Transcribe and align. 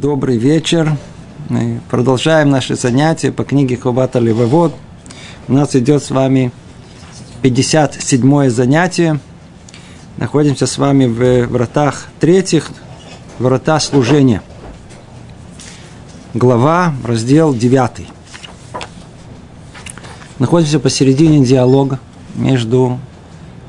Добрый 0.00 0.38
вечер. 0.38 0.96
Мы 1.50 1.82
продолжаем 1.90 2.48
наши 2.48 2.74
занятия 2.74 3.30
по 3.30 3.44
книге 3.44 3.76
Хобата 3.76 4.18
Левовод. 4.18 4.74
У 5.46 5.52
нас 5.52 5.76
идет 5.76 6.02
с 6.02 6.10
вами 6.10 6.52
57 7.42 8.48
занятие. 8.48 9.20
Находимся 10.16 10.66
с 10.66 10.78
вами 10.78 11.04
в 11.04 11.48
вратах 11.48 12.06
третьих, 12.18 12.70
врата 13.38 13.78
служения. 13.78 14.40
Глава, 16.32 16.94
раздел 17.04 17.52
9. 17.52 18.08
Находимся 20.38 20.80
посередине 20.80 21.44
диалога 21.44 21.98
между 22.36 22.98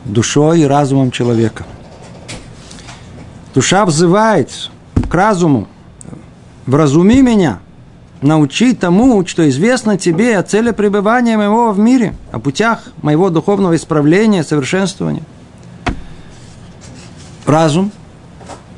душой 0.06 0.62
и 0.62 0.66
разумом 0.66 1.12
человека. 1.12 1.66
Душа 3.54 3.86
взывает 3.86 4.70
к 5.10 5.14
разуму, 5.14 5.68
вразуми 6.66 7.22
меня, 7.22 7.60
научи 8.22 8.74
тому, 8.74 9.26
что 9.26 9.48
известно 9.50 9.98
тебе 9.98 10.38
о 10.38 10.44
цели 10.44 10.72
пребывания 10.72 11.38
моего 11.38 11.72
в 11.72 11.80
мире, 11.80 12.14
о 12.32 12.40
путях 12.40 12.84
моего 13.02 13.30
духовного 13.30 13.76
исправления, 13.76 14.44
совершенствования. 14.44 15.24
Разум 17.46 17.92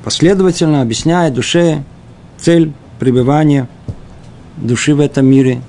последовательно 0.03 0.81
объясняет 0.81 1.33
душе 1.33 1.83
цель 2.37 2.73
пребывания 2.99 3.67
души 4.57 4.95
в 4.95 4.99
этом 4.99 5.25
мире. 5.25 5.61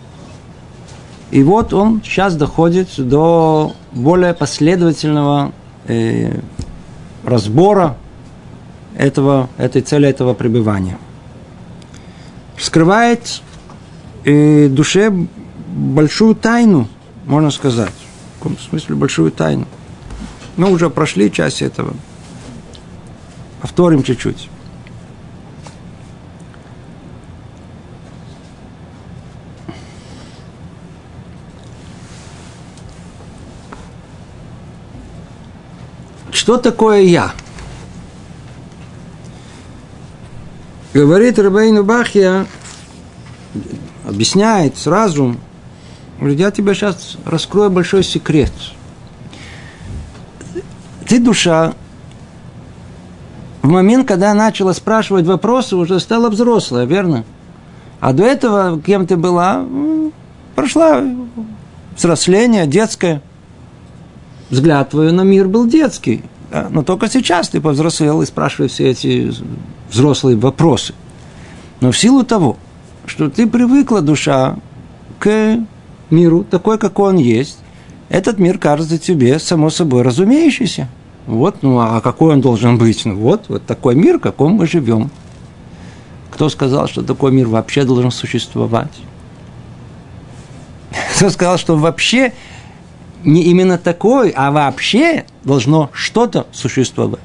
И 1.31 1.43
вот 1.43 1.75
он 1.75 2.01
сейчас 2.05 2.37
доходит 2.37 2.89
до 2.97 3.73
более 3.93 4.35
последовательного 4.35 5.53
э, 5.89 6.39
разбора 7.25 7.97
этого, 8.97 9.49
этой 9.59 9.83
цели 9.83 10.09
этого 10.09 10.35
пребывания 10.35 10.97
скрывает 12.59 13.43
э, 14.25 14.69
душе 14.69 15.11
большую 15.69 16.35
тайну, 16.35 16.89
можно 17.27 17.51
сказать. 17.51 17.93
В 18.37 18.43
каком 18.43 18.59
смысле 18.59 18.97
большую 18.97 19.31
тайну? 19.33 19.67
Мы 20.57 20.71
уже 20.71 20.91
прошли 20.91 21.33
часть 21.33 21.63
этого. 21.63 21.95
Повторим 23.61 24.03
чуть-чуть. 24.03 24.49
Что 36.31 36.59
такое 36.59 37.01
я? 37.01 37.33
Говорит 40.95 41.41
Рабейну 41.41 41.83
Бахья, 41.83 42.47
объясняет 44.07 44.79
сразу, 44.79 45.35
говорит, 46.21 46.39
я 46.39 46.53
тебе 46.53 46.73
сейчас 46.73 47.19
раскрою 47.25 47.69
большой 47.69 48.05
секрет. 48.05 48.53
Ты 51.09 51.19
душа, 51.19 51.75
в 53.63 53.69
момент, 53.69 54.07
когда 54.07 54.33
начала 54.35 54.73
спрашивать 54.73 55.27
вопросы, 55.27 55.75
уже 55.75 55.99
стала 55.99 56.31
взрослая, 56.31 56.85
верно? 56.85 57.25
А 57.99 58.13
до 58.13 58.23
этого 58.23 58.81
кем 58.81 59.09
ты 59.09 59.17
была? 59.17 59.67
Прошла 60.55 61.03
взросление, 61.97 62.69
детское. 62.69 63.21
Взгляд 64.49 64.91
твой 64.91 65.11
на 65.11 65.23
мир 65.23 65.49
был 65.49 65.67
детский. 65.67 66.23
Но 66.71 66.85
только 66.85 67.09
сейчас 67.09 67.49
ты 67.49 67.61
повзрослел 67.61 68.23
и 68.23 68.27
спрашиваешь 68.27 68.71
все 68.71 68.91
эти 68.91 69.35
взрослые 69.95 70.37
вопросы. 70.37 70.93
Но 71.81 71.93
в 71.93 71.99
силу 71.99 72.25
того, 72.25 72.57
что 73.07 73.31
ты 73.31 73.47
привыкла, 73.47 74.01
душа, 74.01 74.57
к 75.19 75.59
миру, 76.11 76.45
такой, 76.45 76.79
какой 76.79 77.11
он 77.11 77.17
есть, 77.17 77.59
этот 78.09 78.39
мир 78.39 78.59
кажется 78.59 78.99
тебе 78.99 79.39
само 79.39 79.71
собой 79.71 80.03
разумеющийся. 80.03 80.89
Вот, 81.27 81.63
ну 81.63 81.79
а 81.79 82.01
какой 82.01 82.35
он 82.35 82.41
должен 82.41 82.77
быть? 82.77 83.05
Ну 83.07 83.17
вот, 83.17 83.47
вот 83.49 83.65
такой 83.65 83.95
мир, 83.95 84.19
в 84.19 84.23
каком 84.23 84.53
мы 84.53 84.67
живем. 84.67 85.11
Кто 86.31 86.49
сказал, 86.49 86.89
что 86.89 87.03
такой 87.03 87.33
мир 87.33 87.47
вообще 87.47 87.85
должен 87.85 88.11
существовать? 88.11 88.93
Кто 91.17 91.31
сказал, 91.31 91.57
что 91.57 91.77
вообще 91.77 92.35
не 93.25 93.43
именно 93.45 93.79
такой, 93.79 94.31
а 94.31 94.51
вообще 94.51 95.25
должно 95.45 95.91
что-то 95.93 96.47
существовать? 96.53 97.21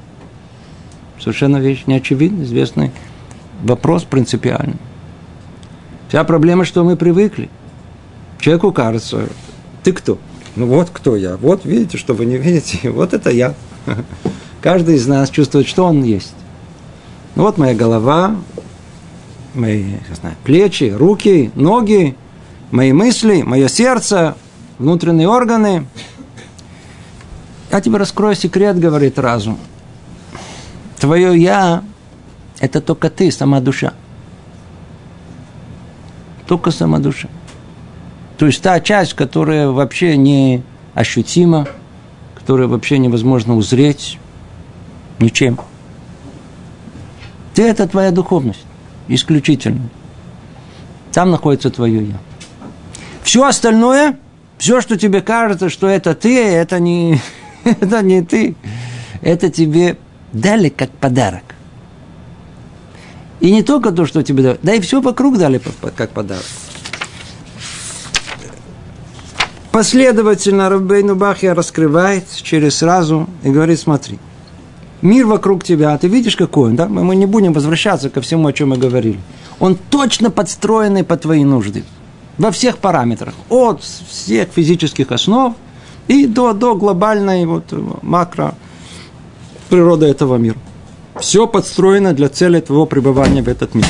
Совершенно 1.20 1.58
вещь 1.58 1.84
неочевидная, 1.86 2.44
известный 2.44 2.90
вопрос 3.62 4.04
принципиальный. 4.04 4.78
Вся 6.08 6.24
проблема, 6.24 6.64
что 6.64 6.82
мы 6.82 6.96
привыкли. 6.96 7.50
Человеку 8.38 8.72
кажется, 8.72 9.28
ты 9.82 9.92
кто? 9.92 10.18
Ну 10.56 10.66
вот 10.66 10.90
кто 10.90 11.16
я. 11.16 11.36
Вот 11.36 11.64
видите, 11.64 11.98
что 11.98 12.14
вы 12.14 12.24
не 12.24 12.36
видите. 12.36 12.90
Вот 12.90 13.12
это 13.14 13.30
я. 13.30 13.54
Каждый 14.62 14.96
из 14.96 15.06
нас 15.06 15.30
чувствует, 15.30 15.68
что 15.68 15.84
он 15.84 16.02
есть. 16.02 16.34
Ну 17.36 17.44
вот 17.44 17.58
моя 17.58 17.74
голова, 17.74 18.36
мои 19.54 19.84
не 19.84 20.14
знаю, 20.14 20.36
плечи, 20.42 20.84
руки, 20.84 21.50
ноги, 21.54 22.16
мои 22.70 22.92
мысли, 22.92 23.42
мое 23.42 23.68
сердце, 23.68 24.34
внутренние 24.78 25.28
органы. 25.28 25.86
Я 27.70 27.80
тебе 27.80 27.98
раскрою 27.98 28.34
секрет, 28.34 28.78
говорит 28.78 29.18
разум. 29.18 29.58
Твое 31.00 31.40
«я»– 31.40 31.82
это 32.60 32.82
только 32.82 33.08
ты, 33.08 33.32
сама 33.32 33.60
душа. 33.60 33.94
Только 36.46 36.70
сама 36.70 36.98
душа. 36.98 37.28
То 38.36 38.46
есть 38.46 38.62
та 38.62 38.78
часть, 38.80 39.14
которая 39.14 39.70
вообще 39.70 40.18
не 40.18 40.62
ощутима, 40.94 41.66
которую 42.34 42.68
вообще 42.68 42.98
невозможно 42.98 43.56
узреть 43.56 44.18
ничем. 45.18 45.58
Ты– 47.54 47.62
это 47.68 47.88
твоя 47.88 48.10
духовность, 48.10 48.64
исключительно. 49.08 49.88
Там 51.12 51.30
находится 51.30 51.70
твое 51.70 52.08
«я». 52.08 52.16
Все 53.22 53.46
остальное, 53.46 54.18
все, 54.58 54.82
что 54.82 54.98
тебе 54.98 55.22
кажется, 55.22 55.70
что 55.70 55.88
это 55.88 56.14
ты, 56.14 56.44
это 56.44 56.78
не, 56.78 57.20
это 57.64 58.02
не 58.02 58.22
ты. 58.22 58.54
Это 59.22 59.50
тебе 59.50 59.96
дали 60.32 60.68
как 60.68 60.90
подарок. 60.90 61.42
И 63.40 63.50
не 63.50 63.62
только 63.62 63.90
то, 63.90 64.06
что 64.06 64.22
тебе 64.22 64.42
дали, 64.42 64.58
да 64.62 64.74
и 64.74 64.80
все 64.80 65.00
вокруг 65.00 65.38
дали 65.38 65.60
как 65.96 66.10
подарок. 66.10 66.44
Последовательно 69.72 70.68
Рабейну 70.68 71.14
Бахья 71.14 71.54
раскрывает 71.54 72.24
через 72.42 72.82
разум 72.82 73.30
и 73.44 73.50
говорит, 73.50 73.78
смотри, 73.78 74.18
мир 75.00 75.26
вокруг 75.26 75.62
тебя, 75.62 75.96
ты 75.96 76.08
видишь, 76.08 76.36
какой 76.36 76.70
он, 76.70 76.76
да? 76.76 76.88
Мы 76.88 77.14
не 77.14 77.26
будем 77.26 77.52
возвращаться 77.52 78.10
ко 78.10 78.20
всему, 78.20 78.48
о 78.48 78.52
чем 78.52 78.70
мы 78.70 78.78
говорили. 78.78 79.20
Он 79.60 79.76
точно 79.76 80.30
подстроенный 80.30 81.04
по 81.04 81.16
твоей 81.16 81.44
нужде. 81.44 81.84
Во 82.36 82.50
всех 82.50 82.78
параметрах. 82.78 83.34
От 83.48 83.82
всех 83.82 84.48
физических 84.48 85.12
основ 85.12 85.54
и 86.08 86.26
до, 86.26 86.52
до 86.52 86.74
глобальной 86.74 87.46
вот, 87.46 87.72
макро 88.02 88.54
природа 89.70 90.06
этого 90.06 90.36
мира. 90.36 90.58
Все 91.18 91.46
подстроено 91.46 92.12
для 92.12 92.28
цели 92.28 92.60
твоего 92.60 92.84
пребывания 92.84 93.42
в 93.42 93.48
этот 93.48 93.74
мир. 93.74 93.86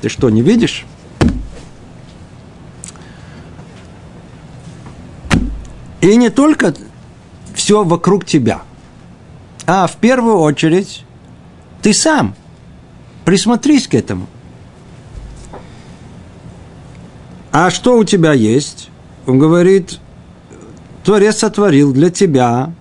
Ты 0.00 0.08
что, 0.08 0.30
не 0.30 0.40
видишь? 0.42 0.86
И 6.00 6.16
не 6.16 6.30
только 6.30 6.74
все 7.54 7.84
вокруг 7.84 8.24
тебя, 8.24 8.62
а 9.66 9.86
в 9.86 9.96
первую 9.96 10.38
очередь 10.38 11.04
ты 11.82 11.92
сам. 11.92 12.34
Присмотрись 13.24 13.86
к 13.86 13.94
этому. 13.94 14.26
А 17.52 17.70
что 17.70 17.96
у 17.96 18.04
тебя 18.04 18.32
есть? 18.32 18.90
Он 19.26 19.38
говорит, 19.38 20.00
Творец 21.04 21.38
сотворил 21.38 21.92
для 21.92 22.10
тебя 22.10 22.72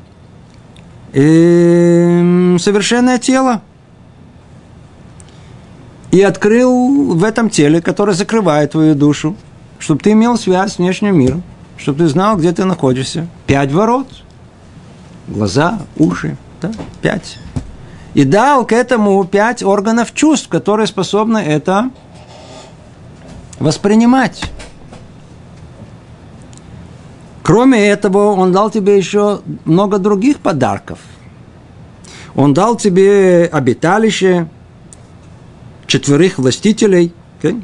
э, 1.13 2.57
совершенное 2.59 3.19
тело. 3.19 3.61
И 6.11 6.21
открыл 6.21 7.13
в 7.15 7.23
этом 7.23 7.49
теле, 7.49 7.81
которое 7.81 8.13
закрывает 8.13 8.71
твою 8.71 8.95
душу, 8.95 9.35
чтобы 9.79 10.01
ты 10.01 10.11
имел 10.11 10.37
связь 10.37 10.73
с 10.73 10.77
внешним 10.77 11.17
миром, 11.17 11.43
чтобы 11.77 11.99
ты 11.99 12.07
знал, 12.07 12.35
где 12.37 12.51
ты 12.51 12.65
находишься. 12.65 13.27
Пять 13.47 13.71
ворот. 13.71 14.07
Глаза, 15.27 15.79
уши, 15.97 16.35
да, 16.61 16.71
пять. 17.01 17.37
И 18.13 18.25
дал 18.25 18.65
к 18.65 18.73
этому 18.73 19.23
пять 19.23 19.63
органов 19.63 20.13
чувств, 20.13 20.49
которые 20.49 20.87
способны 20.87 21.37
это 21.37 21.91
воспринимать. 23.59 24.51
Кроме 27.43 27.88
этого, 27.88 28.33
он 28.33 28.51
дал 28.51 28.69
тебе 28.69 28.97
еще 28.97 29.41
много 29.65 29.97
других 29.97 30.39
подарков. 30.39 30.99
Он 32.35 32.53
дал 32.53 32.77
тебе 32.77 33.49
обиталище, 33.51 34.47
четверых 35.88 36.38
властителей, 36.38 37.13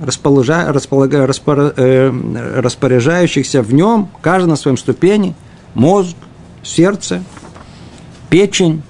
расположа, 0.01 0.71
располага, 0.71 1.27
распор, 1.27 1.73
э, 1.77 2.11
распоряжающихся 2.57 3.61
в 3.61 3.73
нем, 3.73 4.09
каждый 4.21 4.49
на 4.49 4.55
своем 4.55 4.77
ступени, 4.77 5.35
мозг, 5.73 6.15
сердце, 6.63 7.23
печень, 8.29 8.81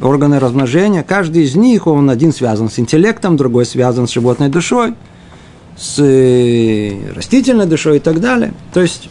органы 0.00 0.38
размножения. 0.38 1.02
Каждый 1.02 1.44
из 1.44 1.54
них, 1.54 1.86
он 1.86 2.10
один 2.10 2.32
связан 2.32 2.68
с 2.68 2.78
интеллектом, 2.78 3.36
другой 3.36 3.64
связан 3.64 4.08
с 4.08 4.12
животной 4.12 4.48
душой, 4.48 4.94
с 5.76 5.98
э, 6.00 7.12
растительной 7.14 7.66
душой 7.66 7.96
и 7.96 8.00
так 8.00 8.20
далее. 8.20 8.52
То 8.72 8.82
есть, 8.82 9.08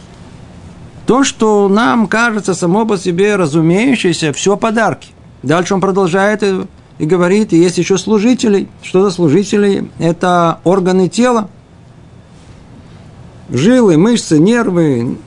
то, 1.06 1.24
что 1.24 1.68
нам 1.68 2.06
кажется 2.06 2.54
само 2.54 2.86
по 2.86 2.96
себе 2.96 3.36
разумеющееся, 3.36 4.32
все 4.32 4.56
подарки. 4.56 5.08
Дальше 5.42 5.74
он 5.74 5.80
продолжает 5.80 6.42
и 6.98 7.06
говорит, 7.06 7.52
и 7.52 7.58
есть 7.58 7.78
еще 7.78 7.98
служители. 7.98 8.68
Что 8.82 9.02
за 9.02 9.10
служители? 9.10 9.90
Это 9.98 10.60
органы 10.64 11.08
тела. 11.08 11.50
Жилы, 13.50 13.98
мышцы, 13.98 14.38
нервы, 14.38 15.18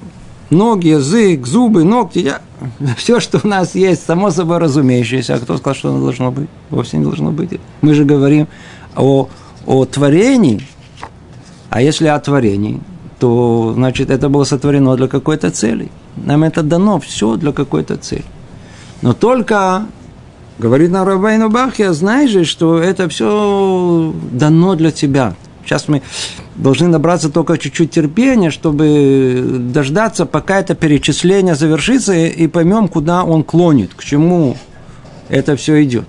ноги, 0.50 0.88
язык, 0.88 1.45
зубы, 1.45 1.83
ногти. 1.83 2.19
Я... 2.19 2.41
Все, 2.97 3.19
что 3.19 3.39
у 3.44 3.47
нас 3.47 3.75
есть, 3.75 4.03
само 4.06 4.31
собой 4.31 4.57
разумеющееся. 4.57 5.35
А 5.35 5.39
кто 5.39 5.57
сказал, 5.57 5.75
что 5.75 5.89
оно 5.89 6.03
должно 6.03 6.31
быть? 6.31 6.50
Вовсе 6.69 6.97
не 6.97 7.03
должно 7.03 7.31
быть. 7.31 7.59
Мы 7.81 7.94
же 7.94 8.06
говорим 8.06 8.47
о, 8.95 9.30
о 9.65 9.85
творении. 9.85 10.65
А 11.69 11.81
если 11.81 12.07
о 12.07 12.19
творении, 12.19 12.80
то, 13.19 13.73
значит, 13.75 14.09
это 14.09 14.29
было 14.29 14.43
сотворено 14.43 14.95
для 14.95 15.07
какой-то 15.07 15.51
цели. 15.51 15.89
Нам 16.15 16.43
это 16.43 16.63
дано 16.63 16.99
все 16.99 17.35
для 17.35 17.51
какой-то 17.51 17.97
цели. 17.97 18.25
Но 19.01 19.13
только 19.13 19.85
Говорит 20.59 20.89
на 20.89 21.05
Рабайну 21.05 21.49
Бахья, 21.49 21.91
знаешь 21.91 22.31
же, 22.31 22.43
что 22.43 22.79
это 22.79 23.07
все 23.09 24.11
дано 24.31 24.73
для 24.73 24.89
тебя. 24.89 25.35
Сейчас 25.63 25.87
мы 25.87 26.01
должны 26.55 26.87
набраться 26.87 27.29
только 27.29 27.59
чуть-чуть 27.59 27.91
терпения, 27.91 28.49
чтобы 28.49 29.45
дождаться, 29.71 30.25
пока 30.25 30.59
это 30.59 30.73
перечисление 30.73 31.53
завершится, 31.53 32.15
и 32.15 32.47
поймем, 32.47 32.87
куда 32.87 33.23
он 33.23 33.43
клонит, 33.43 33.93
к 33.93 34.03
чему 34.03 34.57
это 35.29 35.55
все 35.55 35.83
идет. 35.83 36.05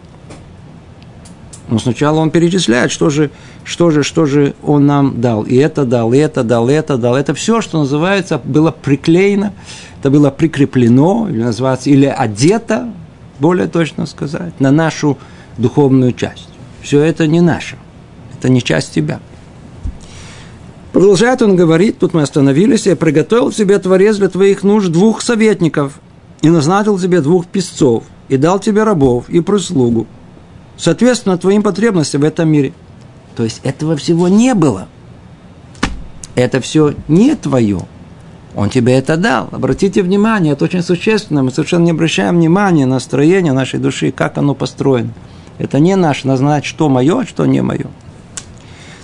Но 1.68 1.78
сначала 1.78 2.20
он 2.20 2.30
перечисляет, 2.30 2.90
что 2.90 3.10
же, 3.10 3.30
что 3.64 3.90
же, 3.90 4.02
что 4.02 4.24
же 4.24 4.54
он 4.62 4.86
нам 4.86 5.20
дал. 5.20 5.42
И 5.42 5.56
это 5.56 5.84
дал, 5.84 6.12
и 6.14 6.18
это 6.18 6.42
дал, 6.42 6.68
и 6.70 6.72
это 6.72 6.96
дал. 6.96 7.14
Это 7.14 7.34
все, 7.34 7.60
что 7.60 7.78
называется, 7.80 8.40
было 8.42 8.70
приклеено, 8.70 9.52
это 10.00 10.10
было 10.10 10.30
прикреплено, 10.30 11.28
или 11.28 11.42
называется, 11.42 11.90
или 11.90 12.06
одето 12.06 12.90
более 13.38 13.68
точно 13.68 14.06
сказать, 14.06 14.58
на 14.60 14.70
нашу 14.70 15.18
духовную 15.58 16.12
часть. 16.12 16.48
Все 16.82 17.00
это 17.00 17.26
не 17.26 17.40
наше, 17.40 17.76
это 18.36 18.48
не 18.48 18.62
часть 18.62 18.94
тебя. 18.94 19.20
Продолжает 20.92 21.42
он 21.42 21.54
говорить, 21.54 21.98
тут 21.98 22.14
мы 22.14 22.22
остановились, 22.22 22.86
я 22.86 22.96
приготовил 22.96 23.52
себе 23.52 23.78
Творец 23.78 24.16
для 24.16 24.28
твоих 24.28 24.62
нужд 24.62 24.90
двух 24.90 25.22
советников, 25.22 26.00
и 26.40 26.48
назначил 26.48 26.98
тебе 26.98 27.20
двух 27.20 27.46
песцов, 27.46 28.04
и 28.28 28.36
дал 28.36 28.58
тебе 28.58 28.84
рабов 28.84 29.28
и 29.28 29.40
прислугу, 29.40 30.06
соответственно 30.78 31.36
твоим 31.36 31.62
потребностям 31.62 32.22
в 32.22 32.24
этом 32.24 32.48
мире. 32.48 32.72
То 33.36 33.44
есть 33.44 33.60
этого 33.64 33.96
всего 33.96 34.28
не 34.28 34.54
было. 34.54 34.88
Это 36.34 36.60
все 36.60 36.94
не 37.08 37.34
твое. 37.34 37.82
Он 38.54 38.70
тебе 38.70 38.94
это 38.94 39.16
дал. 39.16 39.48
Обратите 39.52 40.02
внимание, 40.02 40.54
это 40.54 40.64
очень 40.64 40.82
существенно. 40.82 41.42
Мы 41.42 41.50
совершенно 41.50 41.84
не 41.84 41.90
обращаем 41.90 42.36
внимания 42.36 42.86
на 42.86 42.98
строение 42.98 43.52
нашей 43.52 43.78
души, 43.78 44.10
как 44.10 44.38
оно 44.38 44.54
построено. 44.54 45.12
Это 45.58 45.78
не 45.80 45.94
наше 45.96 46.26
назнать, 46.26 46.64
что 46.64 46.88
мое, 46.88 47.24
что 47.26 47.44
не 47.44 47.60
мое. 47.60 47.86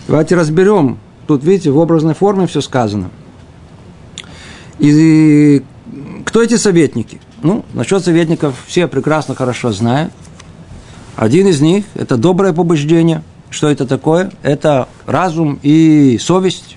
Давайте 0.09 0.37
разберем. 0.37 0.99
Тут, 1.27 1.43
видите, 1.45 1.71
в 1.71 1.79
образной 1.79 2.15
форме 2.15 2.47
все 2.47 2.61
сказано. 2.61 3.11
И 4.79 5.63
кто 6.25 6.43
эти 6.43 6.57
советники? 6.57 7.21
Ну, 7.43 7.65
насчет 7.75 8.05
советников 8.05 8.55
все 8.67 8.89
прекрасно 8.89 9.35
хорошо 9.35 9.73
знают. 9.73 10.13
Один 11.17 11.47
из 11.47 11.61
них– 11.61 11.85
это 11.95 12.17
доброе 12.17 12.53
побуждение. 12.53 13.23
Что 13.51 13.69
это 13.69 13.87
такое? 13.87 14.33
Это 14.43 14.89
разум 15.07 15.61
и 15.63 16.19
совесть. 16.21 16.77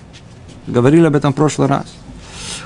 Говорили 0.68 1.06
об 1.06 1.16
этом 1.16 1.34
в 1.34 1.36
прошлый 1.36 1.68
раз. 1.68 1.86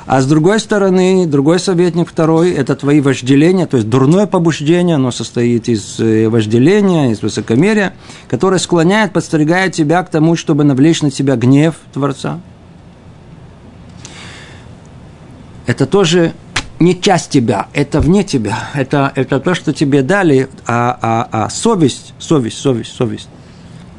А 0.05 0.19
с 0.19 0.25
другой 0.25 0.59
стороны, 0.59 1.25
другой 1.27 1.59
советник 1.59 2.09
второй– 2.09 2.51
это 2.51 2.75
твои 2.75 2.99
вожделения, 2.99 3.67
то 3.67 3.77
есть 3.77 3.87
дурное 3.87 4.25
побуждение, 4.25 4.95
оно 4.95 5.11
состоит 5.11 5.69
из 5.69 5.99
э, 5.99 6.27
вожделения, 6.27 7.11
из 7.11 7.21
высокомерия, 7.21 7.93
которое 8.27 8.57
склоняет, 8.57 9.13
подстерегает 9.13 9.73
тебя 9.73 10.03
к 10.03 10.09
тому, 10.09 10.35
чтобы 10.35 10.63
навлечь 10.63 11.01
на 11.01 11.11
тебя 11.11 11.35
гнев 11.37 11.75
Творца. 11.93 12.41
Это 15.67 15.85
тоже 15.85 16.33
не 16.81 16.99
часть 16.99 17.29
тебя, 17.29 17.67
это 17.73 18.01
вне 18.01 18.23
тебя, 18.23 18.69
это, 18.73 19.11
это 19.15 19.39
то, 19.39 19.53
что 19.53 19.71
тебе 19.71 20.01
дали, 20.01 20.49
а, 20.65 20.97
а, 21.01 21.45
а 21.45 21.49
совесть, 21.49 22.13
совесть, 22.17 22.57
совесть, 22.57 22.93
совесть 22.93 23.29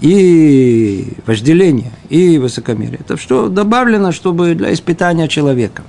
и 0.00 1.12
вожделение, 1.26 1.93
и 2.08 2.38
высокомерие. 2.38 2.99
Это 2.99 3.17
что 3.17 3.49
добавлено, 3.49 4.11
чтобы 4.11 4.56
для 4.56 4.73
испытания 4.73 5.29
человека. 5.29 5.84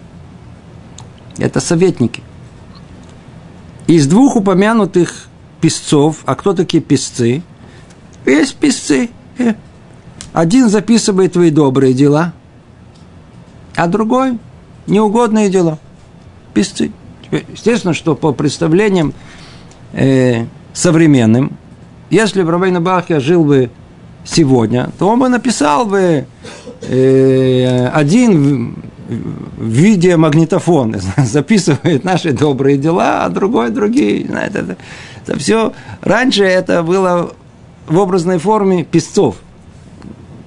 Это 1.39 1.59
советники. 1.59 2.21
Из 3.87 4.05
двух 4.05 4.35
упомянутых 4.35 5.25
писцов, 5.61 6.19
а 6.25 6.35
кто 6.35 6.53
такие 6.53 6.81
писцы? 6.81 7.41
Есть 8.23 8.55
писцы. 8.55 9.09
Э. 9.39 9.55
Один 10.31 10.69
записывает 10.69 11.33
твои 11.33 11.49
добрые 11.49 11.93
дела, 11.93 12.33
а 13.75 13.87
другой– 13.87 14.37
неугодные 14.87 15.49
дела. 15.49 15.79
Писцы. 16.53 16.91
Естественно, 17.31 17.94
что 17.94 18.15
по 18.15 18.31
представлениям 18.31 19.13
э, 19.94 20.45
современным, 20.73 21.57
если 22.09 22.44
бы 22.44 22.51
Рабейна 22.51 22.79
Бахья 22.79 23.19
жил 23.19 23.44
бы 23.44 23.71
сегодня, 24.23 24.89
то 25.00 25.07
он 25.07 25.19
бы 25.19 25.29
написал 25.29 25.85
бы 25.85 26.25
э, 26.81 27.88
один 27.88 28.75
видеомагнитофон 29.57 30.95
записывает 31.17 32.03
наши 32.03 32.31
добрые 32.31 32.77
дела, 32.77 33.25
а 33.25 33.29
другой 33.29 33.69
другие. 33.69 34.25
Знаете, 34.27 34.60
это, 34.60 34.77
это 35.25 35.39
все. 35.39 35.74
Раньше 36.01 36.43
это 36.43 36.83
было 36.83 37.33
в 37.88 37.98
образной 37.98 38.38
форме 38.38 38.83
песцов. 38.83 39.38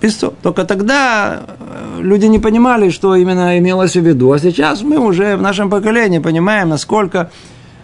Песцов. 0.00 0.34
Только 0.42 0.64
тогда 0.64 1.42
э, 1.46 2.00
люди 2.00 2.26
не 2.26 2.38
понимали, 2.38 2.90
что 2.90 3.14
именно 3.16 3.58
имелось 3.58 3.96
в 3.96 4.00
виду. 4.00 4.32
А 4.32 4.38
сейчас 4.38 4.82
мы 4.82 4.98
уже 4.98 5.36
в 5.36 5.42
нашем 5.42 5.70
поколении 5.70 6.18
понимаем, 6.18 6.68
насколько 6.68 7.30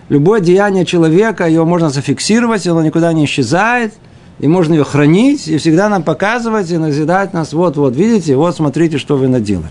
любое 0.09 0.40
деяние 0.40 0.85
человека, 0.85 1.49
его 1.49 1.64
можно 1.64 1.90
зафиксировать, 1.90 2.66
оно 2.66 2.83
никуда 2.83 3.12
не 3.12 3.25
исчезает– 3.25 3.95
и 4.42 4.49
можно 4.49 4.75
ее 4.75 4.85
хранить, 4.85 5.47
и 5.47 5.57
всегда 5.57 5.88
нам 5.88 6.02
показывать 6.02 6.71
и 6.71 6.76
назидать 6.76 7.33
нас, 7.33 7.52
вот, 7.52 7.76
вот, 7.76 7.95
видите, 7.95 8.35
вот 8.37 8.57
смотрите, 8.57 8.99
что 8.99 9.16
вы 9.16 9.28
наделали. 9.28 9.71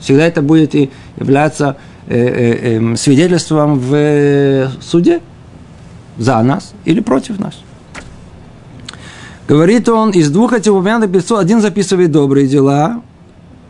Всегда 0.00 0.26
это 0.26 0.42
будет 0.42 0.74
и 0.74 0.90
являться 1.16 1.76
э, 2.08 2.16
э, 2.16 2.92
э, 2.92 2.96
свидетельством 2.96 3.78
в 3.78 4.72
суде 4.80 5.20
за 6.18 6.42
нас 6.42 6.72
или 6.84 6.98
против 7.00 7.38
нас. 7.38 7.60
Говорит 9.50 9.88
он, 9.88 10.10
из 10.10 10.30
двух 10.30 10.52
этих 10.52 10.72
упомянутых 10.72 11.10
певцов 11.10 11.40
один 11.40 11.60
записывает 11.60 12.12
добрые 12.12 12.46
дела, 12.46 13.02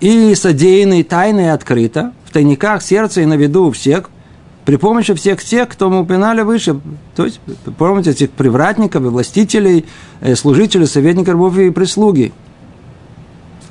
и 0.00 0.34
содеянные 0.34 1.04
тайно 1.04 1.54
открыто, 1.54 2.12
в 2.26 2.32
тайниках 2.32 2.82
сердца 2.82 3.22
и 3.22 3.25
на 3.25 3.34
виду 3.34 3.64
у 3.64 3.70
всех– 3.70 4.10
при 4.64 4.76
помощи 4.76 5.14
всех 5.14 5.42
тех, 5.42 5.68
кто 5.68 5.88
мы 5.90 6.02
упоминали 6.02 6.42
выше, 6.42 6.78
то 7.16 7.25
есть 7.25 7.40
помощи 7.78 8.10
этих 8.10 8.30
привратников 8.30 9.02
и 9.02 9.06
властителей, 9.06 9.87
э, 10.20 10.37
служителей, 10.37 10.87
советников 10.87 11.32
рабов 11.32 11.56
и 11.58 11.70
прислуги. 11.70 12.32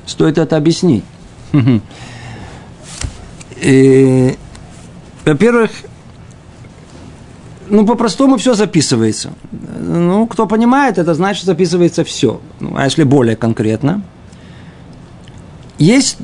Стоит 0.06 0.38
это 0.38 0.58
объяснить. 0.58 1.04
Во-первых, 5.26 5.72
ну, 7.70 7.86
по-простому 7.86 8.38
все 8.38 8.54
записывается. 8.54 9.32
Ну, 9.80 10.28
кто 10.28 10.48
понимает, 10.48 10.98
это 10.98 11.14
значит, 11.14 11.46
записывается 11.46 12.04
все. 12.04 12.42
Ну, 12.60 12.74
а 12.76 12.86
если 12.86 13.04
более 13.04 13.36
конкретно, 13.36 14.02
есть 15.78 16.18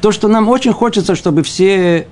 то, 0.00 0.12
что 0.12 0.28
нам 0.28 0.48
очень 0.48 0.72
хочется, 0.72 1.14
чтобы 1.14 1.42
все 1.42 2.06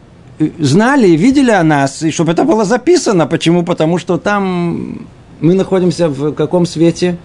знали 0.59 1.09
и 1.09 1.17
видели 1.17 1.51
о 1.51 1.63
нас, 1.63 2.03
и 2.03 2.11
чтобы 2.11 2.33
это 2.33 2.45
было 2.45 2.65
записано. 2.65 3.27
Почему? 3.27 3.65
Потому 3.65 3.99
что 3.99 4.19
там 4.19 5.07
мы 5.41 5.55
находимся 5.55 6.09
в 6.09 6.33
каком 6.33 6.67
свете? 6.67 7.17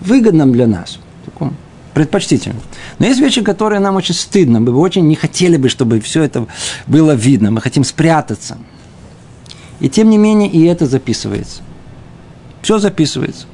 Выгодном 0.00 0.52
для 0.52 0.66
нас. 0.66 0.98
Таком 1.24 1.54
предпочтительном. 1.94 2.60
Но 2.98 3.06
есть 3.06 3.20
вещи, 3.20 3.42
которые 3.42 3.80
нам 3.80 3.96
очень 3.96 4.14
стыдно. 4.14 4.60
Мы 4.60 4.66
бы 4.66 4.78
очень 4.78 5.08
не 5.08 5.16
хотели 5.16 5.56
бы, 5.56 5.68
чтобы 5.68 6.00
все 6.00 6.22
это 6.22 6.46
было 6.86 7.12
видно. 7.12 7.50
Мы 7.50 7.60
хотим 7.60 7.84
спрятаться. 7.84 8.58
И 9.80 9.88
тем 9.88 10.10
не 10.10 10.18
менее, 10.18 10.50
и 10.50 10.64
это 10.64 10.86
записывается. 10.86 11.62
Все 12.62 12.78
записывается. 12.78 13.46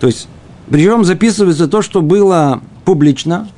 То 0.00 0.06
есть, 0.06 0.28
причем 0.68 1.04
записывается 1.04 1.68
то, 1.68 1.82
что 1.82 2.02
было 2.02 2.60
публично, 2.84 3.48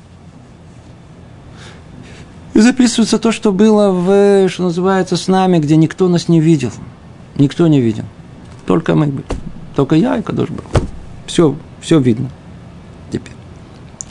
и 2.54 2.60
записывается 2.60 3.18
то, 3.18 3.32
что 3.32 3.52
было 3.52 3.90
в, 3.90 4.48
что 4.48 4.64
называется, 4.64 5.16
с 5.16 5.26
нами, 5.26 5.58
где 5.58 5.76
никто 5.76 6.08
нас 6.08 6.28
не 6.28 6.40
видел. 6.40 6.70
Никто 7.38 7.66
не 7.66 7.80
видел. 7.80 8.04
Только 8.66 8.94
мы 8.94 9.06
были. 9.06 9.24
Только 9.74 9.96
я 9.96 10.18
и 10.18 10.22
Кадош 10.22 10.50
был. 10.50 10.64
Все, 11.26 11.56
все 11.80 11.98
видно 11.98 12.28
теперь. 13.10 13.32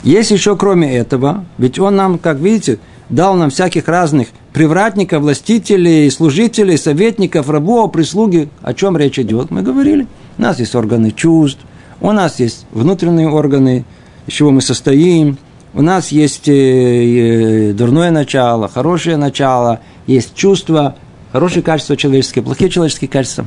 Есть 0.02 0.32
еще 0.32 0.56
кроме 0.56 0.92
этого, 0.96 1.44
ведь 1.58 1.78
он 1.78 1.94
нам, 1.94 2.18
как 2.18 2.38
видите, 2.38 2.80
дал 3.08 3.36
нам 3.36 3.50
всяких 3.50 3.86
разных 3.86 4.28
привратников, 4.52 5.22
властителей, 5.22 6.10
служителей, 6.10 6.78
советников, 6.78 7.48
рабов, 7.48 7.92
прислуги. 7.92 8.48
О 8.62 8.74
чем 8.74 8.96
речь 8.96 9.18
идет? 9.18 9.50
Мы 9.50 9.62
говорили. 9.62 10.06
У 10.38 10.42
нас 10.42 10.58
есть 10.58 10.74
органы 10.74 11.10
чувств, 11.10 11.60
у 12.00 12.12
нас 12.12 12.40
есть 12.40 12.66
внутренние 12.72 13.28
органы, 13.28 13.84
из 14.26 14.34
чего 14.34 14.50
мы 14.50 14.60
состоим– 14.60 15.38
у 15.74 15.80
нас 15.80 16.08
есть 16.08 16.48
э, 16.48 16.52
э, 16.52 17.72
дурное 17.72 18.10
начало, 18.10 18.68
хорошее 18.68 19.16
начало, 19.16 19.80
есть 20.06 20.34
чувства, 20.34 20.96
хорошие 21.32 21.62
качества 21.62 21.96
человеческие, 21.96 22.44
плохие 22.44 22.70
человеческие 22.70 23.08
качества. 23.08 23.46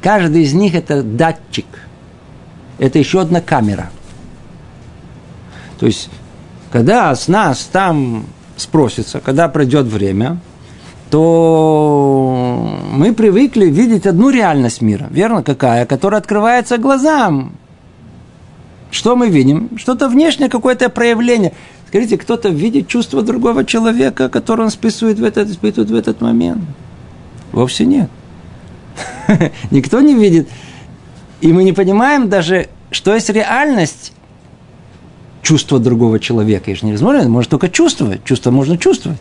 Каждый 0.00 0.42
из 0.42 0.52
них 0.52 0.74
это 0.74 1.04
датчик. 1.04 1.66
Это 2.78 2.98
еще 2.98 3.20
одна 3.20 3.40
камера. 3.40 3.90
То 5.78 5.86
есть, 5.86 6.10
когда 6.72 7.14
с 7.14 7.28
нас 7.28 7.68
там 7.70 8.26
спросится, 8.62 9.20
когда 9.20 9.48
пройдет 9.48 9.86
время, 9.86 10.38
то 11.10 12.78
мы 12.90 13.12
привыкли 13.12 13.66
видеть 13.66 14.06
одну 14.06 14.30
реальность 14.30 14.80
мира, 14.80 15.08
верно, 15.10 15.42
какая, 15.42 15.84
которая 15.84 16.20
открывается 16.20 16.78
глазам. 16.78 17.52
Что 18.90 19.16
мы 19.16 19.28
видим? 19.28 19.76
Что-то 19.76 20.08
внешнее, 20.08 20.48
какое-то 20.48 20.88
проявление. 20.88 21.52
Скажите, 21.88 22.16
кто-то 22.16 22.48
видит 22.48 22.88
чувство 22.88 23.22
другого 23.22 23.64
человека, 23.64 24.28
которое 24.30 24.64
он 24.64 24.70
списывает 24.70 25.18
в 25.18 25.24
этот, 25.24 25.50
испытывает 25.50 25.90
в 25.90 25.94
этот 25.94 26.20
момент? 26.22 26.62
Вовсе 27.52 27.84
нет. 27.84 28.08
Никто 29.70 30.00
не 30.00 30.14
видит. 30.14 30.48
И 31.42 31.52
мы 31.52 31.64
не 31.64 31.72
понимаем 31.72 32.28
даже, 32.28 32.68
что 32.90 33.14
есть 33.14 33.28
реальность 33.28 34.12
чувства 35.42 35.78
другого 35.78 36.18
человека. 36.18 36.70
И 36.70 36.74
же 36.74 36.86
невозможно, 36.86 37.28
может 37.28 37.50
только 37.50 37.68
чувствовать. 37.68 38.24
Чувство 38.24 38.50
можно 38.50 38.78
чувствовать. 38.78 39.18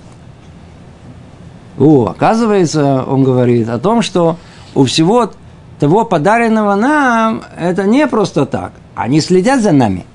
О, 1.78 2.06
оказывается, 2.06 3.04
он 3.04 3.24
говорит 3.24 3.68
о 3.68 3.80
том, 3.80 4.02
что 4.02 4.38
у 4.76 4.86
всего 4.86 5.32
того 5.80 6.06
подаренного 6.06 6.76
нам, 6.76 7.42
это 7.60 7.86
не 7.86 8.08
просто 8.08 8.46
так. 8.46 8.74
Они 8.94 9.20
следят 9.20 9.62
за 9.62 9.72
нами. 9.72 10.06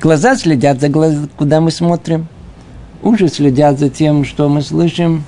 Глаза 0.00 0.34
следят 0.34 0.80
за 0.80 0.88
глаз, 0.88 1.14
куда 1.36 1.60
мы 1.60 1.70
смотрим. 1.70 2.26
Уши 3.02 3.28
следят 3.28 3.78
за 3.78 3.90
тем, 3.90 4.24
что 4.24 4.48
мы 4.48 4.62
слышим. 4.62 5.24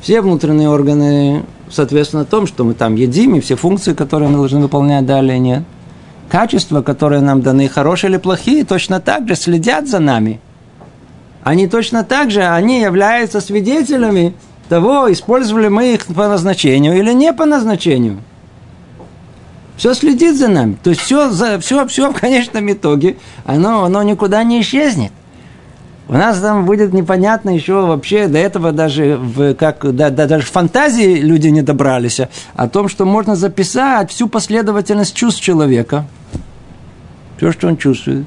Все 0.00 0.20
внутренние 0.20 0.68
органы, 0.68 1.44
соответственно, 1.70 2.24
том, 2.24 2.46
что 2.46 2.64
мы 2.64 2.74
там 2.74 2.96
едим, 2.96 3.36
и 3.36 3.40
все 3.40 3.56
функции, 3.56 3.94
которые 3.94 4.28
мы 4.28 4.38
должны 4.38 4.60
выполнять 4.60 5.06
далее, 5.06 5.38
нет. 5.38 5.62
Качества, 6.30 6.82
которые 6.82 7.22
нам 7.22 7.40
даны, 7.42 7.68
хорошие 7.68 8.10
или 8.10 8.18
плохие, 8.18 8.64
точно 8.64 9.00
так 9.00 9.26
же 9.28 9.34
следят 9.34 9.88
за 9.88 9.98
нами. 9.98 10.40
Они 11.42 11.66
точно 11.66 12.04
так 12.04 12.30
же, 12.30 12.42
они 12.42 12.80
являются 12.80 13.40
свидетелями 13.40 14.34
того, 14.68 15.10
использовали 15.10 15.68
мы 15.68 15.94
их 15.94 16.06
по 16.06 16.28
назначению 16.28 16.98
или 16.98 17.12
не 17.12 17.32
по 17.32 17.46
назначению. 17.46 18.18
Все 19.78 19.94
следит 19.94 20.36
за 20.36 20.48
нами. 20.48 20.76
То 20.82 20.90
есть 20.90 21.00
все, 21.02 21.30
за, 21.30 21.58
все, 21.60 21.86
все 21.86 22.10
в 22.10 22.20
конечном 22.20 22.70
итоге, 22.70 23.16
оно, 23.44 23.84
оно 23.84 24.02
никуда 24.02 24.42
не 24.42 24.60
исчезнет. 24.60 25.12
У 26.08 26.14
нас 26.14 26.40
там 26.40 26.64
будет 26.64 26.92
непонятно 26.94 27.50
еще 27.50 27.86
вообще 27.86 28.28
до 28.28 28.38
этого 28.38 28.72
даже 28.72 29.16
в, 29.16 29.54
как, 29.54 29.94
да, 29.94 30.08
да, 30.08 30.26
даже 30.26 30.46
в 30.46 30.50
фантазии 30.50 31.20
люди 31.20 31.48
не 31.48 31.60
добрались 31.60 32.20
о 32.54 32.68
том, 32.68 32.88
что 32.88 33.04
можно 33.04 33.36
записать 33.36 34.10
всю 34.10 34.26
последовательность 34.26 35.14
чувств 35.14 35.42
человека. 35.42 36.06
Все, 37.38 37.52
что 37.52 37.68
он 37.68 37.76
чувствует. 37.76 38.26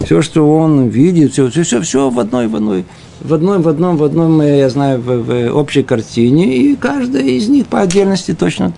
Все, 0.00 0.22
что 0.22 0.56
он 0.56 0.88
видит, 0.88 1.32
все, 1.32 1.50
все, 1.50 1.64
все, 1.64 1.80
все 1.82 2.08
в 2.08 2.18
одной, 2.20 2.46
в 2.46 2.54
одной, 2.54 2.84
в 3.20 3.34
одной, 3.34 3.58
в 3.58 3.68
одном, 3.68 3.96
в 3.96 4.04
одном, 4.04 4.40
я 4.40 4.70
знаю, 4.70 5.00
в, 5.00 5.24
в 5.24 5.56
общей 5.56 5.82
картине, 5.82 6.56
и 6.56 6.76
каждая 6.76 7.24
из 7.24 7.48
них 7.48 7.66
по 7.66 7.80
отдельности 7.80 8.32
точно. 8.32 8.72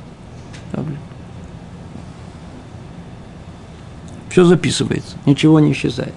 Все 4.31 4.45
записывается, 4.45 5.17
ничего 5.27 5.61
не 5.61 5.73
исчезает. 5.73 6.15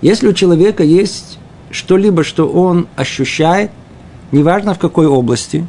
Если 0.00 0.26
у 0.26 0.32
человека 0.32 0.82
есть 0.82 1.38
что-либо, 1.70 2.24
что 2.24 2.48
он 2.48 2.88
ощущает, 2.96 3.70
неважно 4.32 4.72
в 4.72 4.78
какой 4.78 5.06
области, 5.06 5.66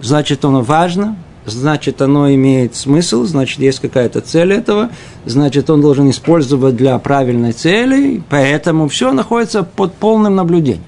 значит 0.00 0.44
оно 0.44 0.62
важно, 0.62 1.16
значит 1.52 2.02
оно 2.02 2.32
имеет 2.32 2.74
смысл, 2.74 3.24
значит 3.24 3.58
есть 3.58 3.80
какая-то 3.80 4.20
цель 4.20 4.52
этого, 4.52 4.90
значит 5.24 5.70
он 5.70 5.80
должен 5.80 6.10
использовать 6.10 6.76
для 6.76 6.98
правильной 6.98 7.52
цели, 7.52 8.22
поэтому 8.28 8.88
все 8.88 9.12
находится 9.12 9.62
под 9.62 9.94
полным 9.94 10.36
наблюдением. 10.36 10.84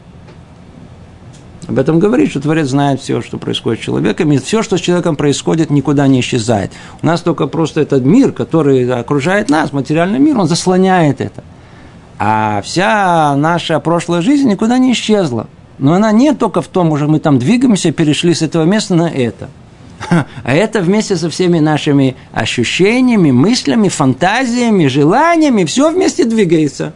Об 1.68 1.78
этом 1.78 2.00
говорит, 2.00 2.30
что 2.30 2.40
Творец 2.40 2.68
знает 2.68 3.00
все, 3.00 3.22
что 3.22 3.38
происходит 3.38 3.80
с 3.80 3.84
человеком, 3.84 4.32
и 4.32 4.38
все, 4.38 4.62
что 4.62 4.76
с 4.76 4.80
человеком 4.80 5.16
происходит, 5.16 5.70
никуда 5.70 6.06
не 6.08 6.20
исчезает. 6.20 6.72
У 7.02 7.06
нас 7.06 7.20
только 7.20 7.46
просто 7.46 7.80
этот 7.80 8.04
мир, 8.04 8.32
который 8.32 8.90
окружает 8.92 9.48
нас, 9.48 9.72
материальный 9.72 10.18
мир, 10.18 10.38
он 10.38 10.48
заслоняет 10.48 11.20
это. 11.20 11.44
А 12.18 12.62
вся 12.62 13.34
наша 13.36 13.78
прошлая 13.80 14.22
жизнь 14.22 14.48
никуда 14.48 14.78
не 14.78 14.92
исчезла. 14.92 15.46
Но 15.78 15.94
она 15.94 16.12
не 16.12 16.34
только 16.34 16.62
в 16.62 16.68
том, 16.68 16.92
уже 16.92 17.08
мы 17.08 17.18
там 17.18 17.38
двигаемся, 17.38 17.90
перешли 17.90 18.34
с 18.34 18.42
этого 18.42 18.64
места 18.64 18.94
на 18.94 19.08
это. 19.08 19.48
А 20.44 20.54
это 20.54 20.80
вместе 20.80 21.16
со 21.16 21.30
всеми 21.30 21.58
нашими 21.58 22.16
ощущениями, 22.32 23.30
мыслями, 23.30 23.88
фантазиями, 23.88 24.86
желаниями, 24.86 25.64
все 25.64 25.90
вместе 25.90 26.24
двигается. 26.24 26.92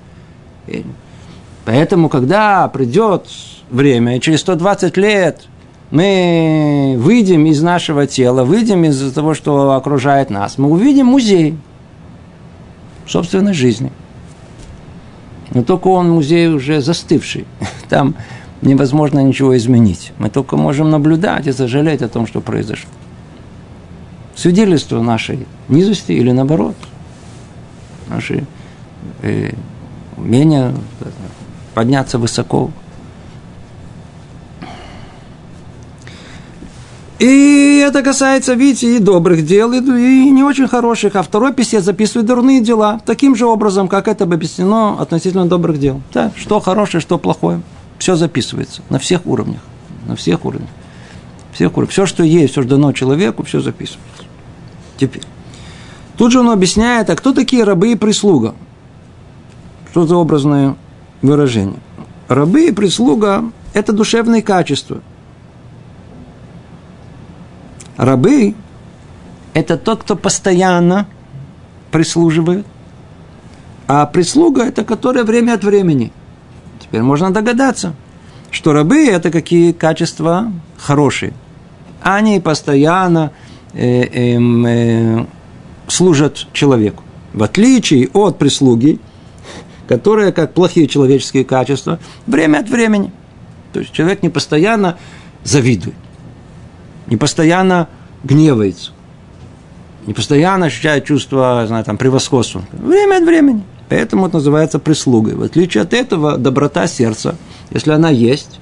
Поэтому, 1.64 2.08
когда 2.08 2.68
придет 2.68 3.26
время, 3.70 4.20
через 4.20 4.40
120 4.40 4.96
лет 4.96 5.46
мы 5.90 6.96
выйдем 6.98 7.46
из 7.46 7.62
нашего 7.62 8.06
тела, 8.06 8.44
выйдем 8.44 8.84
из 8.84 9.12
того, 9.12 9.34
что 9.34 9.72
окружает 9.72 10.30
нас, 10.30 10.58
мы 10.58 10.68
увидим 10.70 11.06
музей 11.06 11.56
собственной 13.06 13.54
жизни. 13.54 13.92
Но 15.52 15.62
только 15.62 15.88
он 15.88 16.10
музей 16.10 16.48
уже 16.48 16.80
застывший. 16.80 17.46
Там 17.88 18.16
невозможно 18.62 19.20
ничего 19.20 19.56
изменить. 19.56 20.12
Мы 20.18 20.30
только 20.30 20.56
можем 20.56 20.90
наблюдать 20.90 21.46
и 21.46 21.52
сожалеть 21.52 22.02
о 22.02 22.08
том, 22.08 22.26
что 22.26 22.40
произошло. 22.40 22.90
Свидетельство 24.34 25.00
нашей 25.00 25.46
низости 25.68 26.12
или 26.12 26.30
наоборот, 26.30 26.76
наши 28.08 28.46
э, 29.22 29.52
умения 30.16 30.74
подняться 31.74 32.18
высоко– 32.18 32.70
И 37.18 37.82
это 37.86 38.02
касается, 38.02 38.52
видите, 38.52 38.96
и 38.96 38.98
добрых 38.98 39.44
дел, 39.44 39.72
и, 39.72 39.80
не 39.80 40.42
очень 40.42 40.68
хороших. 40.68 41.16
А 41.16 41.22
второй 41.22 41.54
писец 41.54 41.82
записывает 41.82 42.26
дурные 42.26 42.60
дела 42.60 43.00
таким 43.06 43.34
же 43.34 43.46
образом, 43.46 43.88
как 43.88 44.06
это 44.06 44.24
объяснено 44.24 45.00
относительно 45.00 45.46
добрых 45.46 45.78
дел. 45.78 46.02
Да, 46.12 46.30
что 46.36 46.60
хорошее, 46.60 47.00
что 47.00 47.18
плохое. 47.18 47.62
Все 48.06 48.14
записывается 48.14 48.82
на 48.88 49.00
всех 49.00 49.26
уровнях. 49.26 49.62
На 50.06 50.14
всех 50.14 50.44
уровнях. 50.44 50.70
Всех 51.52 51.76
уровнях. 51.76 51.90
Все, 51.90 52.06
что 52.06 52.22
есть, 52.22 52.52
все, 52.52 52.62
что 52.62 52.70
дано 52.70 52.92
человеку, 52.92 53.42
все 53.42 53.58
записывается. 53.58 54.22
Теперь. 54.96 55.24
Тут 56.16 56.30
же 56.30 56.38
он 56.38 56.50
объясняет, 56.50 57.10
а 57.10 57.16
кто 57.16 57.32
такие 57.32 57.64
рабы 57.64 57.90
и 57.90 57.96
прислуга? 57.96 58.54
Что 59.90 60.06
за 60.06 60.14
образное 60.14 60.76
выражение? 61.20 61.80
Рабы 62.28 62.68
и 62.68 62.70
прислуга– 62.70 63.42
это 63.74 63.92
душевные 63.92 64.40
качества– 64.40 65.02
Рабы– 67.96 68.54
это 69.52 69.76
тот, 69.76 70.04
кто 70.04 70.14
постоянно 70.14 71.08
прислуживает, 71.90 72.66
а 73.88 74.06
прислуга– 74.06 74.62
это 74.64 74.84
которая 74.84 75.24
время 75.24 75.54
от 75.54 75.64
времени. 75.64 76.12
Теперь 76.86 77.02
можно 77.02 77.30
догадаться, 77.30 77.94
что 78.50 78.72
рабы– 78.72 79.06
это 79.08 79.30
какие 79.30 79.72
качества 79.72 80.52
хорошие. 80.78 81.32
Они 82.02 82.40
постоянно 82.40 83.32
э, 83.72 84.02
э, 84.02 84.38
э, 84.38 85.26
служат 85.88 86.46
человеку. 86.52 87.02
В 87.32 87.42
отличие 87.42 88.08
от 88.12 88.38
прислуги, 88.38 88.98
которая, 89.88 90.32
как 90.32 90.54
плохие 90.54 90.86
человеческие 90.86 91.44
качества, 91.44 91.98
время 92.26 92.58
от 92.58 92.68
времени. 92.68 93.12
То 93.72 93.80
есть 93.80 93.92
человек 93.92 94.22
не 94.22 94.30
постоянно 94.30 94.96
завидует 95.44 95.94
не 97.06 97.16
постоянно 97.16 97.88
гневается, 98.24 98.92
не 100.06 100.14
постоянно 100.14 100.66
ощущает 100.66 101.04
чувство, 101.04 101.64
знаю, 101.66 101.84
там, 101.84 101.96
превосходства. 101.96 102.62
Время 102.72 103.16
от 103.16 103.24
времени. 103.24 103.62
Поэтому 103.88 104.26
это 104.26 104.36
называется 104.36 104.78
прислугой. 104.78 105.34
В 105.34 105.42
отличие 105.42 105.82
от 105.82 105.94
этого, 105.94 106.36
доброта 106.38 106.86
сердца, 106.86 107.36
если 107.70 107.92
она 107.92 108.10
есть, 108.10 108.60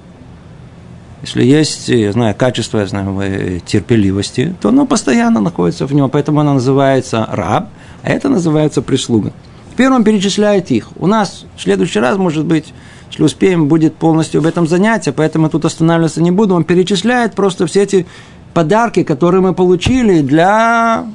если 1.21 1.43
есть, 1.43 1.89
я 1.89 2.11
знаю, 2.11 2.35
качество, 2.35 2.77
я 2.77 2.85
знаю, 2.85 3.19
э, 3.19 3.59
терпеливости, 3.65 4.55
то 4.61 4.69
оно 4.69 4.85
постоянно 4.85 5.41
находится 5.41 5.87
в 5.87 5.93
нем, 5.93 6.07
поэтому 6.09 6.41
она 6.41 6.53
называется 6.53 7.27
раб, 7.31 7.69
а 8.03 8.09
это 8.09 8.29
называется 8.29 8.83
прислуга. 8.83 9.33
Теперь 9.73 9.89
он 9.89 10.03
перечисляет 10.03 10.69
их. 10.69 10.89
У 10.97 11.07
нас 11.07 11.45
в 11.57 11.61
следующий 11.61 11.99
раз, 11.99 12.17
может 12.17 12.45
быть, 12.45 12.73
если 13.09 13.23
успеем, 13.23 13.67
будет 13.67 13.95
полностью 13.95 14.39
об 14.39 14.45
этом 14.45 14.67
занятие, 14.67 15.13
поэтому 15.13 15.49
тут 15.49 15.65
останавливаться 15.65 16.21
не 16.21 16.31
буду. 16.31 16.53
Он 16.53 16.63
перечисляет 16.63 17.33
просто 17.33 17.65
все 17.65 17.81
эти 17.81 18.05
подарки, 18.53 19.03
которые 19.03 19.41
мы 19.41 19.53
получили 19.53 20.21
для 20.21 21.07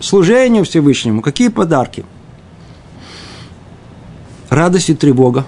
служения 0.00 0.64
Всевышнему. 0.64 1.20
Какие 1.20 1.48
подарки? 1.48 2.04
Радость 4.50 4.90
и 4.90 4.94
тревога, 4.94 5.46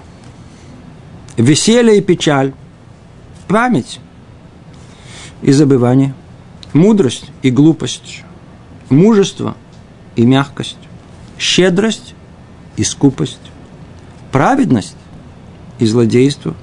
веселье 1.35 1.97
и 1.97 2.01
печаль, 2.01 2.53
память 3.49 3.99
и 5.41 5.51
забывание, 5.51 6.13
мудрость 6.71 7.25
и 7.41 7.51
глупость, 7.51 8.23
мужество 8.89 9.57
и 10.15 10.25
мягкость, 10.25 10.77
щедрость 11.37 12.15
и 12.77 12.85
скупость, 12.85 13.41
праведность 14.31 14.95
и 15.79 15.85
злодейство, 15.85 16.55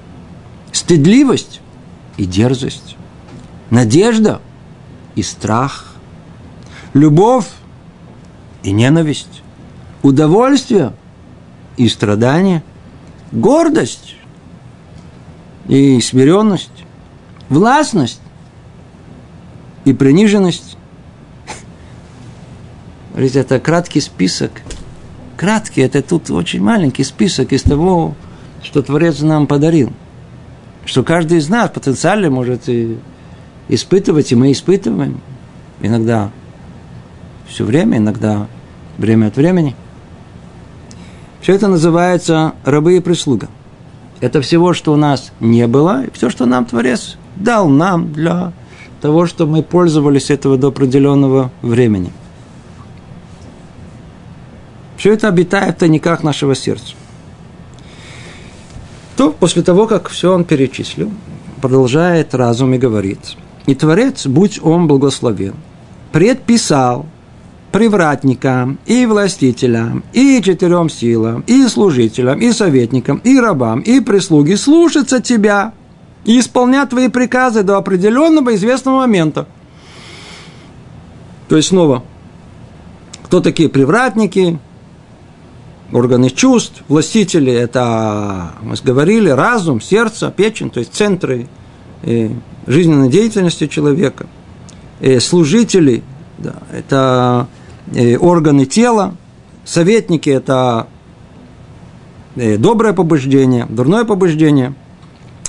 стыдливость 0.71 1.61
и 2.17 2.25
дерзость, 2.25 2.97
надежда 3.69 4.41
и 5.13 5.21
страх, 5.21 5.93
любовь 6.93 7.47
и 8.63 8.71
ненависть, 8.71 9.43
удовольствие 10.01 10.93
и 11.81 11.89
страдание, 11.89 12.61
гордость 13.31 14.15
и 15.67 15.99
смиренность, 15.99 16.85
властность 17.49 18.21
и 19.83 19.93
приниженность. 19.93 20.77
Это 23.15 23.59
краткий 23.59 23.99
список. 23.99 24.51
Краткий, 25.37 25.81
это 25.81 26.03
тут 26.03 26.29
очень 26.29 26.61
маленький 26.61 27.03
список 27.03 27.51
из 27.51 27.63
того, 27.63 28.13
что 28.61 28.83
Творец 28.83 29.21
нам 29.21 29.47
подарил. 29.47 29.91
Что 30.85 31.01
каждый 31.03 31.39
из 31.39 31.49
нас 31.49 31.71
потенциально 31.71 32.29
может 32.29 32.69
и 32.69 32.99
испытывать, 33.67 34.31
и 34.31 34.35
мы 34.35 34.51
испытываем. 34.51 35.19
Иногда 35.81 36.29
все 37.49 37.65
время, 37.65 37.97
иногда 37.97 38.45
время 38.99 39.27
от 39.27 39.35
времени. 39.35 39.75
Все 41.41 41.55
это 41.55 41.67
называется 41.67 42.53
рабы 42.63 42.97
и 42.97 42.99
прислуга– 42.99 43.49
это 44.21 44.39
всего, 44.41 44.73
что 44.73 44.93
у 44.93 44.95
нас 44.95 45.33
не 45.39 45.67
было, 45.67 46.05
и 46.05 46.11
все, 46.11 46.29
что 46.29 46.45
нам 46.45 46.65
Творец 46.65 47.17
дал 47.35 47.67
нам 47.67 48.13
для 48.13 48.53
того, 49.01 49.25
чтобы 49.25 49.53
мы 49.53 49.63
пользовались 49.63 50.29
этого 50.29 50.57
до 50.57 50.67
определенного 50.67 51.51
времени. 51.63 52.13
Все 54.95 55.13
это 55.13 55.27
обитает 55.27 55.75
в 55.75 55.79
тайниках 55.79 56.21
нашего 56.21 56.53
сердца. 56.53 56.93
То 59.17 59.31
после 59.31 59.63
того, 59.63 59.87
как 59.87 60.09
все 60.09 60.31
он 60.31 60.43
перечислил, 60.43 61.11
продолжает 61.59 62.35
разум 62.35 62.75
и 62.75 62.77
говорит, 62.77 63.19
и 63.65 63.73
Творец, 63.73 64.27
будь 64.27 64.59
он 64.61 64.87
благословен, 64.87 65.55
предписал 66.11 67.07
привратникам, 67.71 68.79
и 68.85 69.05
властителям, 69.05 70.03
и 70.13 70.41
четырем 70.43 70.89
силам, 70.89 71.43
и 71.47 71.67
служителям, 71.67 72.39
и 72.39 72.51
советникам, 72.51 73.17
и 73.23 73.39
рабам, 73.39 73.79
и 73.79 73.99
прислуги 73.99 74.55
слушаться 74.55 75.21
тебя 75.21 75.73
и 76.25 76.39
исполнять 76.39 76.89
твои 76.89 77.07
приказы 77.07 77.63
до 77.63 77.77
определенного 77.77 78.55
известного 78.55 78.97
момента. 78.97 79.47
То 81.47 81.55
есть 81.55 81.69
снова, 81.69 82.03
кто 83.23 83.41
такие 83.41 83.69
привратники, 83.69 84.59
органы 85.91 86.29
чувств, 86.29 86.83
властители– 86.87 87.51
это, 87.53 88.51
мы 88.61 88.75
говорили, 88.83 89.29
разум, 89.29 89.81
сердце, 89.81 90.31
печень, 90.31 90.69
то 90.69 90.79
есть 90.79 90.93
центры 90.93 91.47
э, 92.03 92.29
жизненной 92.67 93.09
деятельности 93.09 93.67
человека. 93.67 94.27
Э, 94.99 95.19
служители 95.19 96.03
да,– 96.37 96.55
это 96.71 97.47
органы 98.19 98.65
тела, 98.65 99.15
советники– 99.65 100.29
это 100.31 100.87
э, 102.35 102.57
доброе 102.57 102.93
побуждение, 102.93 103.65
дурное 103.69 104.05
побуждение, 104.05 104.73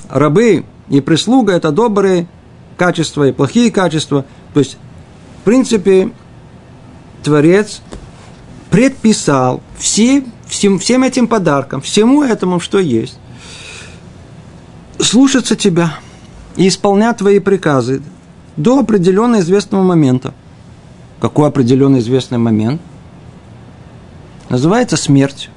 рабы 0.09 0.65
и 0.89 1.01
прислуга– 1.01 1.53
это 1.55 1.71
добрые 1.71 2.27
качества 2.77 3.29
и 3.29 3.33
плохие 3.33 3.71
качества. 3.71 4.25
То 4.55 4.61
есть, 4.61 4.77
в 5.41 5.45
принципе, 5.45 6.11
Творец 7.23 7.81
предписал 8.71 9.63
все, 9.77 10.25
всем, 10.47 10.79
всем 10.79 11.05
этим 11.05 11.29
подаркам, 11.29 11.81
всему 11.81 12.23
этому, 12.23 12.59
что 12.59 12.79
есть, 12.79 13.19
слушаться 14.99 15.57
тебя 15.57 15.99
и 16.57 16.69
исполнять 16.69 17.19
твои 17.19 17.39
приказы 17.39 18.03
до 18.57 18.81
определенного 18.81 19.41
известного 19.41 19.83
момента 19.83 20.35
какой 21.23 21.47
определенный 21.47 22.01
известный 22.01 22.39
момент, 22.39 22.81
называется 24.49 24.97
смерть. 24.97 25.51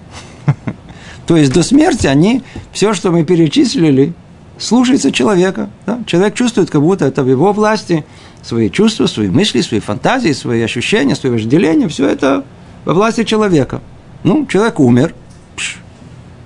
То 1.25 1.35
есть 1.35 1.51
до 1.51 1.63
смерти 1.63 2.05
они, 2.05 2.43
все, 2.71 2.93
что 2.93 3.09
мы 3.09 3.23
перечислили, 3.23 4.13
слушается 4.59 5.11
человека. 5.11 5.71
Да? 5.87 6.03
Человек 6.05 6.35
чувствует, 6.35 6.69
как 6.69 6.81
будто 6.81 7.05
это 7.05 7.23
в 7.23 7.29
его 7.29 7.51
власти, 7.51 8.05
свои 8.43 8.69
чувства, 8.69 9.07
свои 9.07 9.27
мысли, 9.27 9.61
свои 9.61 9.79
фантазии, 9.79 10.33
свои 10.33 10.61
ощущения, 10.61 11.15
свои 11.15 11.31
вожделения, 11.31 11.87
все 11.87 12.09
это 12.09 12.45
во 12.85 12.93
власти 12.93 13.23
человека. 13.23 13.81
Ну, 14.23 14.45
человек 14.45 14.79
умер, 14.79 15.15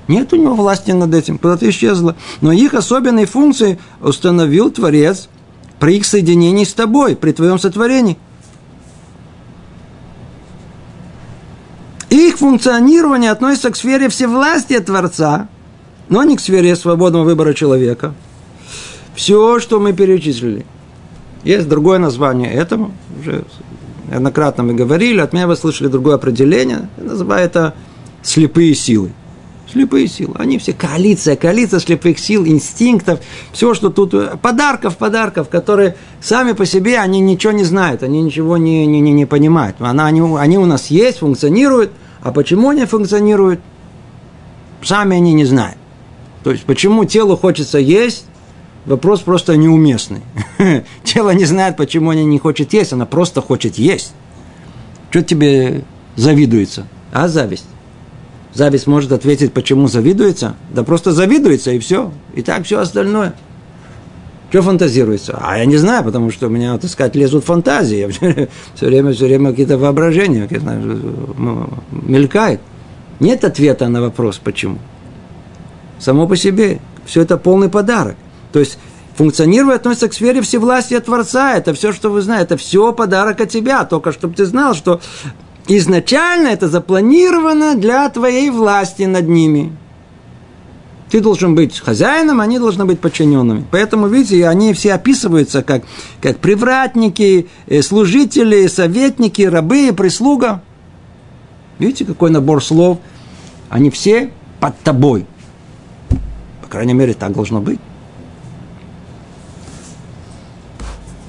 нет 0.07 0.31
у 0.31 0.37
него 0.37 0.55
власти 0.55 0.91
над 0.91 1.13
этим, 1.13 1.37
куда-то 1.37 1.69
исчезло. 1.69 2.15
Но 2.39 2.53
их 2.53 2.73
особенные 2.73 3.25
функции 3.25 3.79
установил 3.99 4.71
Творец 4.71 5.27
при 5.77 5.97
их 5.97 6.05
соединении 6.05 6.63
с 6.63 6.73
тобой, 6.73 7.17
при 7.17 7.33
твоем 7.33 7.59
сотворении– 7.59 8.17
Их 12.29 12.37
функционирование 12.37 13.31
относится 13.31 13.71
к 13.71 13.75
сфере 13.75 14.07
всевластия 14.07 14.81
Творца, 14.81 15.47
но 16.09 16.23
не 16.23 16.37
к 16.37 16.39
сфере 16.39 16.75
свободного 16.75 17.23
выбора 17.23 17.55
человека. 17.55 18.13
Все, 19.15 19.59
что 19.59 19.79
мы 19.79 19.93
перечислили. 19.93 20.63
Есть 21.43 21.67
другое 21.67 21.97
название 21.97 22.53
этому, 22.53 22.91
уже 23.19 23.45
неоднократно 24.11 24.61
мы 24.61 24.75
говорили, 24.75 25.21
от 25.21 25.33
меня 25.33 25.47
вы 25.47 25.55
слышали 25.55 25.87
другое 25.87 26.15
определение, 26.15 26.87
я 26.97 27.03
называю 27.03 27.43
это 27.43 27.73
слепые 28.21 28.75
силы. 28.75 29.09
Слепые 29.71 30.07
силы. 30.07 30.35
Они 30.37 30.59
все 30.59 30.73
коалиция, 30.73 31.35
коалиция 31.35 31.79
слепых 31.79 32.19
сил, 32.19 32.45
инстинктов, 32.45 33.21
все, 33.53 33.73
что 33.73 33.89
тут, 33.89 34.13
подарков, 34.41 34.97
подарков, 34.97 35.49
которые 35.49 35.95
сами 36.21 36.51
по 36.51 36.67
себе, 36.67 36.99
они 36.99 37.21
ничего 37.21 37.53
не 37.53 37.63
знают, 37.63 38.03
они 38.03 38.21
ничего 38.21 38.57
не, 38.57 38.85
не, 38.85 39.01
не, 39.01 39.13
не 39.13 39.25
понимают. 39.25 39.77
Она, 39.79 40.05
они, 40.05 40.21
они 40.37 40.59
у 40.59 40.67
нас 40.67 40.91
есть, 40.91 41.19
функционируют, 41.19 41.91
а 42.21 42.31
почему 42.31 42.69
они 42.69 42.85
функционируют, 42.85 43.59
сами 44.81 45.17
они 45.17 45.33
не 45.33 45.45
знают. 45.45 45.77
То 46.43 46.51
есть, 46.51 46.63
почему 46.65 47.05
телу 47.05 47.37
хочется 47.37 47.79
есть, 47.79 48.25
вопрос 48.85 49.21
просто 49.21 49.57
неуместный. 49.57 50.21
Тело 51.03 51.31
не 51.31 51.45
знает, 51.45 51.77
почему 51.77 52.11
они 52.11 52.25
не 52.25 52.39
хочет 52.39 52.73
есть, 52.73 52.93
она 52.93 53.05
просто 53.05 53.41
хочет 53.41 53.75
есть. 53.75 54.13
Что 55.09 55.21
тебе 55.21 55.83
завидуется? 56.15 56.87
А 57.11 57.27
зависть? 57.27 57.65
Зависть 58.53 58.87
может 58.87 59.11
ответить, 59.11 59.53
почему 59.53 59.87
завидуется? 59.87 60.55
Да 60.73 60.83
просто 60.83 61.11
завидуется, 61.11 61.71
и 61.71 61.79
все. 61.79 62.11
И 62.35 62.41
так 62.41 62.65
все 62.65 62.79
остальное. 62.79 63.35
Что 64.49 64.63
фантазируется? 64.63 65.37
А 65.39 65.57
я 65.57 65.65
не 65.65 65.77
знаю, 65.77 66.03
потому 66.03 66.31
что 66.31 66.47
у 66.47 66.49
меня, 66.49 66.77
так 66.77 66.89
сказать, 66.89 67.15
лезут 67.15 67.45
фантазии. 67.45 68.09
Все 68.75 68.85
время, 68.85 69.13
все 69.13 69.25
время 69.25 69.51
какие-то 69.51 69.77
воображения 69.77 70.47
какие 70.47 70.61
мелькает. 71.91 72.59
Нет 73.19 73.43
ответа 73.43 73.87
на 73.89 74.01
вопрос, 74.01 74.39
почему. 74.43 74.79
Само 75.99 76.27
по 76.27 76.35
себе. 76.35 76.79
Все 77.05 77.21
это 77.21 77.37
полный 77.37 77.69
подарок. 77.69 78.15
То 78.51 78.59
есть, 78.59 78.79
функционирование 79.15 79.75
относится 79.75 80.07
к 80.07 80.13
сфере 80.13 80.41
всевластия 80.41 80.99
Творца. 80.99 81.55
Это 81.55 81.73
все, 81.73 81.91
что 81.91 82.09
вы 82.09 82.21
знаете. 82.21 82.45
Это 82.45 82.57
все 82.57 82.91
подарок 82.93 83.41
от 83.41 83.49
тебя. 83.49 83.83
Только 83.83 84.11
чтобы 84.11 84.33
ты 84.33 84.45
знал, 84.45 84.73
что 84.73 85.01
изначально 85.67 86.47
это 86.47 86.67
запланировано 86.69 87.75
для 87.75 88.09
твоей 88.09 88.49
власти 88.49 89.03
над 89.03 89.27
ними. 89.27 89.75
Ты 91.09 91.21
должен 91.21 91.55
быть 91.55 91.79
хозяином, 91.79 92.39
они 92.39 92.59
должны 92.59 92.85
быть 92.85 92.99
подчиненными. 92.99 93.65
Поэтому, 93.71 94.07
видите, 94.07 94.47
они 94.47 94.73
все 94.73 94.93
описываются 94.93 95.63
как, 95.63 95.83
как 96.21 96.37
привратники, 96.37 97.47
э, 97.67 97.81
служители, 97.81 98.67
советники, 98.67 99.41
рабы, 99.41 99.91
прислуга. 99.91 100.61
Видите, 101.79 102.05
какой 102.05 102.29
набор 102.29 102.63
слов– 102.63 102.99
Они 103.69 103.91
все 103.91 104.31
под 104.59 104.77
тобой. 104.79 105.25
По 106.61 106.67
крайней 106.67 106.93
мере, 106.93 107.13
так 107.13 107.33
должно 107.33 107.61
быть. 107.61 107.79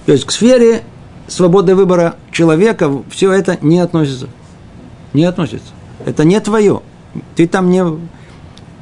То 0.07 0.12
есть 0.12 0.25
к 0.25 0.31
сфере 0.31 0.83
свободы 1.29 1.75
выбора 1.75 2.16
человека 2.33 2.90
все 3.11 3.31
это 3.33 3.59
не 3.61 3.79
относится. 3.79 4.29
Не 5.12 5.25
относится. 5.25 5.73
Это 6.05 6.25
не 6.25 6.40
твое. 6.40 6.81
Ты 7.37 7.47
там 7.47 7.71
не... 7.71 7.85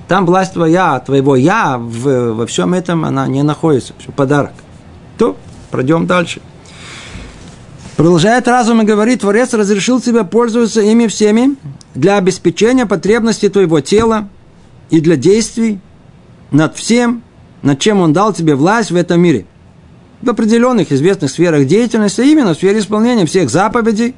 Там 0.08 0.24
власть 0.24 0.54
твоя, 0.54 0.98
твоего 1.00 1.36
я 1.36 1.76
в, 1.78 2.32
во 2.32 2.46
всем 2.46 2.72
этом, 2.72 3.04
она 3.04 3.28
не 3.28 3.42
находится. 3.42 3.92
Подарок. 4.16 4.52
То, 5.18 5.36
пройдем 5.70 6.06
дальше. 6.06 6.40
Продолжает 7.96 8.48
разум 8.48 8.80
и 8.80 8.84
говорит, 8.86 9.20
Творец 9.20 9.52
разрешил 9.52 10.00
тебе 10.00 10.24
пользоваться 10.24 10.80
ими 10.80 11.08
всеми 11.08 11.56
для 11.94 12.16
обеспечения 12.16 12.86
потребностей 12.86 13.50
твоего 13.50 13.80
тела 13.80 14.28
и 14.88 15.00
для 15.00 15.16
действий 15.16 15.78
над 16.52 16.74
всем, 16.76 17.22
над 17.60 17.78
чем 17.78 18.00
Он 18.00 18.12
дал 18.14 18.32
тебе 18.32 18.54
власть 18.54 18.90
в 18.90 18.96
этом 18.96 19.20
мире. 19.20 19.44
В 20.22 20.30
определенных 20.30 20.90
известных 20.90 21.30
сферах 21.30 21.66
деятельности, 21.66 22.22
именно 22.22 22.54
в 22.54 22.56
сфере 22.56 22.78
исполнения 22.78 23.26
всех 23.26 23.50
заповедей, 23.50 24.14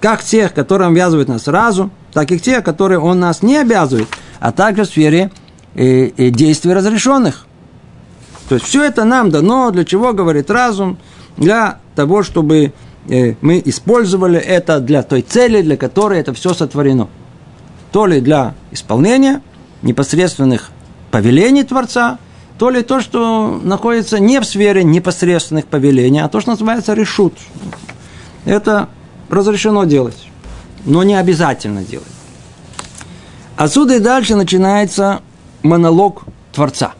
как 0.00 0.22
тех, 0.22 0.52
которые 0.52 0.88
обязывают 0.88 1.28
нас 1.28 1.48
разум, 1.48 1.92
так 2.12 2.30
и 2.30 2.38
тех, 2.38 2.62
которые 2.62 2.98
Он 2.98 3.18
нас 3.18 3.42
не 3.42 3.56
обязывает, 3.56 4.08
а 4.40 4.52
также 4.52 4.84
в 4.84 4.86
сфере 4.86 5.30
э, 5.74 6.10
э, 6.16 6.30
действий 6.30 6.72
разрешенных. 6.72 7.46
То 8.48 8.54
есть 8.54 8.66
все 8.66 8.84
это 8.84 9.04
нам 9.04 9.30
дано, 9.30 9.70
для 9.70 9.84
чего 9.84 10.12
говорит 10.12 10.50
разум, 10.50 10.98
для 11.36 11.78
того, 11.94 12.22
чтобы 12.22 12.72
Э, 13.08 13.34
мы 13.40 13.62
использовали 13.64 14.38
это 14.38 14.80
для 14.80 15.02
той 15.02 15.22
цели, 15.22 15.62
для 15.62 15.76
которой 15.76 16.20
это 16.20 16.34
все 16.34 16.52
сотворено. 16.52 17.08
То 17.90 18.06
ли 18.06 18.20
для 18.20 18.54
исполнения 18.70 19.40
непосредственных 19.80 20.70
повелений 21.10 21.64
Творца, 21.64 22.18
то 22.58 22.68
ли 22.68 22.82
то, 22.82 23.00
что 23.00 23.60
находится 23.62 24.18
не 24.18 24.40
в 24.40 24.44
сфере 24.44 24.84
непосредственных 24.84 25.66
повелений, 25.66 26.20
а 26.20 26.28
то, 26.28 26.40
что 26.40 26.50
называется 26.50 26.92
решут. 26.92 27.34
Это 28.44 28.88
разрешено 29.30 29.84
делать, 29.84 30.28
но 30.84 31.02
не 31.02 31.14
обязательно 31.14 31.84
делать. 31.84 32.06
Отсюда 33.58 33.96
и 33.96 33.98
дальше 33.98 34.36
начинается 34.36 35.20
монолог 35.64 36.22
Творца. 36.52 36.92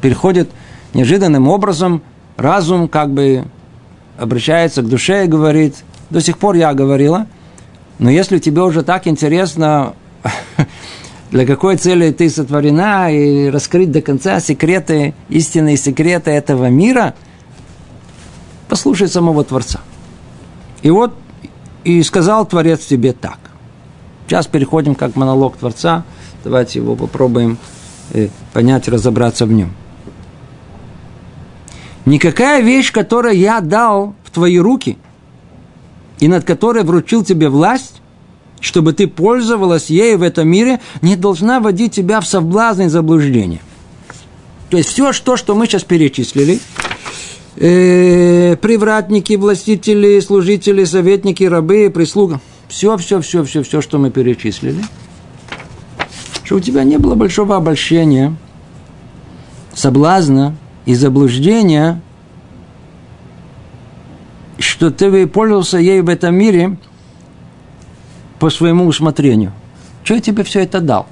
Переходит 0.00 0.50
неожиданным 0.94 1.46
образом 1.46 2.02
разум 2.36 2.88
как 2.88 3.10
бы 3.10 3.44
обращается 4.18 4.82
к 4.82 4.88
душе 4.88 5.24
и 5.24 5.28
говорит, 5.28 5.76
до 6.10 6.20
сих 6.20 6.38
пор 6.38 6.56
я 6.56 6.74
говорила, 6.74 7.28
но 8.00 8.10
если 8.10 8.40
тебе 8.40 8.62
уже 8.62 8.82
так 8.82 9.06
интересно, 9.06 9.94
для 11.30 11.46
какой 11.46 11.76
цели 11.76 12.10
ты 12.10 12.28
сотворена, 12.28 13.12
и 13.12 13.48
раскрыть 13.48 13.92
до 13.92 14.02
конца 14.02 14.40
секреты, 14.40 15.14
истинные 15.28 15.76
секреты 15.76 16.32
этого 16.32 16.68
мира, 16.68 17.14
послушай 18.68 19.06
самого 19.06 19.44
Творца. 19.44 19.82
И 20.82 20.90
вот, 20.90 21.14
и 21.84 22.02
сказал 22.02 22.44
Творец 22.44 22.86
тебе 22.86 23.12
так. 23.12 23.38
Сейчас 24.32 24.46
переходим 24.46 24.94
как 24.94 25.14
монолог 25.14 25.58
Творца. 25.58 26.04
Давайте 26.42 26.78
его 26.78 26.96
попробуем 26.96 27.58
э, 28.14 28.28
понять, 28.54 28.88
разобраться 28.88 29.44
в 29.44 29.52
нем. 29.52 29.74
Никакая 32.06 32.62
вещь, 32.62 32.92
которую 32.92 33.36
я 33.36 33.60
дал 33.60 34.14
в 34.24 34.30
твои 34.30 34.58
руки, 34.58 34.96
и 36.18 36.28
над 36.28 36.44
которой 36.44 36.82
вручил 36.82 37.22
тебе 37.22 37.50
власть, 37.50 38.00
чтобы 38.58 38.94
ты 38.94 39.06
пользовалась 39.06 39.90
ею 39.90 40.16
в 40.16 40.22
этом 40.22 40.48
мире, 40.48 40.80
не 41.02 41.14
должна 41.14 41.60
вводить 41.60 41.92
тебя 41.92 42.22
в 42.22 42.26
соблазн 42.26 42.84
и 42.84 42.88
заблуждение. 42.88 43.60
То 44.70 44.78
есть 44.78 44.88
все, 44.88 45.12
что, 45.12 45.36
что 45.36 45.54
мы 45.54 45.66
сейчас 45.66 45.84
перечислили, 45.84 46.58
э, 47.56 48.56
привратники, 48.56 49.34
властители, 49.34 50.18
служители, 50.20 50.84
советники, 50.84 51.44
рабы, 51.44 51.92
прислуга, 51.94 52.40
все, 52.72 52.96
все, 52.96 53.20
все, 53.20 53.44
все, 53.44 53.62
все, 53.62 53.82
что 53.82 53.98
мы 53.98 54.10
перечислили, 54.10 54.82
что 56.42 56.56
у 56.56 56.60
тебя 56.60 56.84
не 56.84 56.96
было 56.96 57.14
большого 57.14 57.54
обольщения, 57.54 58.34
соблазна, 59.74 60.56
и 60.86 60.94
заблуждения, 60.94 62.00
что 64.58 64.90
ты 64.90 65.26
пользовался 65.26 65.76
ей 65.76 66.00
в 66.00 66.08
этом 66.08 66.34
мире 66.34 66.78
по 68.38 68.48
своему 68.48 68.86
усмотрению. 68.86 69.52
Что 70.02 70.14
я 70.14 70.20
тебе 70.20 70.42
все 70.42 70.62
это 70.62 70.80
дал? 70.80 71.06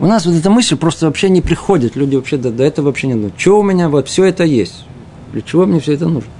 У 0.00 0.06
нас 0.06 0.26
вот 0.26 0.34
эта 0.34 0.50
мысль 0.50 0.76
просто 0.76 1.06
вообще 1.06 1.30
не 1.30 1.40
приходит. 1.40 1.94
Люди 1.94 2.16
вообще 2.16 2.36
до, 2.36 2.50
до 2.50 2.64
этого 2.64 2.86
вообще 2.86 3.06
не 3.06 3.14
думают. 3.14 3.34
Что 3.38 3.60
у 3.60 3.62
меня 3.62 3.88
вот 3.88 4.08
все 4.08 4.24
это 4.24 4.42
есть? 4.42 4.84
Для 5.32 5.40
чего 5.40 5.66
мне 5.66 5.78
все 5.78 5.94
это 5.94 6.08
нужно? 6.08 6.30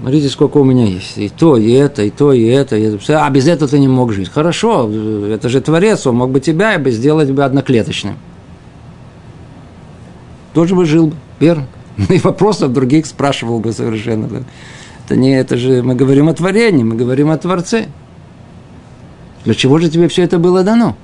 Смотрите, 0.00 0.28
сколько 0.28 0.58
у 0.58 0.64
меня 0.64 0.84
есть. 0.84 1.16
И 1.16 1.28
то, 1.28 1.56
и 1.56 1.70
это, 1.70 2.02
и 2.02 2.10
то, 2.10 2.32
и 2.32 2.44
это. 2.44 2.76
И 2.76 2.82
это. 2.82 3.24
А 3.24 3.30
без 3.30 3.46
этого 3.46 3.70
ты 3.70 3.78
не 3.78 3.88
мог 3.88 4.12
жить. 4.12 4.28
Хорошо, 4.28 4.90
это 4.90 5.48
же 5.48 5.60
Творец, 5.60 6.06
он 6.06 6.16
мог 6.16 6.30
бы 6.30 6.40
тебя 6.40 6.78
бы 6.78 6.90
сделать 6.90 7.30
бы 7.30 7.44
одноклеточным 7.44 8.16
тоже 10.54 10.74
бы 10.74 10.86
жил 10.86 11.08
бы, 11.08 11.16
верно? 11.40 11.66
И 12.08 12.18
вопросов 12.18 12.72
других 12.72 13.04
спрашивал 13.04 13.58
бы 13.58 13.72
совершенно. 13.72 14.44
Это 15.04 15.16
не 15.16 15.36
это 15.36 15.58
же 15.58 15.82
мы 15.82 15.94
говорим 15.94 16.28
о 16.28 16.34
творении, 16.34 16.82
мы 16.82 16.96
говорим 16.96 17.28
о 17.30 17.36
Творце. 17.36 17.88
Для 19.44 19.54
чего 19.54 19.78
же 19.78 19.90
тебе 19.90 20.08
все 20.08 20.22
это 20.22 20.38
было 20.38 20.62
дано? 20.62 20.96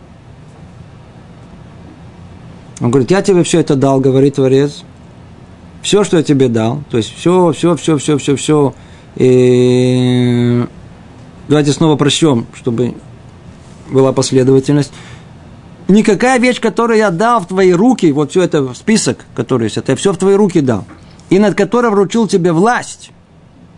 Он 2.80 2.90
говорит, 2.90 3.10
я 3.10 3.20
тебе 3.20 3.42
все 3.42 3.60
это 3.60 3.76
дал, 3.76 4.00
говорит 4.00 4.36
Творец. 4.36 4.84
Все, 5.82 6.04
что 6.04 6.18
я 6.18 6.22
тебе 6.22 6.48
дал, 6.48 6.82
то 6.90 6.96
есть 6.98 7.14
все, 7.16 7.52
все, 7.52 7.76
все, 7.76 7.96
все, 7.96 8.18
все, 8.18 8.36
все. 8.36 8.74
И 9.16 10.64
давайте 11.48 11.72
снова 11.72 11.96
прочтем, 11.96 12.46
чтобы 12.54 12.94
была 13.90 14.12
последовательность. 14.12 14.92
Никакая 15.88 16.38
вещь, 16.38 16.60
которую 16.60 16.98
я 16.98 17.10
дал 17.10 17.40
в 17.40 17.46
твои 17.46 17.72
руки, 17.72 18.12
вот 18.12 18.30
все 18.30 18.42
это 18.42 18.72
список, 18.74 19.24
который 19.34 19.64
есть, 19.64 19.76
это 19.76 19.92
я 19.92 19.96
все 19.96 20.12
в 20.12 20.18
твои 20.18 20.34
руки 20.34 20.60
дал, 20.60 20.84
и 21.30 21.38
над 21.38 21.56
которым 21.56 21.92
вручил 21.92 22.28
тебе 22.28 22.52
власть, 22.52 23.10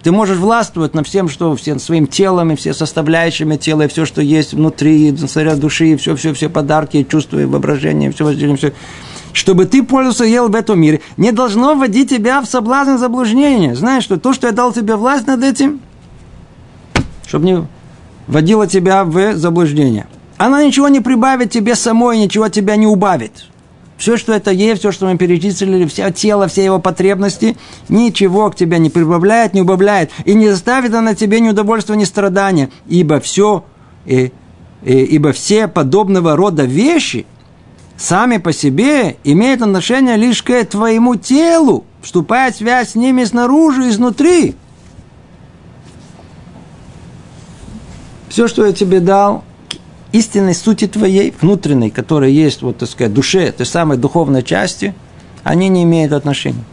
ты 0.03 0.11
можешь 0.11 0.37
властвовать 0.37 0.95
над 0.95 1.07
всем, 1.07 1.29
что 1.29 1.55
всем 1.57 1.79
своим 1.79 2.07
телом 2.07 2.51
и 2.51 2.57
все 2.57 2.75
составляющими 2.75 3.57
тела, 3.57 3.83
и 3.83 3.89
все, 3.89 4.05
что 4.05 4.21
есть 4.21 4.53
внутри, 4.53 5.13
царя 5.13 5.55
души, 5.55 5.93
и 5.93 5.97
все, 5.97 6.17
все, 6.17 6.35
все 6.35 6.49
подарки, 6.49 6.99
и 6.99 7.09
чувства, 7.09 7.39
и 7.39 7.45
воображение, 7.45 8.11
и 8.11 8.13
все, 8.13 8.57
все, 8.57 8.73
чтобы 9.33 9.67
ты 9.67 9.83
пользовался 9.83 10.25
ел 10.25 10.49
в 10.49 10.55
этом 10.55 10.81
мире, 10.81 11.01
не 11.17 11.33
должно 11.33 11.75
вводить 11.75 12.11
тебя 12.11 12.41
в 12.41 12.47
соблазн 12.47 12.99
заблуждения. 12.99 13.75
Знаешь, 13.75 14.05
что 14.05 14.19
то, 14.19 14.33
что 14.33 14.47
я 14.47 14.53
дал 14.53 14.73
тебе 14.73 14.97
власть 14.97 15.27
над 15.27 15.43
этим, 15.43 15.81
чтобы 17.27 17.45
не 17.47 17.67
вводило 18.27 18.67
тебя 18.67 19.05
в 19.05 19.37
заблуждение. 19.37 20.07
Она 20.37 20.65
ничего 20.65 20.89
не 20.89 21.01
прибавит 21.01 21.51
тебе 21.51 21.75
самой, 21.75 22.19
ничего 22.19 22.49
тебя 22.49 22.77
не 22.77 22.87
убавит. 22.87 23.47
Все, 23.97 24.17
что 24.17 24.33
это 24.33 24.51
есть, 24.51 24.81
все, 24.81 24.91
что 24.91 25.07
мы 25.07 25.17
перечислили, 25.17 25.87
все 25.87 26.11
тело, 26.11 26.49
все 26.49 26.65
его 26.65 26.81
потребности, 26.81 27.57
ничего 27.89 28.51
к 28.51 28.57
тебе 28.57 28.81
не 28.81 28.91
прибавляет, 28.91 29.55
не 29.55 29.63
убавляет. 29.63 30.11
И 30.25 30.35
не 30.35 30.49
заставит 30.49 30.93
она 30.95 31.15
тебе 31.15 31.39
ни 31.39 31.51
удовольствия, 31.51 31.95
ни 31.95 32.03
страдания. 32.03 32.71
Ибо 32.89 33.21
все, 33.21 33.65
и, 34.05 34.33
и, 34.83 34.93
ибо 34.93 35.31
все 35.31 35.69
подобного 35.69 36.35
рода 36.35 36.65
вещи 36.65 37.27
сами 38.03 38.39
по 38.39 38.53
себе 38.53 39.17
имеют 39.23 39.63
отношение 39.63 40.17
лишь 40.17 40.43
к 40.43 40.65
твоему 40.65 41.15
телу, 41.15 41.85
вступая 42.03 42.51
в 42.51 42.57
связь 42.57 42.91
с 42.91 42.95
ними 42.97 43.23
снаружи 43.23 43.87
и 43.87 43.91
изнутри. 43.91 44.57
Все, 48.29 48.49
что 48.49 48.67
я 48.67 48.73
тебе 48.73 48.99
дал, 48.99 49.45
истинной 50.11 50.55
сути 50.55 50.89
твоей, 50.89 51.33
внутренней, 51.41 51.91
которая 51.91 52.31
есть, 52.31 52.63
вот, 52.63 52.79
так 52.79 52.89
сказать, 52.89 53.15
душе, 53.15 53.53
той 53.53 53.67
самой 53.67 53.99
духовной 53.99 54.43
части, 54.43 54.95
они 55.45 55.69
не 55.69 55.85
имеют 55.85 56.13
отношения. 56.13 56.65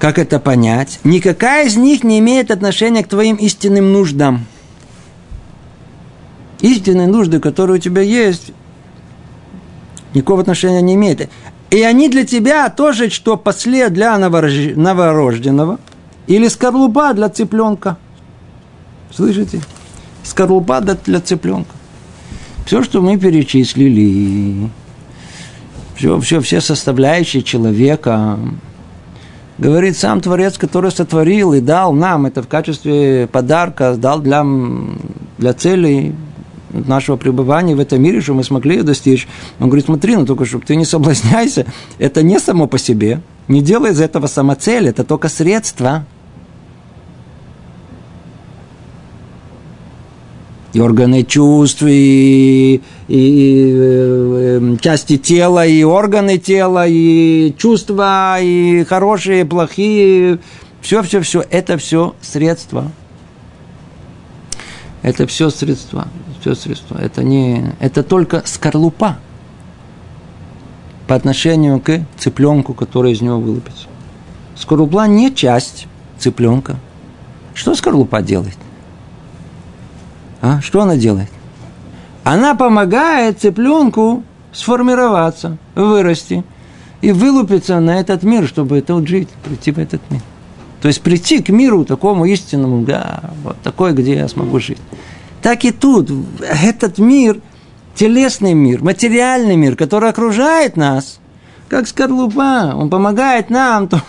Как 0.00 0.18
это 0.18 0.40
понять? 0.40 0.98
Никакая 1.04 1.66
из 1.66 1.76
них 1.76 2.02
не 2.02 2.18
имеет 2.18 2.50
отношения 2.50 3.04
к 3.04 3.08
твоим 3.08 3.36
истинным 3.36 3.92
нуждам. 3.92 4.46
Истинные 6.60 7.06
нужды, 7.06 7.38
которые 7.38 7.76
у 7.76 7.80
тебя 7.80 8.02
есть, 8.02 8.52
никакого 10.14 10.40
отношения 10.40 10.80
не 10.80 10.94
имеют. 10.94 11.28
И 11.70 11.82
они 11.82 12.08
для 12.08 12.24
тебя 12.24 12.68
тоже, 12.70 13.10
что 13.10 13.36
после 13.36 13.90
для 13.90 14.16
новорожденного 14.18 15.78
или 16.26 16.48
скорлупа 16.48 17.12
для 17.12 17.28
цыпленка. 17.28 17.98
Слышите? 19.12 19.60
скорлупа 20.24 20.80
для 20.80 21.20
цыпленка. 21.20 21.70
Все, 22.66 22.82
что 22.82 23.02
мы 23.02 23.18
перечислили, 23.18 24.70
все, 25.96 26.18
все, 26.20 26.40
все 26.40 26.60
составляющие 26.60 27.42
человека, 27.42 28.38
Говорит 29.56 29.96
сам 29.96 30.20
Творец, 30.20 30.58
который 30.58 30.90
сотворил 30.90 31.52
и 31.52 31.60
дал 31.60 31.92
нам 31.92 32.26
это 32.26 32.42
в 32.42 32.48
качестве 32.48 33.28
подарка, 33.28 33.94
дал 33.94 34.18
для, 34.18 34.44
для 35.38 35.52
целей 35.52 36.12
нашего 36.74 37.16
пребывания 37.16 37.74
в 37.74 37.80
этом 37.80 38.02
мире, 38.02 38.20
что 38.20 38.34
мы 38.34 38.44
смогли 38.44 38.76
ее 38.76 38.82
достичь. 38.82 39.28
Он 39.60 39.68
говорит, 39.68 39.86
смотри, 39.86 40.16
ну 40.16 40.26
только 40.26 40.44
чтобы 40.44 40.64
ты 40.64 40.76
не 40.76 40.84
соблазняйся, 40.84 41.66
это 41.98 42.22
не 42.22 42.38
само 42.38 42.66
по 42.66 42.78
себе. 42.78 43.20
Не 43.48 43.62
делай 43.62 43.92
из 43.92 44.00
этого 44.00 44.26
самоцель, 44.26 44.88
это 44.88 45.04
только 45.04 45.28
средство. 45.28 46.04
И 50.72 50.80
органы 50.80 51.22
чувств, 51.22 51.82
и, 51.82 52.82
и, 53.06 53.16
и 53.16 53.72
э, 53.76 54.76
части 54.80 55.16
тела, 55.18 55.64
и 55.64 55.84
органы 55.84 56.36
тела, 56.36 56.84
и 56.88 57.54
чувства, 57.56 58.38
и 58.40 58.82
хорошие, 58.82 59.42
и 59.42 59.44
плохие. 59.44 60.40
Все, 60.80 61.02
все, 61.02 61.20
все. 61.20 61.44
Это 61.48 61.76
все 61.76 62.16
средства. 62.20 62.90
Это 65.04 65.28
все 65.28 65.50
средства 65.50 66.08
все 66.44 66.54
средство. 66.54 66.98
Это, 66.98 67.24
не, 67.24 67.72
это 67.80 68.02
только 68.02 68.42
скорлупа 68.44 69.16
по 71.06 71.14
отношению 71.14 71.80
к 71.80 72.00
цыпленку, 72.18 72.74
который 72.74 73.12
из 73.12 73.22
него 73.22 73.38
вылупится. 73.40 73.86
Скорлупа 74.54 75.06
не 75.06 75.34
часть 75.34 75.86
цыпленка. 76.18 76.76
Что 77.54 77.74
скорлупа 77.74 78.20
делает? 78.20 78.58
А? 80.42 80.60
Что 80.60 80.82
она 80.82 80.96
делает? 80.96 81.30
Она 82.24 82.54
помогает 82.54 83.40
цыпленку 83.40 84.22
сформироваться, 84.52 85.56
вырасти 85.74 86.44
и 87.00 87.10
вылупиться 87.12 87.80
на 87.80 88.00
этот 88.00 88.22
мир, 88.22 88.46
чтобы 88.46 88.78
это 88.78 89.06
жить, 89.06 89.30
прийти 89.44 89.72
в 89.72 89.78
этот 89.78 90.02
мир. 90.10 90.20
То 90.84 90.88
есть 90.88 91.00
прийти 91.00 91.42
к 91.42 91.48
миру 91.48 91.86
такому 91.86 92.26
истинному, 92.26 92.84
да, 92.84 93.30
вот 93.42 93.56
такой, 93.62 93.94
где 93.94 94.16
я 94.16 94.28
смогу 94.28 94.60
жить. 94.60 94.76
Так 95.40 95.64
и 95.64 95.70
тут, 95.70 96.10
этот 96.42 96.98
мир, 96.98 97.40
телесный 97.94 98.52
мир, 98.52 98.84
материальный 98.84 99.56
мир, 99.56 99.76
который 99.76 100.10
окружает 100.10 100.76
нас, 100.76 101.20
как 101.70 101.88
скорлупа, 101.88 102.74
он 102.76 102.90
помогает 102.90 103.48
нам 103.48 103.88
то, 103.88 104.02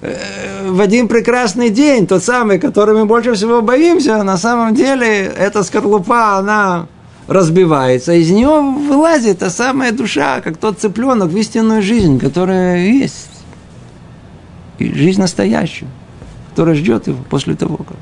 э, 0.00 0.68
в 0.68 0.80
один 0.80 1.08
прекрасный 1.08 1.68
день, 1.68 2.06
тот 2.06 2.22
самый, 2.22 2.60
который 2.60 2.94
мы 2.94 3.04
больше 3.04 3.34
всего 3.34 3.60
боимся, 3.60 4.22
на 4.22 4.36
самом 4.36 4.76
деле 4.76 5.24
эта 5.24 5.64
скорлупа, 5.64 6.36
она 6.36 6.86
разбивается, 7.26 8.12
из 8.12 8.30
нее 8.30 8.60
вылазит 8.60 9.40
та 9.40 9.50
самая 9.50 9.90
душа, 9.90 10.42
как 10.42 10.58
тот 10.58 10.78
цыпленок 10.78 11.30
в 11.30 11.36
истинную 11.36 11.82
жизнь, 11.82 12.20
которая 12.20 12.86
есть. 12.86 13.37
И 14.78 14.92
жизнь 14.92 15.20
настоящую, 15.20 15.90
которая 16.50 16.74
ждет 16.74 17.08
его 17.08 17.22
после 17.28 17.54
того, 17.54 17.76
как. 17.78 17.96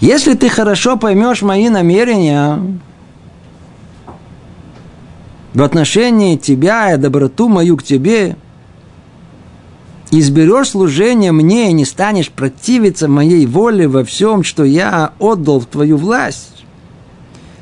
Если 0.00 0.34
ты 0.34 0.48
хорошо 0.48 0.96
поймешь 0.96 1.42
мои 1.42 1.68
намерения 1.68 2.58
в 5.52 5.62
отношении 5.62 6.36
тебя 6.36 6.94
и 6.94 6.96
доброту 6.96 7.48
мою 7.48 7.76
к 7.76 7.82
тебе, 7.82 8.36
изберешь 10.10 10.70
служение 10.70 11.32
мне 11.32 11.70
и 11.70 11.74
не 11.74 11.84
станешь 11.84 12.30
противиться 12.30 13.08
моей 13.08 13.46
воле 13.46 13.88
во 13.88 14.02
всем, 14.02 14.42
что 14.42 14.64
я 14.64 15.12
отдал 15.18 15.60
в 15.60 15.66
твою 15.66 15.98
власть, 15.98 16.64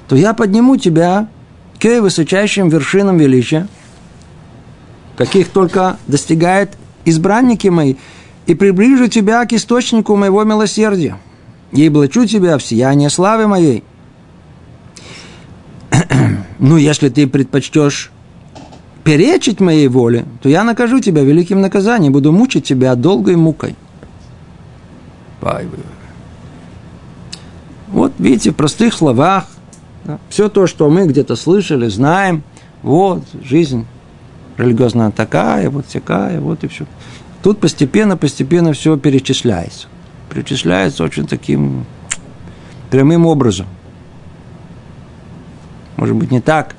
то 0.08 0.14
я 0.14 0.32
подниму 0.32 0.76
тебя 0.76 1.28
к 1.78 2.00
высочайшим 2.00 2.68
вершинам 2.68 3.18
величия, 3.18 3.68
каких 5.16 5.48
только 5.48 5.98
достигают 6.06 6.70
избранники 7.04 7.68
мои, 7.68 7.94
и 8.46 8.54
приближу 8.54 9.08
тебя 9.08 9.44
к 9.46 9.52
источнику 9.52 10.16
моего 10.16 10.44
милосердия– 10.44 11.18
и 11.72 11.88
облачу 11.88 12.24
тебя 12.24 12.58
в 12.58 12.62
сияние 12.62 13.10
славы 13.10 13.46
моей. 13.46 13.84
ну, 16.58 16.76
если 16.76 17.08
ты 17.08 17.26
предпочтешь 17.26 18.10
перечить 19.04 19.60
моей 19.60 19.88
воле, 19.88 20.24
то 20.42 20.48
я 20.48 20.64
накажу 20.64 21.00
тебя 21.00 21.22
великим 21.22 21.60
наказанием, 21.60 22.12
буду 22.12 22.32
мучить 22.32 22.64
тебя 22.64 22.94
долгой 22.94 23.36
мукой. 23.36 23.76
Вот 27.88 28.12
видите, 28.18 28.50
в 28.50 28.54
простых 28.54 28.94
словах, 28.94 29.46
да, 30.08 30.18
все 30.28 30.48
то, 30.48 30.66
что 30.66 30.90
мы 30.90 31.06
где-то 31.06 31.36
слышали, 31.36 31.86
знаем, 31.86 32.42
вот, 32.82 33.22
жизнь 33.44 33.86
религиозная 34.56 35.12
такая, 35.12 35.70
вот 35.70 35.86
такая, 35.86 36.40
вот 36.40 36.64
и 36.64 36.66
все. 36.66 36.86
Тут 37.44 37.60
постепенно, 37.60 38.16
постепенно 38.16 38.72
все 38.72 38.96
перечисляется 38.96 39.86
перечисляется 40.28 41.04
очень 41.04 41.26
таким 41.26 41.84
прямым 42.90 43.26
образом. 43.26 43.66
Может 45.96 46.14
быть, 46.14 46.30
не 46.30 46.40
так, 46.40 46.76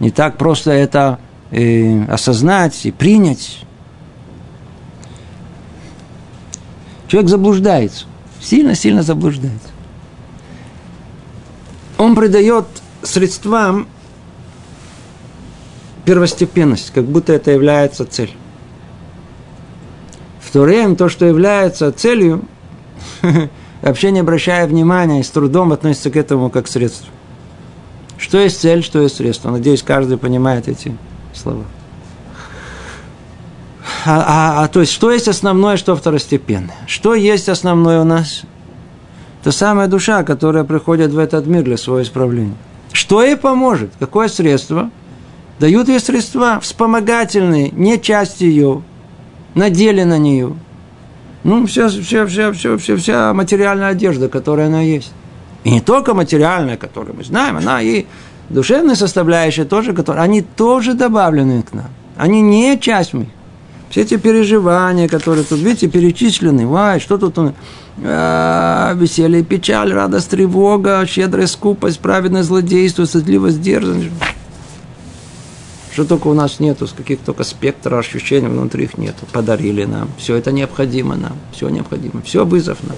не 0.00 0.10
так 0.10 0.38
просто 0.38 0.70
это 0.70 1.18
э, 1.50 2.04
осознать 2.06 2.86
и 2.86 2.90
принять. 2.90 3.60
Человек 7.08 7.30
заблуждается, 7.30 8.06
сильно-сильно 8.40 9.02
заблуждается. 9.02 9.68
Он 11.98 12.14
придает 12.14 12.64
средствам 13.02 13.88
первостепенность, 16.04 16.92
как 16.94 17.04
будто 17.04 17.32
это 17.32 17.50
является 17.50 18.06
целью. 18.06 18.36
В 20.40 20.50
то 20.50 20.62
время 20.62 20.96
то, 20.96 21.10
что 21.10 21.26
является 21.26 21.92
целью, 21.92 22.44
вообще 23.82 24.10
не 24.10 24.20
обращая 24.20 24.66
внимания 24.66 25.20
и 25.20 25.22
с 25.22 25.28
трудом 25.28 25.72
относится 25.72 26.10
к 26.10 26.16
этому 26.16 26.48
как 26.48 26.68
средству. 26.68 27.08
Что 28.16 28.38
есть 28.38 28.60
цель, 28.60 28.82
что 28.82 29.00
есть 29.00 29.16
средство. 29.16 29.50
Надеюсь, 29.50 29.82
каждый 29.82 30.16
понимает 30.18 30.68
эти 30.68 30.96
слова. 31.34 31.64
А, 34.06 34.60
а, 34.60 34.64
а 34.64 34.68
то 34.68 34.80
есть, 34.80 34.92
что 34.92 35.10
есть 35.10 35.28
основное, 35.28 35.76
что 35.76 35.94
второстепенное? 35.94 36.76
Что 36.86 37.14
есть 37.14 37.48
основное 37.48 38.00
у 38.00 38.04
нас? 38.04 38.42
Это 39.40 39.52
самая 39.52 39.88
душа, 39.88 40.24
которая 40.24 40.64
приходит 40.64 41.12
в 41.12 41.18
этот 41.18 41.46
мир 41.46 41.62
для 41.62 41.76
своего 41.76 42.02
исправления. 42.02 42.56
Что 42.92 43.22
ей 43.22 43.36
поможет? 43.36 43.90
Какое 43.98 44.28
средство? 44.28 44.90
Дают 45.58 45.88
ей 45.88 46.00
средства 46.00 46.58
вспомогательные, 46.60 47.70
не 47.70 48.00
часть 48.00 48.40
ее, 48.40 48.82
надели 49.54 50.02
на 50.04 50.18
нее– 50.18 50.54
ну, 51.44 51.66
вся, 51.66 51.88
вся, 51.88 52.26
вся, 52.26 52.52
вся, 52.52 52.76
вся, 52.76 52.96
вся 52.96 53.32
материальная 53.32 53.88
одежда, 53.88 54.28
которая 54.28 54.66
она 54.66 54.82
есть. 54.82 55.12
И 55.64 55.70
не 55.70 55.80
только 55.80 56.14
материальная, 56.14 56.76
которую 56.76 57.16
мы 57.16 57.24
знаем, 57.24 57.56
она 57.56 57.80
и 57.80 58.06
душевная 58.48 58.96
составляющая 58.96 59.64
тоже, 59.64 59.92
которые, 59.92 60.24
они 60.24 60.42
тоже 60.42 60.94
добавлены 60.94 61.62
к 61.62 61.72
нам. 61.72 61.86
Они 62.16 62.40
не 62.42 62.78
часть 62.78 63.14
мы. 63.14 63.28
Все 63.90 64.02
эти 64.02 64.16
переживания, 64.16 65.08
которые 65.08 65.44
тут, 65.44 65.60
видите, 65.60 65.88
перечислены, 65.88 66.66
вай, 66.66 67.00
что 67.00 67.16
тут 67.16 67.38
он, 67.38 67.54
а, 68.04 68.92
веселье, 68.94 69.42
печаль, 69.42 69.92
радость, 69.92 70.30
тревога, 70.30 71.06
щедрая 71.06 71.46
скупость, 71.46 72.00
праведное 72.00 72.42
злодейство, 72.42 73.06
стыдливость, 73.06 73.62
дерзость. 73.62 74.10
Что 75.92 76.04
только 76.04 76.28
у 76.28 76.34
нас 76.34 76.60
нету, 76.60 76.86
с 76.86 76.92
каких 76.92 77.18
только 77.20 77.42
спектра 77.42 77.98
ощущений 77.98 78.46
внутри 78.46 78.84
их 78.84 78.98
нету. 78.98 79.26
Подарили 79.32 79.84
нам. 79.84 80.08
Все 80.16 80.36
это 80.36 80.52
необходимо 80.52 81.16
нам. 81.16 81.36
Все 81.50 81.68
необходимо. 81.70 82.22
Все 82.22 82.44
вызов 82.44 82.78
нам. 82.84 82.96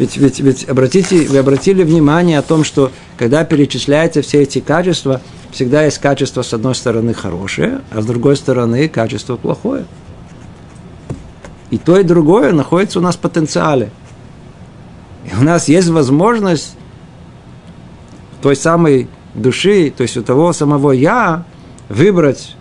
Ведь, 0.00 0.16
ведь, 0.16 0.40
ведь 0.40 0.66
обратите, 0.66 1.26
вы 1.28 1.36
обратили 1.36 1.82
внимание 1.82 2.38
о 2.38 2.42
том, 2.42 2.64
что 2.64 2.90
когда 3.18 3.44
перечисляются 3.44 4.22
все 4.22 4.40
эти 4.40 4.60
качества, 4.60 5.20
всегда 5.52 5.84
есть 5.84 5.98
качество, 5.98 6.40
с 6.40 6.54
одной 6.54 6.74
стороны, 6.74 7.12
хорошее, 7.12 7.82
а 7.90 8.00
с 8.00 8.06
другой 8.06 8.36
стороны, 8.36 8.88
качество 8.88 9.36
плохое. 9.36 9.84
И 11.68 11.76
то, 11.76 11.98
и 11.98 12.02
другое 12.02 12.52
находится 12.52 12.98
у 12.98 13.02
нас 13.02 13.16
в 13.16 13.18
потенциале. 13.18 13.90
И 15.30 15.36
у 15.38 15.44
нас 15.44 15.68
есть 15.68 15.88
возможность 15.88 16.78
той 18.40 18.56
самой 18.56 19.06
души, 19.34 19.92
то 19.94 20.02
есть 20.02 20.16
у 20.16 20.22
того 20.22 20.54
самого 20.54 20.92
«я», 20.92 21.44
выбрать 21.90 22.56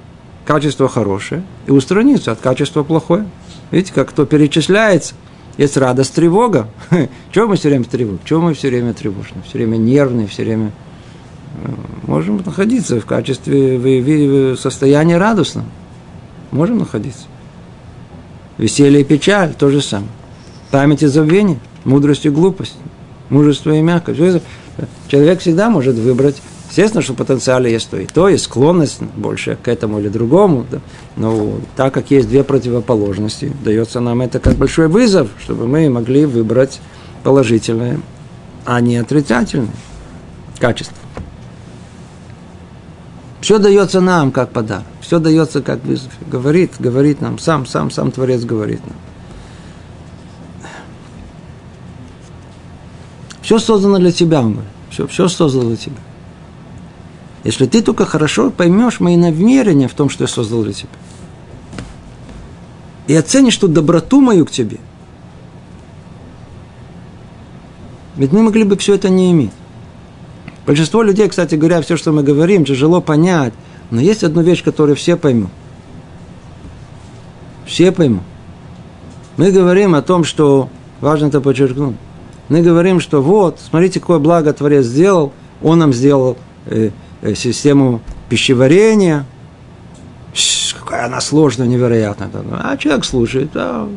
качество 0.45 0.89
хорошее 0.89 1.43
и 1.67 1.71
устраниться 1.71 2.33
от 2.33 2.41
качества 2.41 2.83
плохое. 2.83 3.29
Видите, 3.71 3.93
как 3.93 4.11
то 4.11 4.25
перечисляется. 4.25 5.15
Есть 5.59 5.75
радость, 5.75 6.15
тревога. 6.15 6.69
Чего 7.33 7.47
мы 7.47 7.57
все 7.57 7.67
время 7.67 7.83
тревожим? 7.83 8.21
Чего 8.23 8.39
мы 8.39 8.53
все 8.53 8.69
время 8.69 8.93
тревожны? 8.93 9.41
Все 9.45 9.57
время 9.57 9.75
нервные, 9.75 10.25
все 10.25 10.45
время 10.45 10.71
э, 11.61 11.69
можем 12.07 12.37
находиться 12.37 12.97
в 13.01 13.05
качестве 13.05 13.77
в 13.77 14.55
состояния 14.55 15.17
радостном. 15.17 15.65
Можем 16.51 16.77
находиться. 16.77 17.25
Веселье 18.57 19.01
и 19.01 19.03
печаль– 19.03 19.53
то 19.59 19.69
же 19.69 19.81
самое. 19.81 20.07
Память 20.71 21.03
и 21.03 21.07
забвение, 21.07 21.59
мудрость 21.83 22.25
и 22.25 22.29
глупость, 22.29 22.77
мужество 23.29 23.71
и 23.71 23.81
мягкость. 23.81 24.41
Человек 25.09 25.41
всегда 25.41 25.69
может 25.69 25.97
выбрать 25.97 26.41
Естественно, 26.69 27.01
что 27.01 27.13
в 27.13 27.15
потенциале 27.17 27.71
есть 27.71 27.89
то 27.89 27.97
и 27.97 28.05
то, 28.05 28.29
есть 28.29 28.43
склонность 28.43 29.01
больше 29.01 29.57
к 29.61 29.67
этому 29.67 29.99
или 29.99 30.07
другому. 30.07 30.65
Да. 30.69 30.79
Но 31.15 31.59
так 31.75 31.93
как 31.93 32.11
есть 32.11 32.29
две 32.29 32.43
противоположности, 32.43 33.51
дается 33.63 33.99
нам 33.99 34.21
это 34.21 34.39
как 34.39 34.55
большой 34.55 34.87
вызов, 34.87 35.29
чтобы 35.43 35.67
мы 35.67 35.89
могли 35.89 36.25
выбрать 36.25 36.79
положительное, 37.23 37.99
а 38.65 38.81
не 38.81 38.97
отрицательное 38.97 39.73
качество. 40.59 40.95
Все 43.41 43.57
дается 43.57 43.99
нам 43.99 44.31
как 44.31 44.51
подарок, 44.51 44.85
все 45.01 45.17
дается 45.17 45.63
как 45.63 45.83
вызов. 45.83 46.11
Говорит, 46.29 46.73
говорит 46.77 47.19
нам, 47.19 47.39
сам, 47.39 47.65
сам, 47.65 47.89
сам 47.89 48.11
Творец 48.11 48.43
говорит 48.43 48.81
нам. 48.85 48.95
Все 53.41 53.57
создано 53.57 53.97
для 53.97 54.11
тебя, 54.11 54.41
он 54.41 54.51
говорит. 54.53 54.71
Все, 54.91 55.07
все 55.07 55.27
создано 55.27 55.69
для 55.69 55.77
тебя. 55.77 55.95
Если 57.43 57.65
ты 57.65 57.81
только 57.81 58.05
хорошо 58.05 58.49
поймешь 58.49 58.99
мои 58.99 59.15
намерения 59.15 59.87
в 59.87 59.93
том, 59.93 60.09
что 60.09 60.23
я 60.23 60.27
создал 60.27 60.63
для 60.63 60.73
тебя, 60.73 60.89
и 63.07 63.15
оценишь 63.15 63.57
ту 63.57 63.67
доброту 63.67 64.21
мою 64.21 64.45
к 64.45 64.51
тебе, 64.51 64.77
ведь 68.17 68.33
мы 68.33 68.43
могли 68.43 68.65
бы 68.65 68.77
все 68.77 68.95
это 68.95 69.09
не 69.09 69.31
иметь. 69.31 69.51
Большинство 70.65 71.01
людей, 71.01 71.27
кстати 71.29 71.55
говоря, 71.55 71.81
все, 71.81 71.97
что 71.97 72.11
мы 72.11 72.21
говорим, 72.21 72.65
тяжело 72.65 73.01
понять, 73.01 73.53
но 73.89 74.01
есть 74.01 74.23
одна 74.23 74.43
вещь, 74.43 74.63
которую 74.63 74.95
все 74.95 75.15
поймут. 75.15 75.49
Все 77.65 77.91
поймут. 77.91 78.23
Мы 79.37 79.51
говорим 79.51 79.95
о 79.95 80.01
том, 80.01 80.25
что, 80.25 80.69
важно 80.99 81.27
это 81.27 81.39
подчеркнуть, 81.39 81.95
мы 82.49 82.61
говорим, 82.61 82.99
что 82.99 83.21
вот, 83.21 83.59
смотрите, 83.63 83.99
какое 83.99 84.19
благо 84.19 84.51
Творец 84.51 84.85
сделал, 84.85 85.31
он 85.61 85.79
нам 85.79 85.93
сделал 85.93 86.37
э, 86.65 86.89
систему 87.35 88.01
пищеварения. 88.29 89.25
Какая 90.79 91.05
она 91.05 91.21
сложная, 91.21 91.67
невероятная. 91.67 92.29
А 92.51 92.77
человек 92.77 93.05
слушает, 93.05 93.51
а, 93.55 93.89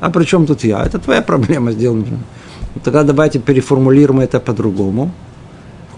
а 0.00 0.10
при 0.10 0.24
чем 0.24 0.46
тут 0.46 0.64
я? 0.64 0.82
Это 0.84 0.98
твоя 0.98 1.22
проблема 1.22 1.72
сделана. 1.72 2.04
Ну, 2.74 2.80
тогда 2.82 3.02
давайте 3.02 3.38
переформулируем 3.38 4.20
это 4.20 4.40
по-другому. 4.40 5.12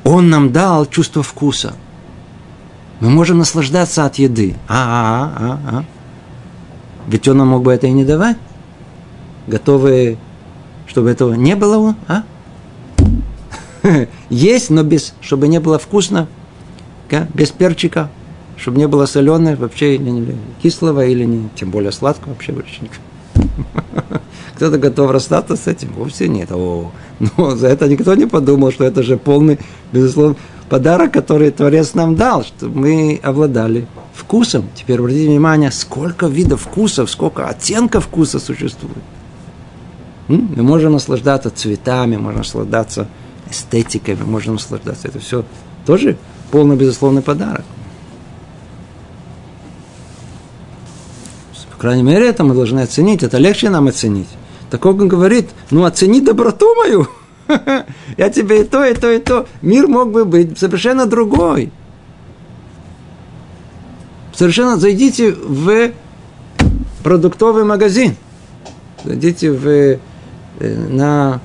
Он 0.05 0.31
нам 0.31 0.53
дал 0.53 0.87
чувство 0.87 1.23
вкуса. 1.23 1.75
Мы 3.01 3.11
можем 3.11 3.39
наслаждаться 3.39 4.05
от 4.05 4.17
еды. 4.17 4.57
А, 4.69 5.33
а, 5.37 5.43
а. 5.45 5.79
а. 5.79 5.85
Ведь 7.09 7.27
он 7.29 7.39
нам 7.39 7.49
мог 7.49 7.63
бы 7.63 7.73
это 7.73 7.87
и 7.87 7.93
не 7.93 8.05
давать. 8.05 8.37
Готовы, 9.47 10.19
чтобы 10.87 11.11
этого 11.11 11.35
не 11.35 11.57
было, 11.57 11.97
а? 12.09 12.23
Есть, 14.31 14.71
но 14.71 14.83
без, 14.83 15.15
чтобы 15.21 15.49
не 15.49 15.61
было 15.61 15.79
вкусно, 15.79 16.29
без 17.35 17.51
перчика, 17.51 18.09
чтобы 18.57 18.79
не 18.79 18.89
было 18.89 19.07
соленое 19.07 19.57
вообще 19.57 19.97
или 19.97 20.09
не 20.09 20.37
кислого, 20.63 21.05
или 21.05 21.25
не, 21.25 21.49
тем 21.57 21.71
более 21.71 21.93
сладкого 21.93 22.33
вообще 22.33 22.53
больше 22.53 22.81
Кто-то 24.57 24.79
готов 24.79 25.11
расстаться 25.11 25.57
с 25.57 25.67
этим? 25.67 25.93
Вовсе 25.97 26.29
нет. 26.29 26.53
О, 26.53 26.93
но 27.37 27.57
за 27.57 27.69
это 27.69 27.89
никто 27.89 28.15
не 28.15 28.27
подумал, 28.27 28.71
что 28.71 28.85
это 28.85 29.03
же 29.03 29.17
полный, 29.17 29.59
безусловно, 29.93 30.37
подарок, 30.69 31.13
который 31.13 31.51
Творец 31.51 31.95
нам 31.95 32.15
дал, 32.15 32.45
чтобы 32.45 32.79
мы 32.79 33.21
обладали 33.23 33.87
вкусом. 34.15 34.65
Теперь 34.75 34.99
обратите 34.99 35.29
внимание, 35.29 35.71
сколько 35.71 36.27
видов 36.27 36.63
вкусов, 36.63 37.11
сколько 37.11 37.47
оттенков 37.47 38.05
вкуса 38.05 38.39
существует. 38.39 39.03
Мы 40.29 40.63
можем 40.63 40.93
наслаждаться 40.93 41.51
цветами, 41.51 42.17
можем 42.17 42.39
наслаждаться 42.39 43.09
эстетикой, 43.53 44.17
мы 44.17 44.27
можем 44.27 44.55
наслаждаться. 44.55 45.09
Это 45.09 45.21
все 45.21 45.45
тоже 45.87 46.17
полный, 46.51 46.77
безусловный 46.77 47.23
подарок. 47.23 47.65
По 51.71 51.79
крайней 51.79 52.03
мере, 52.03 52.29
это 52.29 52.45
мы 52.45 52.55
должны 52.55 52.81
оценить. 52.81 53.23
Это 53.23 53.39
легче 53.39 53.71
нам 53.71 53.89
оценить. 53.89 54.29
Так 54.71 54.87
он 54.87 55.09
говорит, 55.09 55.51
ну 55.71 55.85
оцени 55.85 56.21
доброту 56.21 56.75
мою. 56.75 57.09
Я 58.17 58.31
тебе 58.31 58.63
и 58.63 58.65
то, 58.65 58.85
и 58.85 58.95
то, 58.95 59.11
и 59.11 59.19
то. 59.19 59.47
Мир 59.63 59.87
мог 59.89 60.11
бы 60.11 60.25
быть 60.25 60.59
совершенно 60.59 61.07
другой. 61.07 61.73
Совершенно 64.35 64.77
зайдите 64.77 65.33
в 65.33 65.93
продуктовый 67.03 67.65
магазин. 67.65 68.17
Зайдите 69.05 69.51
в, 69.51 69.67
э, 69.67 69.99
на 70.61 71.41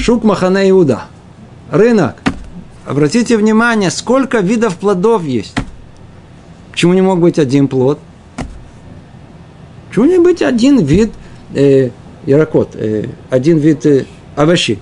Шук 0.00 0.24
Махане 0.24 0.70
Иуда. 0.70 1.02
Рынок. 1.70 2.16
Обратите 2.86 3.36
внимание, 3.36 3.90
сколько 3.90 4.38
видов 4.38 4.76
плодов 4.78 5.24
есть. 5.24 5.54
Почему 6.72 6.94
не 6.94 7.02
мог 7.02 7.20
быть 7.20 7.38
один 7.38 7.68
плод? 7.68 7.98
Почему 9.88 10.06
не 10.06 10.18
быть 10.18 10.40
один 10.40 10.78
вид 10.78 11.12
э, 11.54 11.90
ярокот, 12.24 12.70
э, 12.74 13.10
один 13.28 13.58
вид 13.58 13.84
э, 13.84 14.06
овощей? 14.36 14.80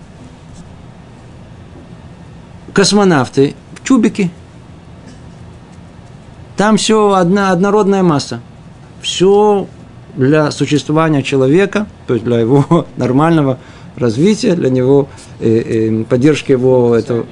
Космонавты 2.73 3.57
в 3.75 3.85
чубике. 3.85 4.31
Там 6.57 6.77
все 6.77 7.13
одна, 7.15 7.51
однородная 7.51 8.05
масса. 8.05 8.41
Все 9.03 9.67
для 10.15 10.53
существования 10.53 11.23
человека, 11.25 11.89
то 12.07 12.15
есть 12.15 12.25
для 12.25 12.39
его 12.39 12.87
нормального 12.97 13.59
развития, 13.99 14.55
для 14.55 14.71
него 14.71 15.09
э, 15.41 15.49
э, 15.49 16.05
поддержки 16.05 16.53
его 16.53 16.95
этого 16.95 17.27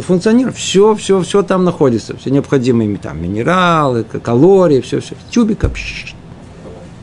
функционирования. 0.00 0.56
Все, 0.56 0.94
все, 0.94 1.22
все 1.22 1.42
там 1.42 1.64
находится, 1.64 2.16
все 2.16 2.30
необходимые 2.30 2.96
там 2.98 3.22
минералы, 3.22 4.04
калории, 4.04 4.80
все, 4.80 5.00
все. 5.00 5.14
Тюбика. 5.30 5.70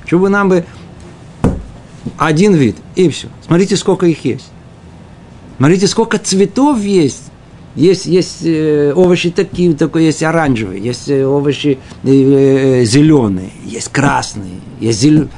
Чтобы 0.06 0.30
нам 0.30 0.50
бы 0.50 0.66
один 2.18 2.54
вид, 2.54 2.76
и 2.96 3.10
все. 3.10 3.28
Смотрите, 3.46 3.76
сколько 3.76 4.06
их 4.06 4.24
есть. 4.26 4.50
Смотрите, 5.58 5.88
сколько 5.88 6.18
цветов 6.18 6.80
есть. 6.80 7.24
Есть, 7.76 8.06
есть 8.06 8.46
э, 8.46 8.94
овощи 8.96 9.32
такие, 9.32 9.74
такой 9.74 10.04
есть 10.04 10.22
оранжевые, 10.22 10.80
есть 10.80 11.10
овощи 11.10 11.80
зеленые, 12.04 13.50
есть 13.66 13.90
красные, 13.90 14.60
есть 14.80 15.00
зеленые. 15.00 15.32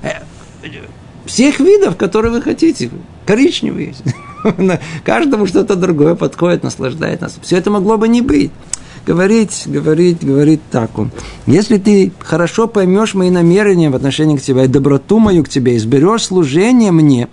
Всех 1.25 1.59
видов, 1.59 1.95
которые 1.95 2.33
вы 2.33 2.41
хотите 2.41 2.91
коричневый. 3.25 3.95
Каждому 5.03 5.47
что-то 5.47 5.75
другое 5.75 6.15
подходит, 6.15 6.63
наслаждает 6.63 7.21
нас. 7.21 7.37
Все 7.41 7.57
это 7.57 7.71
могло 7.71 7.97
бы 7.97 8.07
не 8.07 8.21
быть. 8.21 8.51
Говорить, 9.05 9.63
говорить, 9.65 10.25
говорить 10.25 10.61
так 10.71 10.97
он. 10.97 11.11
Если 11.45 11.77
ты 11.77 12.11
хорошо 12.19 12.67
поймешь 12.67 13.13
мои 13.13 13.29
намерения 13.29 13.91
в 13.91 13.95
отношении 13.95 14.35
к 14.35 14.41
тебе, 14.41 14.65
и 14.65 14.67
доброту 14.67 15.19
мою 15.19 15.43
к 15.43 15.49
тебе, 15.49 15.77
изберешь 15.77 16.25
служение 16.25 16.91
мне, 16.91 17.27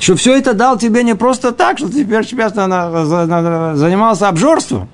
что 0.00 0.16
все 0.16 0.36
это 0.36 0.54
дал 0.54 0.76
тебе 0.76 1.04
не 1.04 1.14
просто 1.14 1.52
так, 1.52 1.78
что 1.78 1.88
ты 1.88 2.04
теперь 2.04 2.24
сейчас 2.24 2.52
занимался 2.54 4.28
обжорством. 4.28 4.88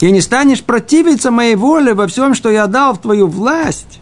И 0.00 0.10
не 0.10 0.20
станешь 0.20 0.62
противиться 0.62 1.30
моей 1.30 1.56
воле 1.56 1.94
во 1.94 2.06
всем, 2.06 2.34
что 2.34 2.50
я 2.50 2.66
дал 2.66 2.94
в 2.94 2.98
твою 2.98 3.26
власть, 3.26 4.00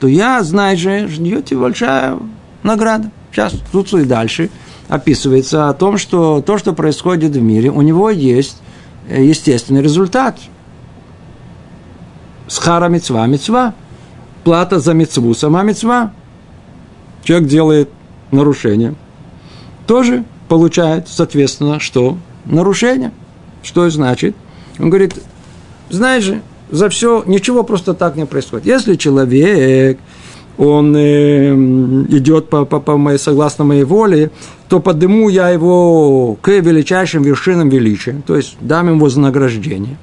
то 0.00 0.06
я, 0.06 0.42
знаешь 0.42 0.78
же, 0.78 1.08
ждет 1.08 1.46
тебя 1.46 1.60
большая 1.60 2.18
награда. 2.62 3.10
Сейчас 3.32 3.54
тут 3.72 3.92
и 3.94 4.04
дальше 4.04 4.50
описывается 4.88 5.68
о 5.68 5.74
том, 5.74 5.98
что 5.98 6.40
то, 6.40 6.58
что 6.58 6.72
происходит 6.72 7.32
в 7.32 7.42
мире, 7.42 7.70
у 7.70 7.82
него 7.82 8.10
есть 8.10 8.58
э, 9.08 9.22
естественный 9.22 9.82
результат. 9.82 10.38
Схара 12.46 12.88
мецва 12.88 13.26
мецва. 13.26 13.74
Плата 14.44 14.80
за 14.80 14.94
мецву 14.94 15.34
сама 15.34 15.62
мецва. 15.62 16.12
Человек 17.22 17.48
делает 17.48 17.90
нарушение. 18.30 18.94
Тоже 19.86 20.24
получает, 20.48 21.08
соответственно, 21.08 21.80
что? 21.80 22.16
Нарушение. 22.46 23.12
Что 23.62 23.84
это 23.84 23.96
значит? 23.96 24.36
Он 24.78 24.88
говорит, 24.88 25.14
знаешь 25.90 26.24
же, 26.24 26.42
за 26.70 26.88
все 26.88 27.22
ничего 27.26 27.62
просто 27.62 27.94
так 27.94 28.16
не 28.16 28.24
происходит. 28.24 28.66
Если 28.66 28.94
человек 28.96 29.98
он 30.58 30.94
э, 30.96 31.54
идет 32.10 32.50
по, 32.50 32.64
по, 32.64 32.80
по 32.80 32.96
моей, 32.96 33.18
согласно 33.18 33.64
моей 33.64 33.84
воле, 33.84 34.30
то 34.68 34.80
подниму 34.80 35.28
я 35.28 35.50
его 35.50 36.36
к 36.42 36.48
величайшим 36.48 37.22
вершинам 37.22 37.68
величия, 37.68 38.20
то 38.26 38.36
есть 38.36 38.56
дам 38.60 38.88
ему 38.88 39.04
вознаграждение, 39.04 39.96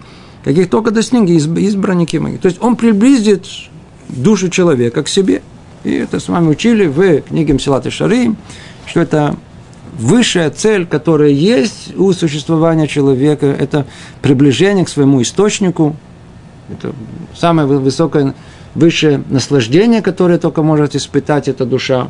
каких 0.44 0.70
только 0.70 0.92
достигнет 0.92 1.30
избранники 1.30 2.18
мои. 2.18 2.38
То 2.38 2.48
есть 2.48 2.64
он 2.64 2.78
приблизит 2.78 3.46
душу 4.08 4.50
человека 4.50 5.04
к 5.04 5.10
себе. 5.10 5.42
И 5.84 5.92
это 5.92 6.20
с 6.20 6.30
вами 6.30 6.48
учили 6.48 6.88
в 6.88 7.22
книге 7.22 7.54
Мсилат 7.54 7.86
и 7.86 7.90
Шарим, 7.90 8.38
что 8.88 9.02
это 9.02 9.36
высшая 10.00 10.50
цель, 10.50 10.86
которая 10.86 11.30
есть 11.30 11.96
у 11.98 12.12
существования 12.14 12.88
человека, 12.88 13.46
это 13.46 13.86
приближение 14.22 14.86
к 14.86 14.90
своему 14.90 15.22
источнику, 15.22 15.96
это 16.70 16.94
самое 17.36 17.68
высокое 17.68 18.34
высшее 18.76 19.24
наслаждение, 19.30 20.02
которое 20.02 20.38
только 20.38 20.62
может 20.62 20.96
испытать 20.96 21.48
эта 21.48 21.66
душа, 21.66 22.10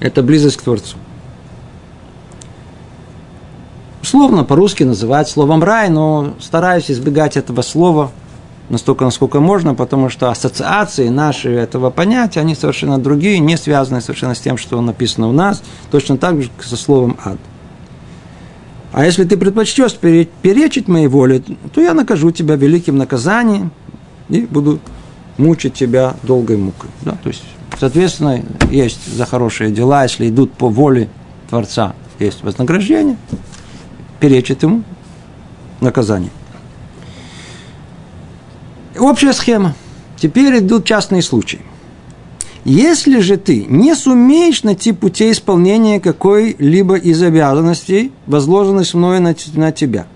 это 0.00 0.22
близость 0.22 0.56
к 0.56 0.62
Творцу. 0.62 0.96
условно 4.08 4.42
по-русски 4.42 4.84
называют 4.84 5.28
словом 5.28 5.62
рай, 5.62 5.90
но 5.90 6.34
стараюсь 6.40 6.90
избегать 6.90 7.36
этого 7.36 7.60
слова 7.60 8.10
настолько, 8.70 9.04
насколько 9.04 9.38
можно, 9.38 9.74
потому 9.74 10.08
что 10.08 10.30
ассоциации 10.30 11.08
наши 11.08 11.50
этого 11.50 11.90
понятия, 11.90 12.40
они 12.40 12.54
совершенно 12.54 12.98
другие, 12.98 13.38
не 13.38 13.56
связаны 13.56 14.00
совершенно 14.00 14.34
с 14.34 14.40
тем, 14.40 14.56
что 14.56 14.80
написано 14.80 15.28
у 15.28 15.32
нас, 15.32 15.62
точно 15.90 16.16
так 16.16 16.42
же 16.42 16.50
со 16.60 16.76
словом 16.76 17.18
ад. 17.22 17.38
А 18.92 19.04
если 19.04 19.24
ты 19.24 19.36
предпочтешь 19.36 19.94
перечить 19.94 20.88
моей 20.88 21.06
воле, 21.06 21.42
то 21.74 21.80
я 21.80 21.92
накажу 21.92 22.30
тебя 22.30 22.56
великим 22.56 22.96
наказанием 22.96 23.72
и 24.28 24.40
буду 24.42 24.80
мучить 25.36 25.74
тебя 25.74 26.16
долгой 26.22 26.56
мукой. 26.56 26.90
Да? 27.02 27.12
То 27.22 27.28
есть, 27.28 27.44
соответственно, 27.78 28.42
есть 28.70 29.14
за 29.14 29.24
хорошие 29.24 29.70
дела, 29.70 30.02
если 30.02 30.28
идут 30.28 30.52
по 30.52 30.68
воле 30.68 31.08
Творца, 31.48 31.94
есть 32.18 32.42
вознаграждение, 32.42 33.16
перечит 34.20 34.62
ему 34.62 34.82
наказание. 35.80 36.30
Общая 38.98 39.32
схема. 39.32 39.74
Теперь 40.16 40.58
идут 40.58 40.84
частные 40.84 41.22
случаи. 41.22 41.60
Если 42.64 43.20
же 43.20 43.36
ты 43.36 43.64
не 43.68 43.94
сумеешь 43.94 44.64
найти 44.64 44.92
путей 44.92 45.30
исполнения 45.32 46.00
какой-либо 46.00 46.96
из 46.96 47.22
обязанностей, 47.22 48.12
возложенных 48.26 48.92
мною 48.94 49.22
на, 49.22 49.34
на 49.54 49.72
тебя, 49.72 50.06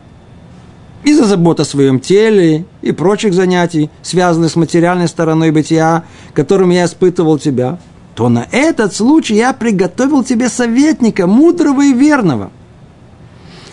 из-за 1.05 1.25
забот 1.25 1.61
о 1.61 1.65
своем 1.65 2.01
теле 2.01 2.65
и 2.81 2.93
прочих 2.93 3.35
занятий, 3.35 3.91
связанных 4.03 4.51
с 4.51 4.57
материальной 4.57 5.09
стороной 5.09 5.51
бытия, 5.51 6.05
которым 6.35 6.71
я 6.71 6.85
испытывал 6.85 7.39
тебя, 7.39 7.79
то 8.15 8.29
на 8.29 8.47
этот 8.53 8.95
случай 8.95 9.35
я 9.35 9.53
приготовил 9.53 10.23
тебе 10.23 10.49
советника, 10.49 11.27
мудрого 11.27 11.83
и 11.83 11.93
верного. 11.93 12.51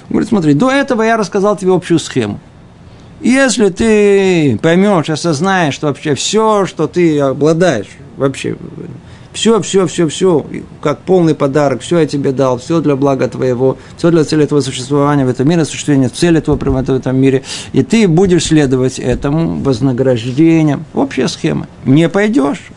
Говорит, 0.09 0.29
смотри, 0.29 0.53
до 0.53 0.71
этого 0.71 1.03
я 1.03 1.17
рассказал 1.17 1.55
тебе 1.55 1.73
общую 1.73 1.99
схему. 1.99 2.39
Если 3.21 3.69
ты 3.69 4.57
поймешь, 4.61 5.09
осознаешь, 5.09 5.73
что 5.73 5.87
вообще 5.87 6.15
все, 6.15 6.65
что 6.65 6.87
ты 6.87 7.19
обладаешь, 7.19 7.89
вообще 8.15 8.55
все, 9.33 9.61
все, 9.61 9.87
все, 9.87 10.07
все, 10.07 10.45
как 10.81 10.99
полный 10.99 11.35
подарок, 11.35 11.81
все 11.81 11.99
я 11.99 12.05
тебе 12.05 12.31
дал, 12.31 12.57
все 12.57 12.81
для 12.81 12.95
блага 12.95 13.27
твоего, 13.27 13.77
все 13.97 14.11
для 14.11 14.23
цели 14.23 14.45
твоего 14.45 14.63
существования 14.63 15.25
в 15.25 15.29
этом 15.29 15.47
мире, 15.47 15.61
осуществления 15.61 16.09
цели 16.09 16.39
твоего 16.39 16.59
в 16.59 16.89
этом 16.89 17.17
мире, 17.17 17.43
и 17.73 17.83
ты 17.83 18.07
будешь 18.07 18.45
следовать 18.45 18.99
этому 18.99 19.61
вознаграждением. 19.61 20.85
Общая 20.93 21.27
схема. 21.27 21.67
Не 21.85 22.09
пойдешь, 22.09 22.69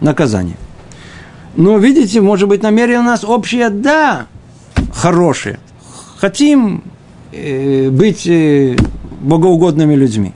наказание. 0.00 0.56
Но 1.56 1.78
видите, 1.78 2.20
может 2.20 2.48
быть, 2.48 2.62
намерение 2.62 3.00
у 3.00 3.04
нас 3.04 3.24
общее, 3.24 3.70
да, 3.70 4.26
хорошее. 4.92 5.58
Хотим 6.18 6.84
Э, 7.32 7.90
быть 7.90 8.26
э, 8.26 8.76
богоугодными 9.20 9.94
людьми. 9.94 10.32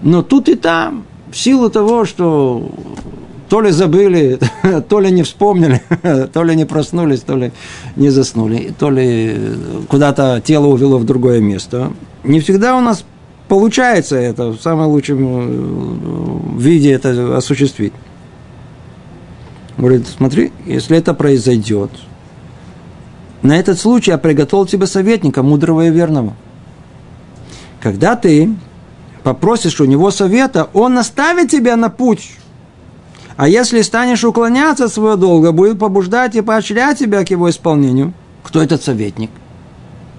Но 0.00 0.22
тут 0.22 0.48
и 0.48 0.54
там, 0.54 1.04
в 1.30 1.36
силу 1.36 1.68
того, 1.68 2.06
что 2.06 2.70
то 3.48 3.60
ли 3.60 3.70
забыли, 3.70 4.38
то 4.88 5.00
ли 5.00 5.10
не 5.10 5.22
вспомнили, 5.22 5.82
то 6.32 6.42
ли 6.42 6.56
не 6.56 6.64
проснулись, 6.64 7.20
то 7.20 7.36
ли 7.36 7.52
не 7.96 8.10
заснули, 8.10 8.74
то 8.78 8.90
ли 8.90 9.36
куда-то 9.88 10.40
тело 10.44 10.66
увело 10.66 10.98
в 10.98 11.04
другое 11.04 11.40
место. 11.40 11.92
Не 12.24 12.40
всегда 12.40 12.76
у 12.76 12.80
нас 12.80 13.04
получается 13.48 14.16
это 14.16 14.50
в 14.50 14.60
самом 14.60 14.88
лучшем 14.88 15.18
э, 15.20 16.58
виде 16.58 16.92
это 16.92 17.36
осуществить. 17.36 17.92
Говорит, 19.76 20.06
смотри, 20.06 20.52
если 20.64 20.96
это 20.96 21.12
произойдет, 21.14 21.90
на 23.42 23.58
этот 23.58 23.78
случай 23.78 24.10
я 24.10 24.18
приготовил 24.18 24.66
тебе 24.66 24.86
советника, 24.86 25.42
мудрого 25.42 25.86
и 25.86 25.90
верного. 25.90 26.34
Когда 27.80 28.16
ты 28.16 28.54
попросишь 29.22 29.80
у 29.80 29.84
него 29.84 30.10
совета, 30.10 30.68
он 30.72 30.94
наставит 30.94 31.50
тебя 31.50 31.76
на 31.76 31.90
путь. 31.90 32.30
А 33.36 33.48
если 33.48 33.82
станешь 33.82 34.24
уклоняться 34.24 34.86
от 34.86 34.92
своего 34.92 35.16
долга, 35.16 35.52
будет 35.52 35.78
побуждать 35.78 36.34
и 36.36 36.40
поощрять 36.40 36.98
тебя 36.98 37.24
к 37.24 37.30
его 37.30 37.50
исполнению. 37.50 38.14
Кто 38.42 38.62
этот 38.62 38.82
советник? 38.82 39.30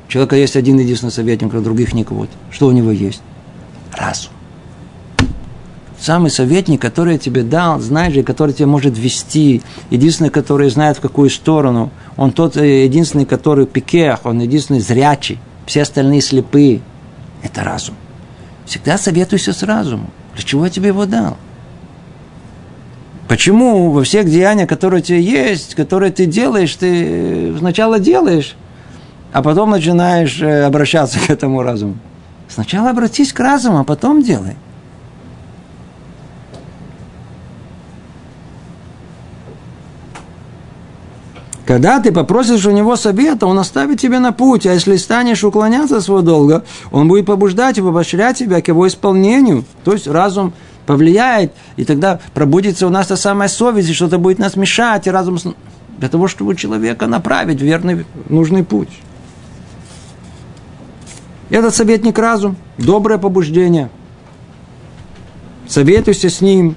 У 0.07 0.11
человека 0.11 0.35
есть 0.35 0.55
один 0.55 0.77
единственный 0.79 1.11
советник, 1.11 1.53
а 1.53 1.59
других 1.61 1.93
никого. 1.93 2.27
Что 2.51 2.67
у 2.67 2.71
него 2.71 2.91
есть? 2.91 3.21
Разум 3.91 4.31
самый 5.99 6.31
советник, 6.31 6.81
который 6.81 7.17
тебе 7.17 7.43
дал, 7.43 7.79
знаешь 7.79 8.13
же, 8.13 8.23
который 8.23 8.53
тебя 8.53 8.67
может 8.67 8.97
вести, 8.97 9.61
единственный, 9.89 10.29
который 10.29 10.69
знает 10.69 10.97
в 10.97 11.01
какую 11.01 11.29
сторону, 11.29 11.91
он 12.15 12.31
тот 12.31 12.57
э, 12.57 12.85
единственный, 12.85 13.25
который 13.25 13.65
пикех, 13.65 14.21
он 14.25 14.39
единственный 14.39 14.79
зрячий, 14.79 15.39
все 15.65 15.81
остальные 15.81 16.21
слепые. 16.21 16.81
Это 17.43 17.63
разум. 17.63 17.95
Всегда 18.65 18.97
советуйся 18.97 19.53
с 19.53 19.63
разумом. 19.63 20.09
Для 20.35 20.43
чего 20.43 20.65
я 20.65 20.71
тебе 20.71 20.87
его 20.87 21.05
дал? 21.05 21.37
Почему 23.27 23.91
во 23.91 24.03
всех 24.03 24.29
деяниях, 24.29 24.69
которые 24.69 25.01
у 25.01 25.03
тебя 25.03 25.17
есть, 25.17 25.75
которые 25.75 26.11
ты 26.11 26.25
делаешь, 26.25 26.73
ты 26.75 27.55
сначала 27.59 27.99
делаешь, 27.99 28.55
а 29.33 29.41
потом 29.41 29.71
начинаешь 29.71 30.41
э, 30.41 30.63
обращаться 30.63 31.19
к 31.27 31.29
этому 31.29 31.61
разуму? 31.61 31.97
Сначала 32.47 32.91
обратись 32.91 33.33
к 33.33 33.39
разуму, 33.39 33.79
а 33.79 33.83
потом 33.83 34.21
делай. 34.21 34.55
Когда 41.65 41.99
ты 41.99 42.13
попросишь 42.13 42.65
у 42.65 42.71
него 42.71 42.95
совета, 42.95 43.45
он 43.45 43.59
оставит 43.59 43.99
тебя 43.99 44.21
на 44.21 44.31
путь, 44.31 44.65
а 44.65 44.73
если 44.73 44.95
станешь 44.95 45.43
уклоняться 45.43 45.97
от 45.97 46.03
своего 46.03 46.21
долга, 46.21 46.63
он 46.93 47.09
будет 47.09 47.25
побуждать 47.25 47.77
и 47.77 47.81
поощрять 47.81 48.37
тебя 48.37 48.61
к 48.61 48.69
его 48.69 48.87
исполнению. 48.87 49.65
То 49.83 49.91
есть 49.91 50.07
разум 50.07 50.53
повлияет, 50.87 51.53
и 51.75 51.85
тогда 51.85 52.19
пробудится 52.33 52.87
у 52.87 52.89
нас 52.89 53.07
та 53.07 53.17
самая 53.17 53.49
совесть, 53.49 53.89
и 53.89 53.93
что-то 53.93 54.17
будет 54.17 54.39
нас 54.39 54.55
мешать, 54.55 55.05
и 55.05 55.11
разум 55.11 55.37
для 55.99 56.09
того, 56.09 56.27
чтобы 56.27 56.55
человека 56.55 57.05
направить 57.05 57.59
в 57.59 57.63
верный, 57.63 58.05
нужный 58.29 58.63
путь. 58.63 58.89
Этот 61.49 61.75
советник 61.75 62.17
разум, 62.17 62.55
доброе 62.77 63.19
побуждение. 63.19 63.89
Советуйся 65.67 66.29
с 66.29 66.41
ним 66.41 66.75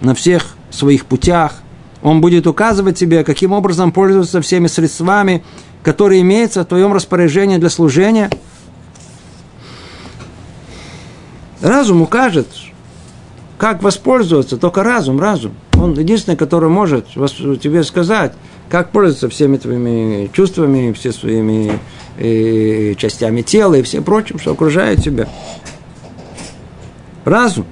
на 0.00 0.14
всех 0.14 0.56
своих 0.70 1.06
путях, 1.06 1.62
он 2.02 2.20
будет 2.20 2.46
указывать 2.46 2.98
тебе, 2.98 3.24
каким 3.24 3.52
образом 3.52 3.92
пользоваться 3.92 4.40
всеми 4.40 4.66
средствами, 4.66 5.42
которые 5.82 6.20
имеются 6.22 6.62
в 6.62 6.66
твоем 6.66 6.92
распоряжении 6.92 7.56
для 7.56 7.70
служения. 7.70 8.30
Разум 11.60 12.02
укажет, 12.02 12.48
как 13.58 13.82
воспользоваться, 13.82 14.56
только 14.56 14.82
разум, 14.82 15.20
разум. 15.20 15.54
Он 15.78 15.94
единственный, 15.94 16.36
который 16.36 16.68
может 16.68 17.06
тебе 17.08 17.82
сказать, 17.84 18.32
как 18.68 18.90
пользоваться 18.90 19.28
всеми 19.28 19.56
твоими 19.56 20.30
чувствами, 20.32 20.92
все 20.92 21.12
своими 21.12 21.78
э, 22.18 22.94
частями 22.96 23.42
тела 23.42 23.74
и 23.74 23.82
всем 23.82 24.04
прочим, 24.04 24.38
что 24.38 24.52
окружает 24.52 25.02
тебя. 25.02 25.28
Разум. 27.24 27.66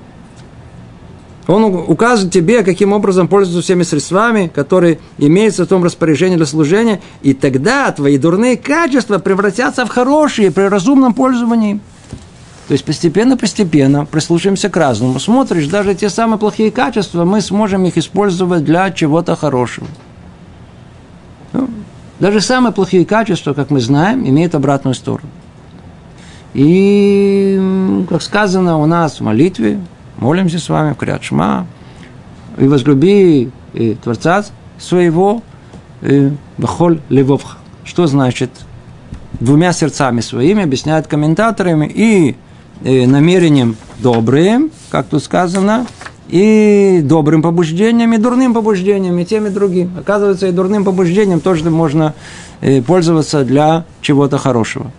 Он 1.47 1.65
указывает 1.65 2.33
тебе, 2.33 2.63
каким 2.63 2.93
образом 2.93 3.29
пользоваться 3.29 3.63
всеми 3.63 3.83
средствами, 3.83 4.51
которые 4.53 4.99
имеются 5.19 5.65
в 5.65 5.69
том 5.69 5.85
распоряжении 5.85 6.37
для 6.37 6.47
служения, 6.47 7.03
и 7.23 7.35
тогда 7.35 7.91
твои 7.93 8.17
дурные 8.17 8.57
качества 8.57 9.19
превратятся 9.19 9.85
в 9.85 9.91
хорошие 9.91 10.51
при 10.51 10.63
разумном 10.63 11.13
пользовании. 11.13 11.81
То 12.69 12.73
есть 12.73 12.85
постепенно-постепенно 12.85 14.07
прислушаемся 14.07 14.71
к 14.71 14.77
разуму. 14.77 15.19
Смотришь, 15.21 15.67
даже 15.67 15.95
те 15.95 16.09
самые 16.09 16.39
плохие 16.39 16.71
качества, 16.71 17.25
мы 17.25 17.43
сможем 17.43 17.85
их 17.85 17.99
использовать 17.99 18.65
для 18.65 18.91
чего-то 18.91 19.37
хорошего. 19.37 19.87
Ну, 21.53 21.69
даже 22.21 22.41
самые 22.41 22.73
плохие 22.73 23.05
качества, 23.05 23.53
как 23.53 23.71
мы 23.71 23.81
знаем, 23.81 24.27
имеют 24.27 24.55
обратную 24.55 24.95
сторону. 24.95 25.29
И, 26.55 28.05
как 28.09 28.23
сказано 28.23 28.79
у 28.79 28.87
нас 28.87 29.21
в 29.21 29.25
молитве, 29.25 29.79
молимся 30.17 30.59
с 30.59 30.69
вами 30.69 30.95
в 30.95 30.97
Крят 30.97 31.23
и 32.57 32.69
возлюби 32.69 33.51
и 33.75 33.95
Творца 33.97 34.45
своего 34.79 35.43
Бахоль 36.57 37.01
Левовха. 37.11 37.59
Что 37.85 38.07
значит? 38.07 38.51
Двумя 39.41 39.73
сердцами 39.73 40.21
своими, 40.21 40.63
объясняют 40.63 41.09
комментаторами, 41.09 41.91
и 41.93 42.37
намерением 42.83 43.77
добрым, 43.99 44.71
как 44.91 45.07
тут 45.07 45.23
сказано, 45.23 45.87
и 46.29 47.01
добрым 47.05 47.43
побуждением, 47.43 48.13
и 48.13 48.19
дурным 48.19 48.55
побуждением, 48.55 49.19
и 49.19 49.25
тем, 49.25 49.47
и 49.47 49.51
другим. 49.51 49.93
Оказывается, 49.99 50.47
и 50.49 50.53
дурным 50.53 50.85
побуждением 50.85 51.41
тоже 51.41 51.71
можно 51.71 52.15
пользоваться 52.87 53.45
для 53.45 53.85
чего-то 54.01 54.39
хорошего. 54.39 54.91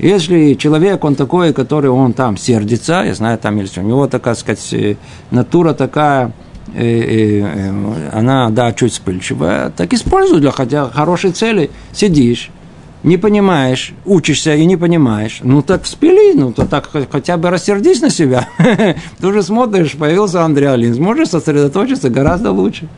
Если 0.00 0.54
человек, 0.54 1.04
он 1.04 1.14
такой, 1.14 1.52
который 1.52 1.90
он 1.90 2.14
там 2.14 2.38
сердится, 2.38 3.02
я 3.04 3.14
знаю, 3.14 3.36
там 3.36 3.58
есть 3.58 3.76
у 3.76 3.82
него 3.82 4.06
такая, 4.06 4.34
сказать, 4.34 4.72
э, 4.72 4.96
натура 5.30 5.74
такая, 5.74 6.32
э, 6.74 6.82
э, 6.82 7.40
э, 7.42 8.10
она, 8.10 8.48
да, 8.48 8.72
чуть 8.72 8.94
вспыльчивая, 8.94 9.68
так 9.68 9.92
используй 9.92 10.40
для 10.40 10.52
хотя 10.52 10.88
хорошей 10.88 11.32
цели. 11.32 11.70
Сидишь, 11.92 12.50
не 13.02 13.16
понимаешь, 13.16 13.92
учишься 14.04 14.54
и 14.54 14.64
не 14.66 14.76
понимаешь, 14.76 15.40
ну 15.42 15.62
так 15.62 15.86
спили, 15.86 16.34
ну 16.34 16.52
то 16.52 16.66
так 16.66 16.90
хотя 17.10 17.36
бы 17.36 17.50
рассердись 17.50 18.02
на 18.02 18.10
себя. 18.10 18.48
Ты 19.18 19.26
уже 19.26 19.42
смотришь, 19.42 19.92
появился 19.92 20.44
Андреалин, 20.44 20.94
сможешь 20.94 21.28
сосредоточиться 21.28 22.10
гораздо 22.10 22.52
лучше. 22.52 22.88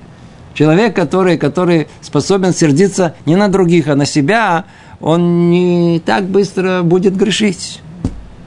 Человек, 0.55 0.94
который, 0.94 1.38
который 1.38 1.88
способен 2.00 2.53
сердиться 2.53 3.14
не 3.26 3.36
на 3.36 3.48
других, 3.48 3.88
а 3.88 3.94
на 3.94 4.05
себя, 4.05 4.66
он 5.00 5.50
не 5.50 6.00
так 6.05 6.24
быстро 6.24 6.82
будет 6.82 7.16
грешить. 7.16 7.80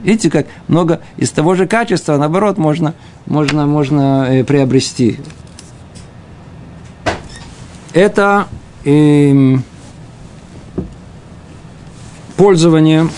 Видите, 0.02 0.30
как 0.30 0.46
много 0.68 1.00
из 1.16 1.30
того 1.30 1.54
же 1.54 1.66
качества, 1.66 2.16
наоборот, 2.16 2.58
можно, 2.58 2.94
можно, 3.26 3.66
можно 3.66 4.26
э, 4.30 4.44
приобрести. 4.44 5.18
Это 7.92 8.46
э, 8.84 9.56
пользование. 12.36 13.08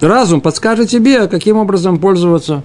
Разум 0.00 0.40
подскажет 0.40 0.90
тебе, 0.90 1.26
каким 1.26 1.56
образом 1.56 1.98
пользоваться 1.98 2.62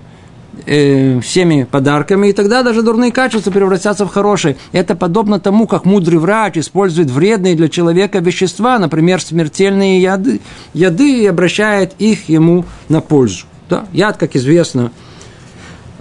э, 0.66 1.20
всеми 1.22 1.64
подарками, 1.64 2.28
и 2.28 2.34
тогда 2.34 2.62
даже 2.62 2.82
дурные 2.82 3.12
качества 3.12 3.52
превратятся 3.52 4.06
в 4.06 4.10
хорошие. 4.10 4.58
Это 4.74 4.96
подобно 4.96 5.40
тому, 5.40 5.66
как 5.66 5.86
мудрый 5.86 6.20
врач 6.20 6.58
использует 6.58 7.10
вредные 7.10 7.56
для 7.56 7.70
человека 7.70 8.20
вещества, 8.20 8.80
например, 8.80 9.22
смертельные 9.22 10.02
яды, 10.02 10.42
яды 10.74 11.24
и 11.24 11.26
обращает 11.26 11.94
их 12.00 12.28
ему 12.28 12.66
на 12.90 13.02
пользу. 13.02 13.46
Да? 13.70 13.86
Яд, 13.94 14.18
как 14.18 14.36
известно, 14.36 14.92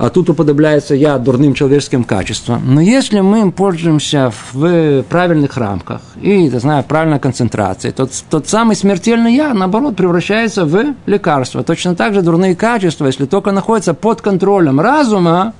а 0.01 0.09
тут 0.09 0.31
уподобляется 0.31 0.95
я 0.95 1.19
дурным 1.19 1.53
человеческим 1.53 2.05
качествам. 2.05 2.63
Но 2.75 2.81
если 2.81 3.21
мы 3.21 3.41
им 3.41 3.53
пользуемся 3.53 4.33
в 4.53 5.03
правильных 5.03 5.59
рамках 5.59 6.01
и, 6.23 6.45
не 6.45 6.49
знаю, 6.59 6.85
правильной 6.85 7.21
концентрации, 7.21 7.91
то 7.91 8.09
тот 8.31 8.49
самый 8.49 8.77
смертельный 8.77 9.35
я, 9.35 9.53
наоборот, 9.53 9.97
превращается 9.97 10.65
в 10.65 10.95
лекарство. 11.05 11.63
Точно 11.63 11.95
так 11.95 12.15
же 12.15 12.23
дурные 12.23 12.57
качества, 12.57 13.05
если 13.05 13.27
только 13.27 13.53
находятся 13.53 13.93
под 13.93 14.23
контролем 14.23 14.81
разума, 14.81 15.53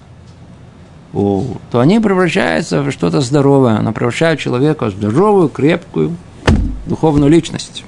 то 1.13 1.79
они 1.79 2.01
превращаются 2.01 2.81
в 2.81 2.91
что-то 2.93 3.21
здоровое. 3.21 3.77
Они 3.77 3.93
превращают 3.93 4.41
человека 4.41 4.87
в 4.87 4.93
здоровую, 4.93 5.51
крепкую, 5.51 6.17
духовную 6.87 7.31
личность. 7.31 7.85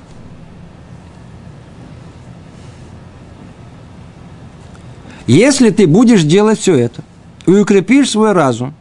Если 5.26 5.70
ты 5.70 5.86
будешь 5.86 6.22
делать 6.22 6.58
все 6.58 6.74
это 6.76 7.02
и 7.46 7.50
укрепишь 7.52 8.10
свой 8.10 8.32
разум, 8.32 8.74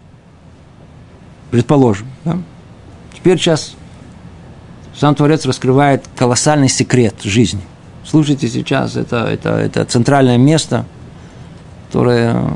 предположим, 1.52 2.08
да? 2.26 2.38
теперь 3.14 3.38
сейчас 3.38 3.76
сам 4.96 5.16
Творец 5.16 5.46
раскрывает 5.46 6.04
колоссальный 6.16 6.70
секрет 6.70 7.16
жизни. 7.24 7.62
Слушайте 8.06 8.48
сейчас, 8.48 8.96
это, 8.96 9.26
это, 9.26 9.50
это 9.52 9.86
центральное 9.86 10.38
место, 10.38 10.86
которое 11.88 12.52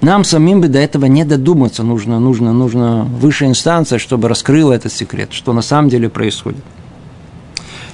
нам 0.00 0.24
самим 0.24 0.62
бы 0.62 0.68
до 0.68 0.78
этого 0.78 1.04
не 1.04 1.24
додуматься 1.24 1.82
нужно, 1.82 2.18
нужно, 2.18 2.52
нужно 2.52 3.04
высшая 3.04 3.50
инстанция, 3.50 3.98
чтобы 3.98 4.28
раскрыла 4.28 4.72
этот 4.72 4.92
секрет, 4.92 5.32
что 5.32 5.52
на 5.52 5.62
самом 5.62 5.90
деле 5.90 6.08
происходит. 6.08 6.64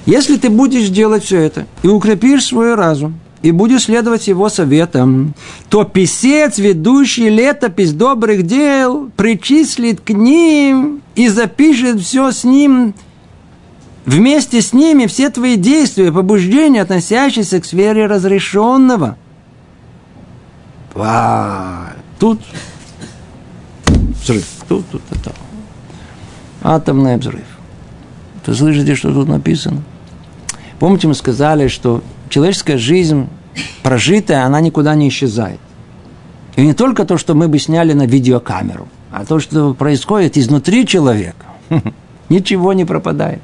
Если 0.05 0.37
ты 0.37 0.49
будешь 0.49 0.87
делать 0.87 1.25
все 1.25 1.41
это 1.41 1.65
и 1.83 1.87
укрепишь 1.87 2.45
свой 2.45 2.75
разум, 2.75 3.19
и 3.47 3.51
будешь 3.51 3.83
следовать 3.83 4.27
его 4.27 4.49
советам, 4.49 5.33
то 5.69 5.85
писец, 5.85 6.57
ведущий 6.57 7.29
летопись 7.29 7.93
добрых 7.93 8.43
дел, 8.43 9.09
причислит 9.15 10.01
к 10.01 10.09
ним 10.09 11.01
и 11.15 11.29
запишет 11.29 12.01
все 12.01 12.33
с 12.33 12.43
ним, 12.43 12.93
вместе 14.05 14.61
с 14.61 14.73
ними 14.73 15.05
все 15.05 15.29
твои 15.29 15.55
действия, 15.55 16.11
побуждения, 16.11 16.81
относящиеся 16.81 17.61
к 17.61 17.65
сфере 17.65 18.05
разрешенного. 18.05 19.17
Ва, 20.93 21.93
тут 22.19 22.41
взрыв, 24.23 24.45
тут, 24.67 24.85
тут, 24.91 25.01
это. 25.11 25.31
Атомный 26.61 27.15
взрыв. 27.15 27.45
Вы 28.45 28.53
слышите, 28.53 28.95
что 28.95 29.13
тут 29.13 29.29
написано? 29.29 29.83
Помните, 30.79 31.07
мы 31.07 31.13
сказали, 31.13 31.69
что 31.69 32.03
человеческая 32.29 32.77
жизнь 32.77 33.29
прожитая, 33.83 34.45
она 34.45 34.61
никуда 34.61 34.95
не 34.95 35.09
исчезает. 35.09 35.59
И 36.55 36.65
не 36.65 36.73
только 36.73 37.05
то, 37.05 37.17
что 37.17 37.35
мы 37.35 37.47
бы 37.47 37.59
сняли 37.59 37.93
на 37.93 38.05
видеокамеру, 38.05 38.87
а 39.11 39.25
то, 39.25 39.39
что 39.39 39.73
происходит 39.73 40.37
изнутри 40.37 40.85
человека. 40.85 41.45
Ничего 42.29 42.73
не 42.73 42.85
пропадает. 42.85 43.41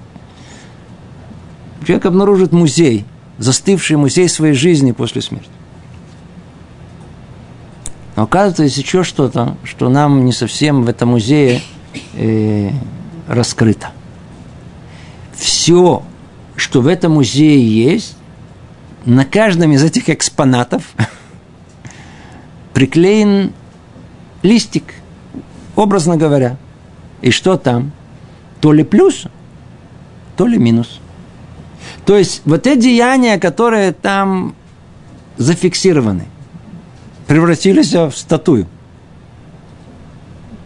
Человек 1.85 2.05
обнаружит 2.05 2.51
музей, 2.51 3.05
застывший 3.37 3.97
музей 3.97 4.27
своей 4.29 4.53
жизни 4.53 4.91
после 4.91 5.21
смерти. 5.21 5.49
Но 8.15 8.23
оказывается, 8.23 8.63
есть 8.63 8.77
еще 8.77 9.03
что-то, 9.03 9.57
что 9.63 9.89
нам 9.89 10.25
не 10.25 10.31
совсем 10.31 10.83
в 10.83 10.89
этом 10.89 11.09
музее 11.09 11.61
э, 12.13 12.69
раскрыто. 13.27 13.91
Все, 15.35 16.03
что 16.55 16.81
в 16.81 16.87
этом 16.87 17.13
музее 17.13 17.65
есть, 17.67 18.15
на 19.05 19.25
каждом 19.25 19.71
из 19.71 19.83
этих 19.83 20.09
экспонатов 20.09 20.93
приклеен 22.73 23.53
листик, 24.41 24.93
образно 25.75 26.17
говоря. 26.17 26.57
И 27.21 27.31
что 27.31 27.57
там? 27.57 27.91
То 28.61 28.73
ли 28.73 28.83
плюс, 28.83 29.25
то 30.37 30.47
ли 30.47 30.57
минус. 30.57 30.99
То 32.05 32.17
есть 32.17 32.41
вот 32.45 32.65
эти 32.67 32.81
деяния, 32.81 33.39
которые 33.39 33.91
там 33.91 34.55
зафиксированы, 35.37 36.25
превратились 37.27 37.93
в 37.93 38.11
статую, 38.11 38.67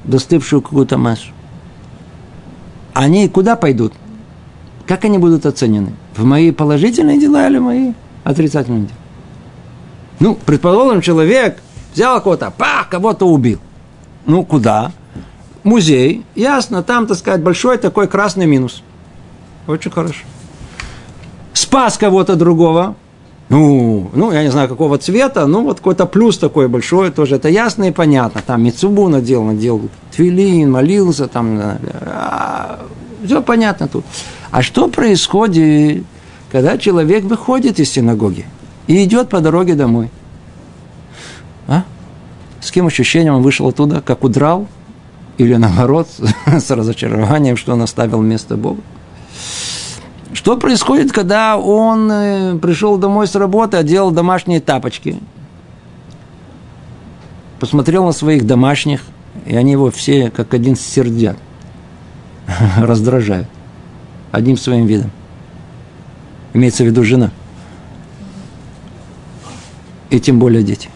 достывшую 0.04 0.62
какую-то 0.62 0.98
массу. 0.98 1.32
Они 2.94 3.28
куда 3.30 3.56
пойдут? 3.56 3.94
Как 4.88 5.06
они 5.06 5.18
будут 5.18 5.46
оценены? 5.46 5.94
В 6.16 6.24
мои 6.24 6.52
положительные 6.52 7.20
дела 7.20 7.48
или 7.48 7.60
мои 7.60 7.94
отрицательным 8.24 8.88
делом. 8.88 9.02
Ну, 10.20 10.38
предположим, 10.46 11.02
человек 11.02 11.60
взял 11.94 12.22
кого-то, 12.22 12.52
па, 12.56 12.86
кого-то 12.90 13.28
убил. 13.28 13.60
Ну, 14.26 14.44
куда? 14.44 14.92
Музей. 15.64 16.26
Ясно, 16.36 16.84
там, 16.84 17.08
так 17.08 17.18
сказать, 17.18 17.42
большой 17.42 17.78
такой 17.78 18.08
красный 18.08 18.46
минус. 18.46 18.84
Очень 19.68 19.92
хорошо. 19.92 20.24
Спас 21.54 21.98
кого-то 21.98 22.36
другого. 22.36 22.96
Ну, 23.50 24.10
ну, 24.14 24.32
я 24.32 24.44
не 24.44 24.50
знаю, 24.50 24.68
какого 24.68 24.98
цвета, 24.98 25.46
ну, 25.48 25.64
вот 25.64 25.78
какой-то 25.78 26.06
плюс 26.06 26.38
такой 26.38 26.68
большой, 26.68 27.12
тоже 27.12 27.36
это 27.36 27.48
ясно 27.48 27.86
и 27.86 27.92
понятно. 27.92 28.42
Там 28.46 28.64
Мицубу 28.64 29.08
надел, 29.08 29.44
надел 29.44 29.90
твилин, 30.14 30.70
молился, 30.70 31.28
там, 31.28 31.60
а, 32.02 32.80
все 33.24 33.42
понятно 33.42 33.88
тут. 33.88 34.04
А 34.52 34.62
что 34.62 34.90
происходит 34.90 36.04
когда 36.52 36.78
человек 36.78 37.24
выходит 37.24 37.80
из 37.80 37.90
синагоги 37.92 38.46
и 38.88 39.04
идет 39.04 39.30
по 39.30 39.40
дороге 39.42 39.76
домой. 39.76 40.10
А? 41.68 41.84
С 42.62 42.68
каким 42.68 42.88
ощущением 42.88 43.36
он 43.36 43.42
вышел 43.42 43.68
оттуда, 43.68 44.02
как 44.02 44.24
удрал? 44.24 44.68
Или 45.38 45.56
наоборот, 45.56 46.08
с 46.46 46.72
разочарованием, 46.72 47.58
что 47.58 47.74
он 47.74 47.82
оставил 47.82 48.22
место 48.22 48.58
Бога? 48.58 48.82
Что 50.34 50.58
происходит, 50.58 51.12
когда 51.12 51.58
он 51.58 52.12
э, 52.12 52.58
пришел 52.58 52.98
домой 52.98 53.28
с 53.28 53.36
работы, 53.36 53.78
одел 53.78 54.12
домашние 54.12 54.60
тапочки, 54.60 55.20
посмотрел 57.60 58.06
на 58.06 58.12
своих 58.12 58.46
домашних, 58.46 59.02
и 59.46 59.56
они 59.56 59.74
его 59.74 59.92
все 59.92 60.30
как 60.30 60.54
один 60.54 60.76
сердят, 60.76 61.38
раздражают 62.78 63.48
одним 64.32 64.58
своим 64.58 64.86
видом. 64.86 65.12
Имеется 66.58 66.84
в 66.84 66.88
виду 66.88 67.04
жена. 67.04 67.30
И 70.10 70.20
тем 70.20 70.40
более 70.40 70.64
дети. 70.64 70.90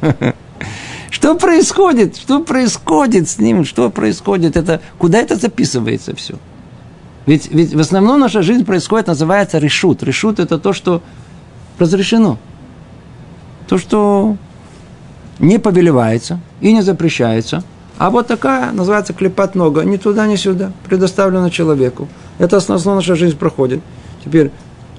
Что 1.10 1.34
происходит? 1.34 2.16
Что 2.16 2.38
происходит 2.38 3.28
с 3.28 3.40
ним? 3.40 3.64
Что 3.64 3.90
происходит? 3.90 4.56
Это, 4.56 4.80
куда 4.98 5.18
это 5.18 5.34
записывается 5.34 6.14
все? 6.14 6.34
Ведь, 7.26 7.50
ведь 7.50 7.74
в 7.74 7.80
основном 7.80 8.20
наша 8.20 8.42
жизнь 8.42 8.64
происходит, 8.64 9.08
называется 9.08 9.58
решут. 9.58 10.04
Решут– 10.04 10.38
это 10.38 10.60
то, 10.60 10.72
что 10.72 11.02
разрешено. 11.80 12.38
То, 13.66 13.78
что 13.78 14.36
не 15.40 15.58
повелевается 15.58 16.38
и 16.60 16.72
не 16.72 16.82
запрещается. 16.82 17.64
А 17.98 18.10
вот 18.10 18.28
такая, 18.28 18.70
называется 18.70 19.12
клепать 19.12 19.56
нога, 19.56 19.82
ни 19.82 19.96
туда, 19.96 20.28
ни 20.28 20.36
сюда, 20.36 20.70
предоставлена 20.84 21.50
человеку. 21.50 22.06
Это 22.38 22.58
основная 22.58 22.94
наша 22.94 23.16
жизнь 23.16 23.36
проходит. 23.36 23.80
Теперь, 24.24 24.50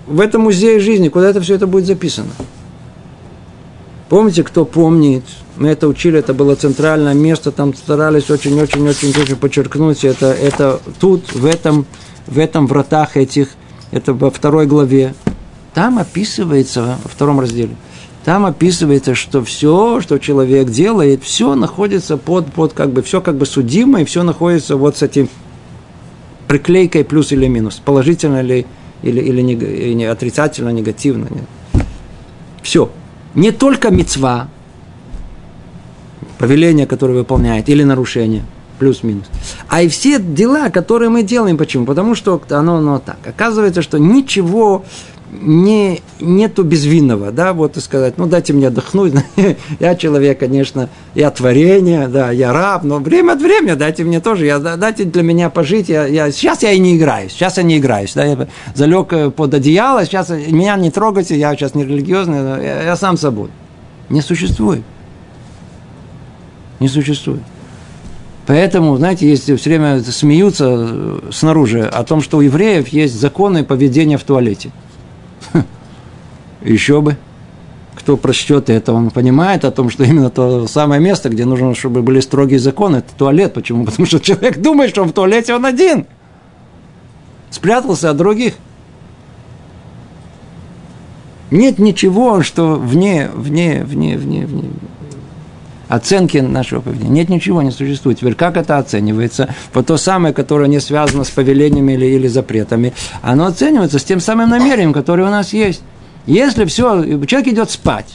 в 0.05 0.19
этом 0.19 0.41
музее 0.43 0.79
жизни, 0.79 1.09
куда 1.09 1.29
это 1.29 1.41
все 1.41 1.55
это 1.55 1.67
будет 1.67 1.85
записано? 1.85 2.31
Помните, 4.09 4.43
кто 4.43 4.65
помнит, 4.65 5.23
мы 5.57 5.69
это 5.69 5.87
учили, 5.87 6.19
это 6.19 6.33
было 6.33 6.55
центральное 6.55 7.13
место, 7.13 7.51
там 7.51 7.73
старались 7.73 8.29
очень-очень-очень 8.29 9.35
подчеркнуть, 9.37 10.03
это, 10.03 10.27
это 10.27 10.79
тут, 10.99 11.33
в 11.33 11.45
этом, 11.45 11.85
в 12.27 12.37
этом 12.37 12.67
вратах 12.67 13.17
этих, 13.17 13.49
это 13.91 14.13
во 14.13 14.29
второй 14.29 14.67
главе, 14.67 15.15
там 15.73 15.97
описывается, 15.97 16.99
во 17.03 17.09
втором 17.09 17.39
разделе, 17.39 17.75
там 18.23 18.45
описывается, 18.45 19.15
что 19.15 19.43
все, 19.43 19.99
что 20.01 20.19
человек 20.19 20.69
делает, 20.69 21.23
все 21.23 21.55
находится 21.55 22.17
под, 22.17 22.47
под 22.53 22.73
как 22.73 22.91
бы, 22.91 23.01
все 23.01 23.19
как 23.19 23.35
бы 23.35 23.45
судимо, 23.45 24.01
и 24.01 24.05
все 24.05 24.23
находится 24.23 24.75
вот 24.75 24.97
с 24.97 25.01
этим 25.01 25.29
приклейкой 26.47 27.03
плюс 27.03 27.31
или 27.31 27.47
минус, 27.47 27.81
положительно 27.83 28.41
ли 28.41 28.67
или, 29.03 29.21
или, 29.21 29.41
не, 29.41 29.53
или 29.53 30.03
отрицательно, 30.03 30.69
негативно. 30.69 31.27
Нет. 31.29 31.85
Все. 32.61 32.89
Не 33.35 33.51
только 33.51 33.91
мецва, 33.91 34.47
повеление, 36.37 36.87
которое 36.87 37.13
выполняет, 37.13 37.69
или 37.69 37.83
нарушение, 37.83 38.43
плюс-минус, 38.79 39.25
а 39.69 39.81
и 39.81 39.87
все 39.87 40.19
дела, 40.19 40.69
которые 40.69 41.09
мы 41.09 41.23
делаем. 41.23 41.57
Почему? 41.57 41.85
Потому 41.85 42.15
что 42.15 42.41
оно, 42.49 42.77
оно 42.77 42.99
так. 42.99 43.17
Оказывается, 43.25 43.81
что 43.81 43.97
ничего 43.97 44.85
не, 45.41 46.01
нету 46.19 46.63
безвинного, 46.63 47.31
да, 47.31 47.53
вот 47.53 47.77
и 47.77 47.79
сказать, 47.79 48.17
ну 48.17 48.27
дайте 48.27 48.53
мне 48.53 48.67
отдохнуть, 48.67 49.13
я 49.79 49.95
человек, 49.95 50.39
конечно, 50.39 50.89
я 51.15 51.31
творение, 51.31 52.07
да, 52.07 52.31
я 52.31 52.53
раб, 52.53 52.83
но 52.83 52.99
время 52.99 53.33
от 53.33 53.41
времени 53.41 53.73
дайте 53.73 54.03
мне 54.03 54.19
тоже, 54.19 54.45
я, 54.45 54.59
дайте 54.59 55.05
для 55.05 55.23
меня 55.23 55.49
пожить, 55.49 55.89
я, 55.89 56.05
я, 56.05 56.31
сейчас 56.31 56.63
я 56.63 56.71
и 56.71 56.79
не 56.79 56.97
играюсь, 56.97 57.31
сейчас 57.31 57.57
я 57.57 57.63
не 57.63 57.77
играюсь, 57.77 58.13
да, 58.13 58.25
я 58.25 58.47
залег 58.75 59.13
э, 59.13 59.31
под 59.31 59.53
одеяло, 59.53 60.05
сейчас 60.05 60.29
меня 60.29 60.75
не 60.75 60.91
трогайте, 60.91 61.37
я 61.37 61.55
сейчас 61.55 61.75
не 61.75 61.83
религиозный, 61.83 62.37
я, 62.63 62.83
я 62.83 62.95
сам 62.95 63.17
собой. 63.17 63.49
Не 64.09 64.21
существует. 64.21 64.83
Не 66.79 66.87
существует. 66.87 67.41
Поэтому, 68.45 68.97
знаете, 68.97 69.27
если 69.27 69.55
все 69.55 69.69
время 69.69 70.03
смеются 70.03 70.65
э, 70.69 71.19
снаружи 71.31 71.81
о 71.81 72.03
том, 72.03 72.21
что 72.21 72.37
у 72.37 72.41
евреев 72.41 72.89
есть 72.89 73.19
законы 73.19 73.63
поведения 73.63 74.17
в 74.17 74.23
туалете– 74.23 74.71
еще 76.63 77.01
бы. 77.01 77.17
Кто 77.95 78.17
прочтет 78.17 78.69
это, 78.69 78.91
он 78.91 79.11
понимает 79.11 79.65
о 79.65 79.71
том, 79.71 79.89
что 79.89 80.03
именно 80.03 80.29
то 80.29 80.65
самое 80.67 80.99
место, 80.99 81.29
где 81.29 81.45
нужно, 81.45 81.75
чтобы 81.75 82.01
были 82.01 82.19
строгие 82.21 82.59
законы, 82.59 82.97
это 82.97 83.13
туалет. 83.15 83.53
Почему? 83.53 83.85
Потому 83.85 84.05
что 84.05 84.19
человек 84.19 84.57
думает, 84.59 84.89
что 84.89 85.03
в 85.03 85.11
туалете 85.11 85.53
он 85.53 85.65
один. 85.65 86.05
Спрятался 87.51 88.09
от 88.09 88.17
других. 88.17 88.55
Нет 91.51 91.77
ничего, 91.77 92.41
что 92.41 92.75
вне, 92.75 93.29
вне, 93.35 93.83
вне, 93.85 94.17
вне, 94.17 94.47
вне 94.47 94.69
оценки 95.93 96.37
нашего 96.39 96.81
поведения. 96.81 97.09
Нет 97.09 97.29
ничего, 97.29 97.61
не 97.61 97.71
существует. 97.71 98.19
Теперь 98.19 98.35
как 98.35 98.57
это 98.57 98.77
оценивается? 98.77 99.53
Вот 99.73 99.85
то 99.85 99.97
самое, 99.97 100.33
которое 100.33 100.67
не 100.67 100.79
связано 100.79 101.23
с 101.23 101.29
повелениями 101.29 101.93
или, 101.93 102.05
или 102.07 102.27
запретами, 102.27 102.93
оно 103.21 103.45
оценивается 103.45 103.99
с 103.99 104.03
тем 104.03 104.19
самым 104.19 104.49
намерением, 104.49 104.93
которое 104.93 105.27
у 105.27 105.31
нас 105.31 105.53
есть. 105.53 105.83
Если 106.25 106.65
все, 106.65 107.25
человек 107.25 107.47
идет 107.47 107.71
спать, 107.71 108.13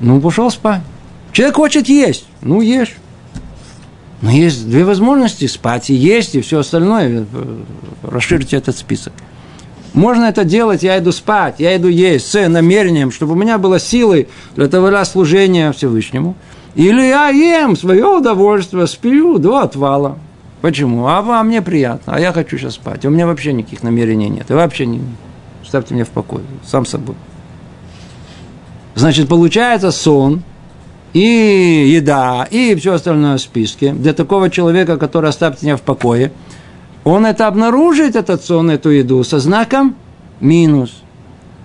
ну, 0.00 0.20
пошел 0.20 0.50
спать. 0.50 0.82
Человек 1.32 1.56
хочет 1.56 1.88
есть, 1.88 2.26
ну, 2.40 2.60
ешь. 2.60 2.96
Но 4.20 4.30
есть 4.30 4.68
две 4.68 4.84
возможности– 4.84 5.46
спать 5.48 5.90
и 5.90 5.94
есть, 5.94 6.34
и 6.34 6.40
все 6.40 6.58
остальное. 6.60 7.24
Расширьте 8.02 8.56
этот 8.56 8.76
список. 8.76 9.12
Можно 9.94 10.24
это 10.24 10.44
делать, 10.44 10.82
я 10.82 10.98
иду 10.98 11.12
спать, 11.12 11.56
я 11.58 11.76
иду 11.76 11.88
есть 11.88 12.28
с 12.30 12.48
намерением, 12.48 13.10
чтобы 13.10 13.32
у 13.32 13.36
меня 13.36 13.58
было 13.58 13.78
силы 13.78 14.28
для 14.56 14.68
того 14.68 15.04
служения 15.04 15.72
Всевышнему. 15.72 16.34
Или 16.74 17.02
я 17.02 17.28
ем 17.28 17.76
свое 17.76 18.06
удовольствие, 18.06 18.86
сплю 18.86 19.38
до 19.38 19.58
отвала. 19.58 20.18
Почему? 20.60 21.06
А 21.06 21.22
вам 21.22 21.48
мне 21.48 21.62
приятно, 21.62 22.14
а 22.14 22.20
я 22.20 22.32
хочу 22.32 22.58
сейчас 22.58 22.74
спать. 22.74 23.04
У 23.04 23.10
меня 23.10 23.26
вообще 23.26 23.52
никаких 23.52 23.82
намерений 23.82 24.28
нет. 24.28 24.50
И 24.50 24.54
вообще 24.54 24.86
не... 24.86 25.00
Ставьте 25.64 25.94
меня 25.94 26.04
в 26.04 26.08
покой, 26.08 26.40
сам 26.64 26.86
собой. 26.86 27.14
Значит, 28.94 29.28
получается 29.28 29.90
сон 29.90 30.42
и 31.12 31.88
еда, 31.88 32.48
и 32.50 32.74
все 32.74 32.94
остальное 32.94 33.36
в 33.36 33.40
списке. 33.40 33.92
Для 33.92 34.14
такого 34.14 34.50
человека, 34.50 34.96
который 34.96 35.30
оставьте 35.30 35.66
меня 35.66 35.76
в 35.76 35.82
покое, 35.82 36.32
он 37.04 37.26
это 37.26 37.46
обнаружит, 37.46 38.16
этот 38.16 38.42
сон, 38.44 38.70
эту 38.70 38.90
еду, 38.90 39.22
со 39.24 39.38
знаком 39.38 39.94
минус– 40.40 41.02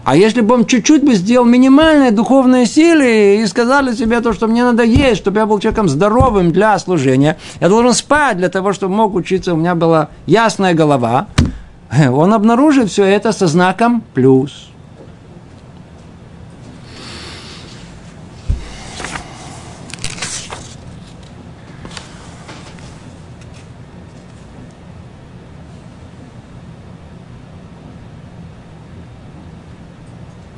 а 0.03 0.15
если 0.15 0.41
бы 0.41 0.55
он 0.55 0.65
чуть-чуть 0.65 1.03
бы 1.03 1.15
сделал 1.15 1.45
минимальные 1.45 2.11
духовные 2.11 2.65
силы 2.65 3.37
и 3.41 3.45
сказали 3.47 3.95
себе 3.95 4.19
то, 4.21 4.33
что 4.33 4.47
мне 4.47 4.63
надо 4.63 4.83
есть, 4.83 5.17
чтобы 5.17 5.39
я 5.39 5.45
был 5.45 5.59
человеком 5.59 5.87
здоровым 5.87 6.51
для 6.51 6.77
служения, 6.79 7.37
я 7.61 7.69
должен 7.69 7.93
спать 7.93 8.37
для 8.37 8.49
того, 8.49 8.73
чтобы 8.73 8.95
мог 8.95 9.15
учиться, 9.15 9.53
у 9.53 9.57
меня 9.57 9.75
была 9.75 10.09
ясная 10.25 10.73
голова, 10.73 11.27
он 12.11 12.33
обнаружит 12.33 12.89
все 12.89 13.05
это 13.05 13.31
со 13.31 13.47
знаком 13.47 14.03
плюс. 14.13 14.72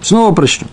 Снова 0.06 0.36
прочту. 0.36 0.68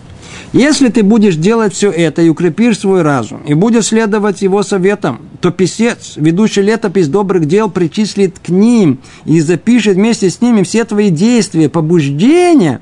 Если 0.51 0.89
ты 0.89 1.01
будешь 1.01 1.37
делать 1.37 1.73
все 1.73 1.89
это 1.89 2.21
и 2.21 2.29
укрепишь 2.29 2.77
свой 2.77 3.01
разум, 3.01 3.41
и 3.47 3.55
будешь 3.55 3.87
следовать 3.87 4.43
его 4.43 4.61
советам, 4.61 5.21
то 5.41 5.49
писец, 5.49 6.13
ведущий 6.17 6.61
летопись 6.61 7.07
добрых 7.07 7.45
дел, 7.45 7.71
причислит 7.71 8.37
к 8.37 8.49
ним 8.49 8.99
и 9.25 9.39
запишет 9.39 9.95
вместе 9.95 10.29
с 10.29 10.39
ними 10.39 10.61
все 10.61 10.83
твои 10.83 11.09
действия, 11.09 11.67
побуждения, 11.67 12.79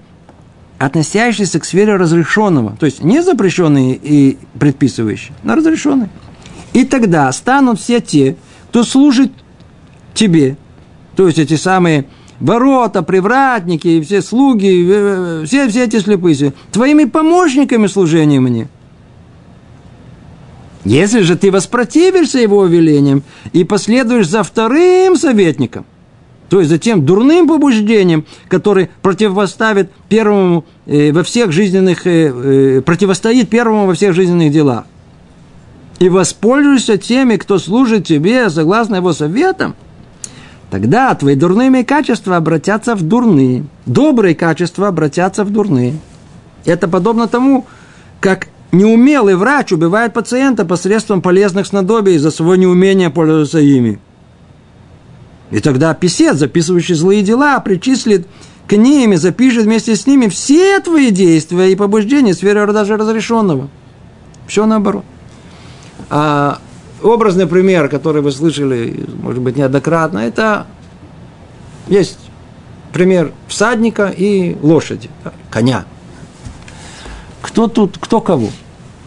относящиеся 0.77 1.61
к 1.61 1.63
сфере 1.63 1.95
разрешенного, 1.95 2.75
то 2.77 2.85
есть 2.85 3.01
не 3.01 3.23
запрещенные 3.23 3.95
и 3.95 4.37
предписывающие, 4.59 5.31
но 5.43 5.55
разрешенные. 5.55 6.09
И 6.73 6.83
тогда 6.83 7.31
станут 7.31 7.79
все 7.79 8.01
те, 8.01 8.35
кто 8.67 8.83
служит 8.83 9.31
тебе, 10.13 10.57
то 11.15 11.27
есть 11.27 11.39
эти 11.39 11.53
самые 11.53 12.07
ворота, 12.41 13.03
привратники, 13.03 13.87
и 13.87 14.01
все 14.01 14.21
слуги, 14.21 14.87
э, 14.89 15.43
все, 15.45 15.69
все 15.69 15.85
эти 15.85 15.99
слепые, 15.99 16.53
твоими 16.71 17.05
помощниками 17.05 17.87
служения 17.87 18.39
мне. 18.39 18.67
Если 20.83 21.21
же 21.21 21.37
ты 21.37 21.51
воспротивишься 21.51 22.39
его 22.39 22.65
велениям 22.65 23.21
и 23.53 23.63
последуешь 23.63 24.27
за 24.27 24.41
вторым 24.41 25.15
советником, 25.15 25.85
то 26.49 26.59
есть 26.59 26.71
за 26.71 26.79
тем 26.79 27.05
дурным 27.05 27.47
побуждением, 27.47 28.25
который 28.49 28.89
противоставит 29.01 29.91
первому 30.09 30.65
э, 30.87 31.11
во 31.11 31.23
всех 31.23 31.51
жизненных, 31.51 32.07
э, 32.07 32.81
противостоит 32.81 33.49
первому 33.49 33.85
во 33.85 33.93
всех 33.93 34.15
жизненных 34.15 34.51
делах, 34.51 34.85
и 35.99 36.09
воспользуешься 36.09 36.97
теми, 36.97 37.35
кто 37.35 37.59
служит 37.59 38.07
тебе 38.07 38.49
согласно 38.49 38.95
его 38.95 39.13
советам– 39.13 39.75
Тогда 40.71 41.13
твои 41.15 41.35
дурные 41.35 41.83
качества 41.83 42.37
обратятся 42.37 42.95
в 42.95 43.03
дурные. 43.03 43.65
Добрые 43.85 44.33
качества 44.33 44.87
обратятся 44.87 45.43
в 45.43 45.51
дурные. 45.51 45.95
Это 46.63 46.87
подобно 46.87 47.27
тому, 47.27 47.65
как 48.21 48.47
неумелый 48.71 49.35
врач 49.35 49.73
убивает 49.73 50.13
пациента 50.13 50.63
посредством 50.63 51.21
полезных 51.21 51.67
снадобий 51.67 52.17
за 52.17 52.31
свое 52.31 52.57
неумение 52.57 53.09
пользоваться 53.09 53.59
ими. 53.59 53.99
И 55.51 55.59
тогда 55.59 55.93
писец, 55.93 56.37
записывающий 56.37 56.95
злые 56.95 57.21
дела, 57.21 57.59
причислит 57.59 58.25
к 58.65 58.77
ним 58.77 59.11
и 59.11 59.17
запишет 59.17 59.65
вместе 59.65 59.97
с 59.97 60.07
ними 60.07 60.29
все 60.29 60.79
твои 60.79 61.11
действия 61.11 61.69
и 61.69 61.75
побуждения 61.75 62.31
в 62.31 62.37
сфере 62.37 62.65
даже 62.67 62.95
разрешенного. 62.95 63.67
Все 64.47 64.65
наоборот. 64.65 65.03
А 66.09 66.59
образный 67.03 67.47
пример, 67.47 67.89
который 67.89 68.21
вы 68.21 68.31
слышали, 68.31 69.05
может 69.21 69.41
быть, 69.41 69.57
неоднократно, 69.57 70.19
это 70.19 70.67
есть 71.87 72.19
пример 72.93 73.31
всадника 73.47 74.13
и 74.15 74.57
лошади, 74.61 75.09
коня. 75.49 75.85
Кто 77.41 77.67
тут, 77.67 77.97
кто 77.97 78.21
кого? 78.21 78.49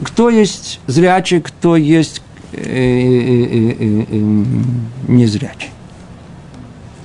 Кто 0.02 0.28
есть 0.28 0.80
зрячий, 0.86 1.40
кто 1.40 1.76
есть 1.76 2.20
э, 2.52 2.58
э, 2.58 3.76
э, 3.78 4.44
незрячий? 5.08 5.70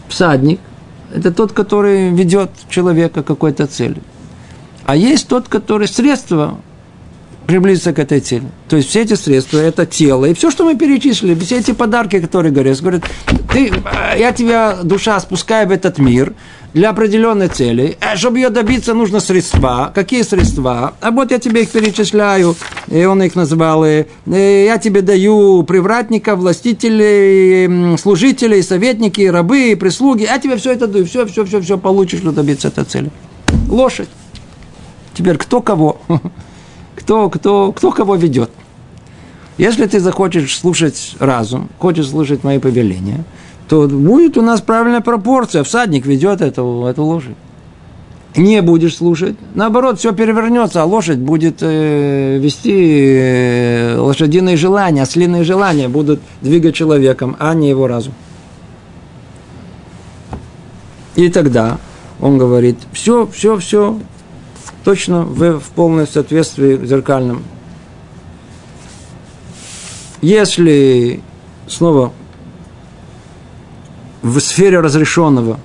Всадник– 0.07 0.59
это 1.13 1.31
тот, 1.31 1.53
который 1.53 2.09
ведет 2.09 2.49
человека 2.67 3.21
к 3.21 3.27
какой-то 3.27 3.67
цели. 3.67 4.01
А 4.85 4.95
есть 4.95 5.27
тот, 5.27 5.47
который 5.47 5.87
средство 5.87 6.57
приблизиться 7.49 7.93
к 7.93 7.99
этой 7.99 8.19
цели. 8.19 8.43
То 8.67 8.77
есть 8.77 8.89
все 8.89 9.01
эти 9.01 9.15
средства– 9.15 9.57
это 9.59 9.87
тело. 9.87 10.25
И 10.25 10.35
все, 10.35 10.51
что 10.51 10.65
мы 10.65 10.75
перечислили, 10.75 11.33
все 11.33 11.57
эти 11.57 11.71
подарки, 11.71 12.19
которые 12.19 12.51
говорят, 12.51 12.79
говорят, 12.79 13.03
ты, 13.51 13.73
я 14.19 14.31
тебя, 14.31 14.77
душа, 14.83 15.19
спускаю 15.19 15.67
в 15.67 15.71
этот 15.71 15.97
мир 15.97 16.35
для 16.75 16.91
определенной 16.91 17.47
цели. 17.47 17.97
А 18.01 18.15
чтобы 18.15 18.37
ее 18.37 18.49
добиться, 18.49 18.93
нужно 18.93 19.19
средства. 19.19 19.91
Какие 19.95 20.21
средства? 20.21 20.93
А 21.01 21.09
вот 21.09 21.31
я 21.31 21.39
тебе 21.39 21.63
их 21.63 21.71
перечисляю. 21.71 22.55
И 22.87 23.03
он 23.03 23.23
их 23.23 23.35
назвал. 23.35 23.83
И 23.83 24.05
я 24.27 24.77
тебе 24.77 25.01
даю 25.01 25.63
привратников, 25.63 26.37
властителей, 26.37 27.97
служителей, 27.97 28.61
советники, 28.61 29.21
рабы, 29.21 29.75
прислуги. 29.75 30.23
Я 30.25 30.37
тебе 30.37 30.57
все 30.57 30.73
это 30.73 30.85
даю. 30.85 31.07
Все, 31.07 31.25
все, 31.25 31.45
все, 31.45 31.59
все 31.61 31.79
получишь, 31.79 32.19
чтобы 32.19 32.35
добиться 32.35 32.67
этой 32.67 32.83
цели. 32.83 33.09
Лошадь. 33.67 34.09
Теперь 35.15 35.37
кто 35.37 35.61
кого? 35.61 35.99
кто, 37.09 37.27
кто, 37.31 37.71
кто 37.71 37.91
кого 37.91 38.15
ведет. 38.15 38.51
Если 39.57 39.87
ты 39.87 39.99
захочешь 39.99 40.55
слушать 40.55 41.15
разум, 41.17 41.67
хочешь 41.79 42.07
слушать 42.07 42.43
мои 42.43 42.59
повеления, 42.59 43.23
то 43.67 43.87
будет 43.87 44.37
у 44.37 44.43
нас 44.43 44.61
правильная 44.61 45.01
пропорция. 45.01 45.63
Всадник 45.63 46.05
ведет 46.05 46.41
эту, 46.41 46.85
эту 46.87 47.03
лошадь. 47.03 47.35
Не 48.37 48.61
будешь 48.61 48.97
слушать, 48.97 49.35
наоборот, 49.55 49.97
все 49.97 50.13
перевернется, 50.13 50.83
а 50.83 50.85
лошадь 50.85 51.17
будет 51.17 51.57
э, 51.61 52.37
вести 52.37 52.77
э, 52.77 53.97
лошадиные 53.97 54.55
желания, 54.55 55.01
ослиные 55.01 55.43
желания 55.43 55.89
будут 55.89 56.19
двигать 56.41 56.75
человеком, 56.75 57.35
а 57.39 57.55
не 57.55 57.69
его 57.69 57.87
разум. 57.87 58.13
И 61.15 61.27
тогда 61.29 61.79
он 62.21 62.37
говорит, 62.37 62.77
все, 62.93 63.25
все, 63.25 63.57
все, 63.57 63.97
точно 64.89 65.21
в, 65.21 65.59
в 65.59 65.69
полном 65.75 66.07
соответствии 66.07 66.83
зеркальном. 66.83 67.43
Если 70.19 71.21
снова 71.67 72.11
в 74.23 74.39
сфере 74.39 74.79
разрешенного, 74.79 75.59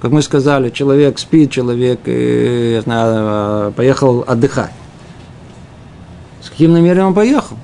как 0.00 0.12
мы 0.12 0.22
сказали, 0.22 0.70
человек 0.70 1.18
спит, 1.18 1.50
человек 1.50 2.02
э, 2.04 2.74
я 2.74 2.82
знаю, 2.82 3.72
поехал 3.72 4.24
отдыхать. 4.28 4.70
С 6.40 6.48
каким 6.48 6.72
намерением 6.72 7.08
он 7.08 7.14
поехал? 7.14 7.56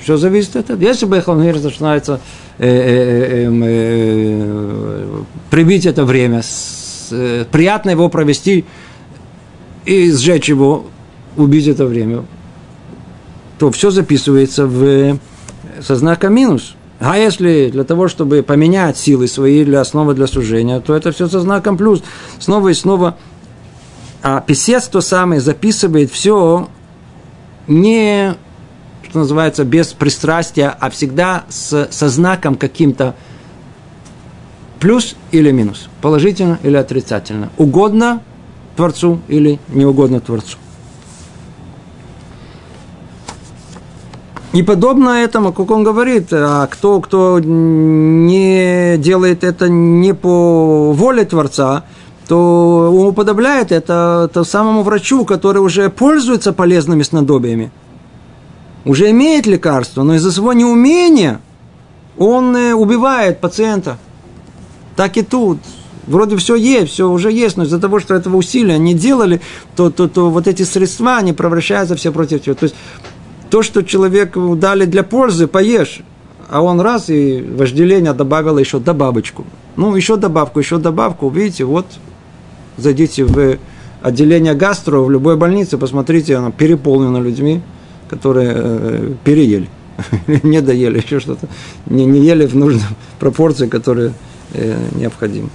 Все 0.00 0.16
зависит 0.16 0.56
от 0.56 0.64
этого. 0.64 0.80
Если 0.80 1.06
поехал 1.06 1.36
намерение, 1.36 1.62
начинается 1.62 2.18
э, 2.58 2.66
э, 2.66 2.72
э, 2.72 3.44
эм, 3.44 3.62
э, 3.64 5.22
привить 5.48 5.86
это 5.86 6.04
время, 6.04 6.42
э, 7.12 7.44
приятно 7.52 7.90
его 7.90 8.08
провести 8.08 8.64
и 9.84 10.10
сжечь 10.10 10.48
его, 10.48 10.86
убить 11.36 11.66
это 11.66 11.86
время, 11.86 12.24
то 13.58 13.70
все 13.70 13.90
записывается 13.90 14.66
в, 14.66 15.18
со 15.80 15.96
знаком 15.96 16.34
минус. 16.34 16.74
А 17.00 17.18
если 17.18 17.70
для 17.70 17.84
того, 17.84 18.06
чтобы 18.06 18.42
поменять 18.42 18.96
силы 18.96 19.26
свои 19.26 19.64
для 19.64 19.80
основы 19.80 20.14
для 20.14 20.26
служения, 20.26 20.78
то 20.80 20.94
это 20.94 21.10
все 21.10 21.26
со 21.26 21.40
знаком 21.40 21.76
плюс. 21.76 22.02
Снова 22.38 22.68
и 22.68 22.74
снова. 22.74 23.16
А 24.22 24.40
писец 24.40 24.86
то 24.86 25.00
самое 25.00 25.40
записывает 25.40 26.12
все 26.12 26.68
не, 27.66 28.36
что 29.08 29.18
называется, 29.18 29.64
без 29.64 29.88
пристрастия, 29.88 30.76
а 30.78 30.90
всегда 30.90 31.44
с, 31.48 31.88
со 31.90 32.08
знаком 32.08 32.54
каким-то 32.54 33.16
плюс 34.78 35.16
или 35.32 35.50
минус, 35.50 35.88
положительно 36.00 36.60
или 36.62 36.76
отрицательно. 36.76 37.50
Угодно 37.56 38.22
Творцу 38.76 39.20
или 39.28 39.58
не 39.68 39.84
угодно 39.84 40.20
Творцу. 40.20 40.56
И 44.52 44.62
подобно 44.62 45.22
этому, 45.22 45.52
как 45.52 45.70
он 45.70 45.82
говорит, 45.82 46.28
а 46.32 46.66
кто, 46.66 47.00
кто 47.00 47.40
не 47.40 48.98
делает 48.98 49.44
это 49.44 49.70
не 49.70 50.12
по 50.12 50.92
воле 50.92 51.24
Творца, 51.24 51.84
то 52.28 52.94
он 52.94 53.08
уподобляет 53.08 53.72
это, 53.72 54.28
это 54.30 54.44
самому 54.44 54.82
врачу, 54.82 55.24
который 55.24 55.58
уже 55.62 55.88
пользуется 55.88 56.52
полезными 56.52 57.02
снадобьями, 57.02 57.72
уже 58.84 59.10
имеет 59.10 59.46
лекарство, 59.46 60.02
но 60.02 60.14
из-за 60.16 60.30
своего 60.30 60.52
неумения 60.52 61.40
он 62.18 62.54
э, 62.54 62.74
убивает 62.74 63.40
пациента. 63.40 63.96
Так 64.96 65.16
и 65.16 65.22
тут 65.22 65.58
вроде 66.06 66.36
все 66.36 66.54
есть, 66.54 66.92
все 66.92 67.08
уже 67.08 67.30
есть, 67.30 67.56
но 67.56 67.64
из-за 67.64 67.78
того, 67.78 68.00
что 68.00 68.14
этого 68.14 68.36
усилия 68.36 68.78
не 68.78 68.94
делали, 68.94 69.40
то, 69.76 69.90
то, 69.90 70.08
то 70.08 70.30
вот 70.30 70.46
эти 70.46 70.62
средства, 70.62 71.16
они 71.16 71.32
превращаются 71.32 71.96
все 71.96 72.12
против 72.12 72.42
тебя. 72.42 72.54
То 72.54 72.64
есть 72.64 72.74
то, 73.50 73.62
что 73.62 73.82
человеку 73.82 74.56
дали 74.56 74.84
для 74.86 75.02
пользы, 75.02 75.46
поешь, 75.46 76.00
а 76.48 76.62
он 76.62 76.80
раз 76.80 77.08
и 77.08 77.40
вожделение 77.40 78.12
добавило 78.12 78.58
еще 78.58 78.78
добавочку. 78.78 79.44
Ну, 79.76 79.94
еще 79.96 80.16
добавку, 80.16 80.58
еще 80.58 80.78
добавку, 80.78 81.28
видите, 81.30 81.64
вот 81.64 81.86
зайдите 82.76 83.24
в 83.24 83.58
отделение 84.02 84.54
гастро 84.54 84.98
в 84.98 85.10
любой 85.10 85.36
больнице, 85.36 85.78
посмотрите, 85.78 86.36
оно 86.36 86.50
переполнено 86.50 87.18
людьми, 87.18 87.62
которые 88.10 88.52
э, 88.54 89.14
переели, 89.24 89.68
не 90.42 90.60
доели, 90.60 90.98
еще 90.98 91.20
что-то, 91.20 91.48
не, 91.86 92.04
не 92.04 92.20
ели 92.20 92.46
в 92.46 92.54
нужной 92.54 92.82
пропорции, 93.18 93.66
которые 93.66 94.12
э, 94.52 94.76
необходимы. 94.94 95.48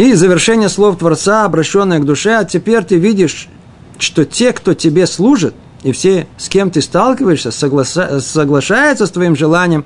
И 0.00 0.14
завершение 0.14 0.70
слов 0.70 0.96
Творца, 0.96 1.44
обращенное 1.44 1.98
к 1.98 2.06
душе, 2.06 2.34
а 2.34 2.44
теперь 2.44 2.82
ты 2.84 2.96
видишь, 2.96 3.50
что 3.98 4.24
те, 4.24 4.54
кто 4.54 4.72
тебе 4.72 5.06
служит, 5.06 5.52
и 5.82 5.92
все, 5.92 6.26
с 6.38 6.48
кем 6.48 6.70
ты 6.70 6.80
сталкиваешься, 6.80 7.50
согласа- 7.50 8.18
соглашаются 8.20 9.04
с 9.04 9.10
твоим 9.10 9.36
желанием 9.36 9.84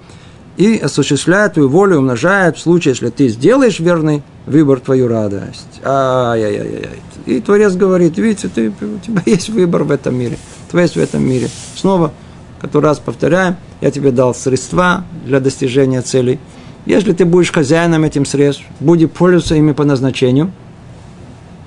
и 0.56 0.78
осуществляют 0.78 1.54
твою 1.54 1.68
волю, 1.68 1.98
умножают 1.98 2.56
в 2.56 2.60
случае, 2.60 2.92
если 2.92 3.10
ты 3.10 3.26
сделаешь 3.26 3.80
верный 3.80 4.22
выбор, 4.46 4.78
твою 4.78 5.08
радость. 5.08 5.80
Ай-яй-яй-яй. 5.82 7.00
И 7.26 7.40
Творец 7.40 7.74
говорит, 7.74 8.16
видите, 8.16 8.46
ты, 8.46 8.68
у 8.68 8.98
тебя 9.04 9.20
есть 9.26 9.48
выбор 9.48 9.82
в 9.82 9.90
этом 9.90 10.14
мире. 10.14 10.38
Твой 10.70 10.82
есть 10.82 10.94
в 10.94 11.00
этом 11.00 11.28
мире. 11.28 11.48
Снова, 11.74 12.12
который 12.60 12.84
раз 12.84 13.00
повторяем, 13.00 13.56
я 13.80 13.90
тебе 13.90 14.12
дал 14.12 14.32
средства 14.32 15.02
для 15.24 15.40
достижения 15.40 16.02
целей– 16.02 16.38
если 16.86 17.12
ты 17.12 17.24
будешь 17.24 17.52
хозяином 17.52 18.04
этим 18.04 18.24
средств, 18.24 18.64
будешь 18.80 19.10
пользоваться 19.10 19.54
ими 19.54 19.72
по 19.72 19.84
назначению, 19.84 20.52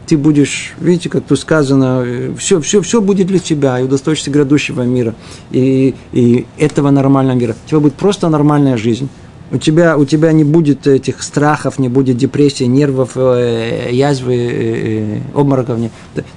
ты 0.06 0.18
будешь, 0.18 0.74
видите, 0.80 1.10
как 1.10 1.26
тут 1.26 1.40
сказано, 1.40 2.06
все, 2.38 2.62
все, 2.62 2.82
все 2.82 3.02
будет 3.02 3.28
для 3.28 3.40
тебя, 3.40 3.80
и 3.80 3.84
удостоишься 3.84 4.32
грядущего 4.32 4.84
мира, 4.84 5.16
и, 5.52 5.96
и 6.14 6.46
этого 6.58 6.92
нормального 6.92 7.38
мира. 7.38 7.56
У 7.66 7.70
тебя 7.70 7.80
будет 7.80 7.96
просто 7.96 8.30
нормальная 8.30 8.78
жизнь. 8.78 9.10
У 9.50 9.58
тебя, 9.58 9.98
у 9.98 10.04
тебя 10.04 10.34
не 10.34 10.44
будет 10.44 10.88
этих 10.88 11.24
страхов, 11.24 11.80
не 11.80 11.88
будет 11.88 12.18
депрессии, 12.18 12.66
нервов, 12.66 13.12
э, 13.16 13.90
язвы, 13.92 14.36
э, 14.36 15.16
э 15.16 15.22
обмороков. 15.34 15.80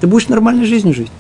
Ты 0.00 0.06
будешь 0.06 0.28
нормальной 0.28 0.64
жизнью 0.64 0.94
жить 0.94 1.10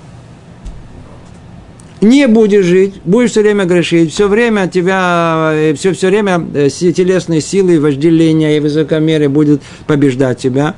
не 2.00 2.26
будешь 2.26 2.64
жить, 2.64 2.94
будешь 3.04 3.30
все 3.30 3.42
время 3.42 3.64
грешить, 3.64 4.12
все 4.12 4.28
время 4.28 4.68
тебя, 4.68 5.54
все, 5.76 5.92
все 5.92 6.08
время 6.08 6.46
э, 6.54 6.68
телесные 6.68 7.40
силы, 7.40 7.78
вожделения 7.80 8.56
и 8.56 8.60
высокомерие 8.60 9.28
будут 9.28 9.62
побеждать 9.86 10.38
тебя, 10.38 10.74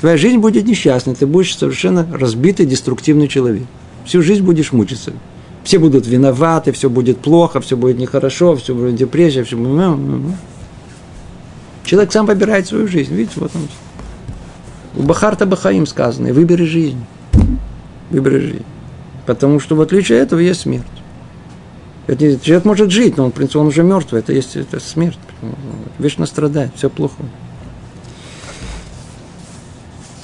твоя 0.00 0.16
жизнь 0.16 0.38
будет 0.38 0.66
несчастной, 0.66 1.14
ты 1.14 1.26
будешь 1.26 1.56
совершенно 1.56 2.06
разбитый, 2.12 2.66
деструктивный 2.66 3.28
человек. 3.28 3.64
Всю 4.04 4.22
жизнь 4.22 4.42
будешь 4.42 4.72
мучиться. 4.72 5.12
Все 5.62 5.78
будут 5.78 6.06
виноваты, 6.06 6.72
все 6.72 6.90
будет 6.90 7.18
плохо, 7.18 7.60
все 7.60 7.76
будет 7.76 7.98
нехорошо, 7.98 8.56
все 8.56 8.74
будет 8.74 8.96
депрессия, 8.96 9.44
все 9.44 9.56
будет... 9.56 10.00
Человек 11.84 12.12
сам 12.12 12.26
выбирает 12.26 12.66
свою 12.66 12.88
жизнь. 12.88 13.14
Видите, 13.14 13.38
вот 13.38 13.52
он. 13.54 13.68
У 14.96 15.02
Бахарта 15.04 15.46
Бахаим 15.46 15.86
сказано, 15.86 16.32
выбери 16.32 16.64
жизнь. 16.64 16.98
Выбери 18.10 18.38
жизнь. 18.38 18.64
Потому 19.26 19.60
что 19.60 19.76
в 19.76 19.80
отличие 19.80 20.20
от 20.20 20.28
этого 20.28 20.40
есть 20.40 20.62
смерть. 20.62 20.84
Это, 22.06 22.38
человек 22.40 22.64
может 22.64 22.90
жить, 22.90 23.16
но 23.16 23.26
он, 23.26 23.30
в 23.30 23.34
принципе, 23.34 23.60
он 23.60 23.68
уже 23.68 23.82
мертвый. 23.82 24.20
Это 24.20 24.32
есть 24.32 24.56
это 24.56 24.80
смерть. 24.80 25.18
Вечно 25.98 26.26
страдает, 26.26 26.72
все 26.74 26.90
плохо. 26.90 27.14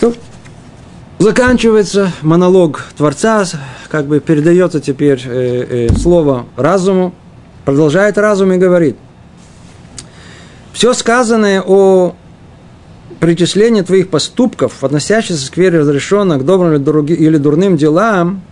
То, 0.00 0.12
заканчивается 1.18 2.12
монолог 2.22 2.84
Творца, 2.96 3.44
как 3.88 4.06
бы 4.06 4.20
передается 4.20 4.80
теперь 4.80 5.22
э, 5.24 5.88
э, 5.88 5.94
слово 5.96 6.46
разуму, 6.56 7.14
продолжает 7.64 8.18
разум 8.18 8.52
и 8.52 8.58
говорит. 8.58 8.96
Все 10.72 10.94
сказанное 10.94 11.62
о 11.64 12.14
причислении 13.20 13.82
твоих 13.82 14.10
поступков, 14.10 14.84
относящихся 14.84 15.50
к 15.50 15.54
сфере 15.54 15.80
разрешенных 15.80 16.42
к 16.42 16.44
добрым 16.44 16.74
или 17.06 17.36
дурным 17.36 17.76
делам, 17.76 18.42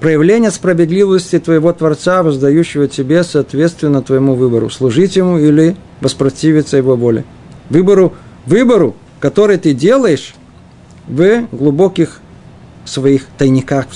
проявление 0.00 0.50
справедливости 0.50 1.38
твоего 1.38 1.72
Творца, 1.72 2.22
воздающего 2.22 2.88
тебе 2.88 3.22
соответственно 3.22 4.02
твоему 4.02 4.34
выбору, 4.34 4.70
служить 4.70 5.16
ему 5.16 5.38
или 5.38 5.76
воспротивиться 6.00 6.76
его 6.76 6.96
воле. 6.96 7.24
Выбору, 7.68 8.14
выбору, 8.46 8.96
который 9.20 9.58
ты 9.58 9.74
делаешь 9.74 10.34
в 11.06 11.46
глубоких 11.52 12.20
своих 12.84 13.26
тайниках 13.36 13.86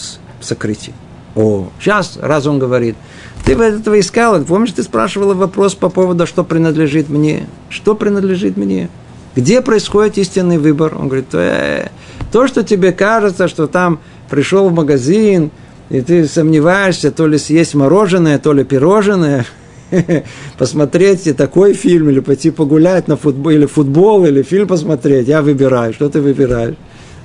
в 0.41 0.45
сокрытии. 0.45 0.93
О, 1.35 1.71
сейчас 1.81 2.19
раз 2.21 2.47
он 2.47 2.59
говорит, 2.59 2.97
ты 3.45 3.55
этого 3.55 3.99
искал, 3.99 4.41
помнишь, 4.45 4.73
ты 4.73 4.83
спрашивала 4.83 5.35
вопрос 5.35 5.75
по 5.75 5.89
поводу, 5.89 6.27
что 6.27 6.45
принадлежит 6.45 7.09
мне? 7.09 7.47
Что 7.71 7.95
принадлежит 7.95 8.57
мне? 8.57 8.89
Где 9.35 9.61
происходит 9.63 10.19
истинный 10.19 10.59
выбор? 10.59 10.95
Он 10.97 11.09
говорит, 11.09 11.35
э, 11.35 11.89
то, 12.31 12.47
что 12.47 12.63
тебе 12.63 12.93
кажется, 12.93 13.49
что 13.49 13.67
там 13.67 13.99
пришел 14.31 14.69
в 14.69 14.73
магазин, 14.73 15.51
и 15.91 16.01
ты 16.01 16.27
сомневаешься, 16.27 17.11
то 17.11 17.27
ли 17.27 17.39
съесть 17.39 17.75
мороженое, 17.75 18.39
то 18.39 18.53
ли 18.53 18.65
пирожное, 18.65 19.47
посмотреть 20.59 21.37
такой 21.37 21.75
фильм, 21.75 22.11
или 22.11 22.21
пойти 22.21 22.51
погулять 22.51 23.09
на 23.09 23.17
футбол, 23.17 23.53
или 23.53 23.67
футбол, 23.67 24.25
или 24.25 24.43
фильм 24.43 24.67
посмотреть, 24.67 25.29
я 25.29 25.43
выбираю, 25.43 25.93
что 25.93 26.09
ты 26.09 26.21
выбираешь. 26.21 26.77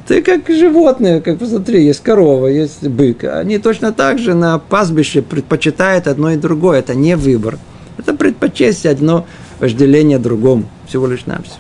Ты 0.08 0.24
как 0.24 0.48
животное, 0.48 1.22
как 1.22 1.38
посмотри, 1.38 1.86
есть 1.86 2.02
корова, 2.02 2.48
есть 2.48 2.88
бык. 2.88 3.26
Они 3.26 3.60
точно 3.60 3.94
так 3.94 4.18
же 4.18 4.34
на 4.34 4.58
пастбище 4.58 5.22
предпочитают 5.22 6.08
одно 6.08 6.32
и 6.32 6.36
другое. 6.36 6.80
Это 6.80 6.96
не 6.96 7.16
выбор. 7.16 7.60
Это 7.96 8.16
предпочесть 8.16 8.88
одно 8.88 9.28
вожделение 9.60 10.18
другому. 10.18 10.64
Всего 10.88 11.06
лишь 11.06 11.28
навсего. 11.28 11.58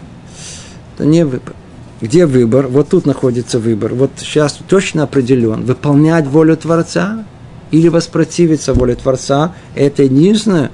Это 0.95 1.05
не 1.05 1.25
выбор. 1.25 1.53
Где 2.01 2.25
выбор? 2.25 2.67
Вот 2.67 2.89
тут 2.89 3.05
находится 3.05 3.59
выбор. 3.59 3.93
Вот 3.93 4.11
сейчас 4.17 4.59
точно 4.67 5.03
определен. 5.03 5.65
Выполнять 5.65 6.27
волю 6.27 6.55
Творца 6.55 7.25
или 7.71 7.89
воспротивиться 7.89 8.73
воле 8.73 8.95
Творца. 8.95 9.53
Это 9.75 10.03
единственное, 10.03 10.71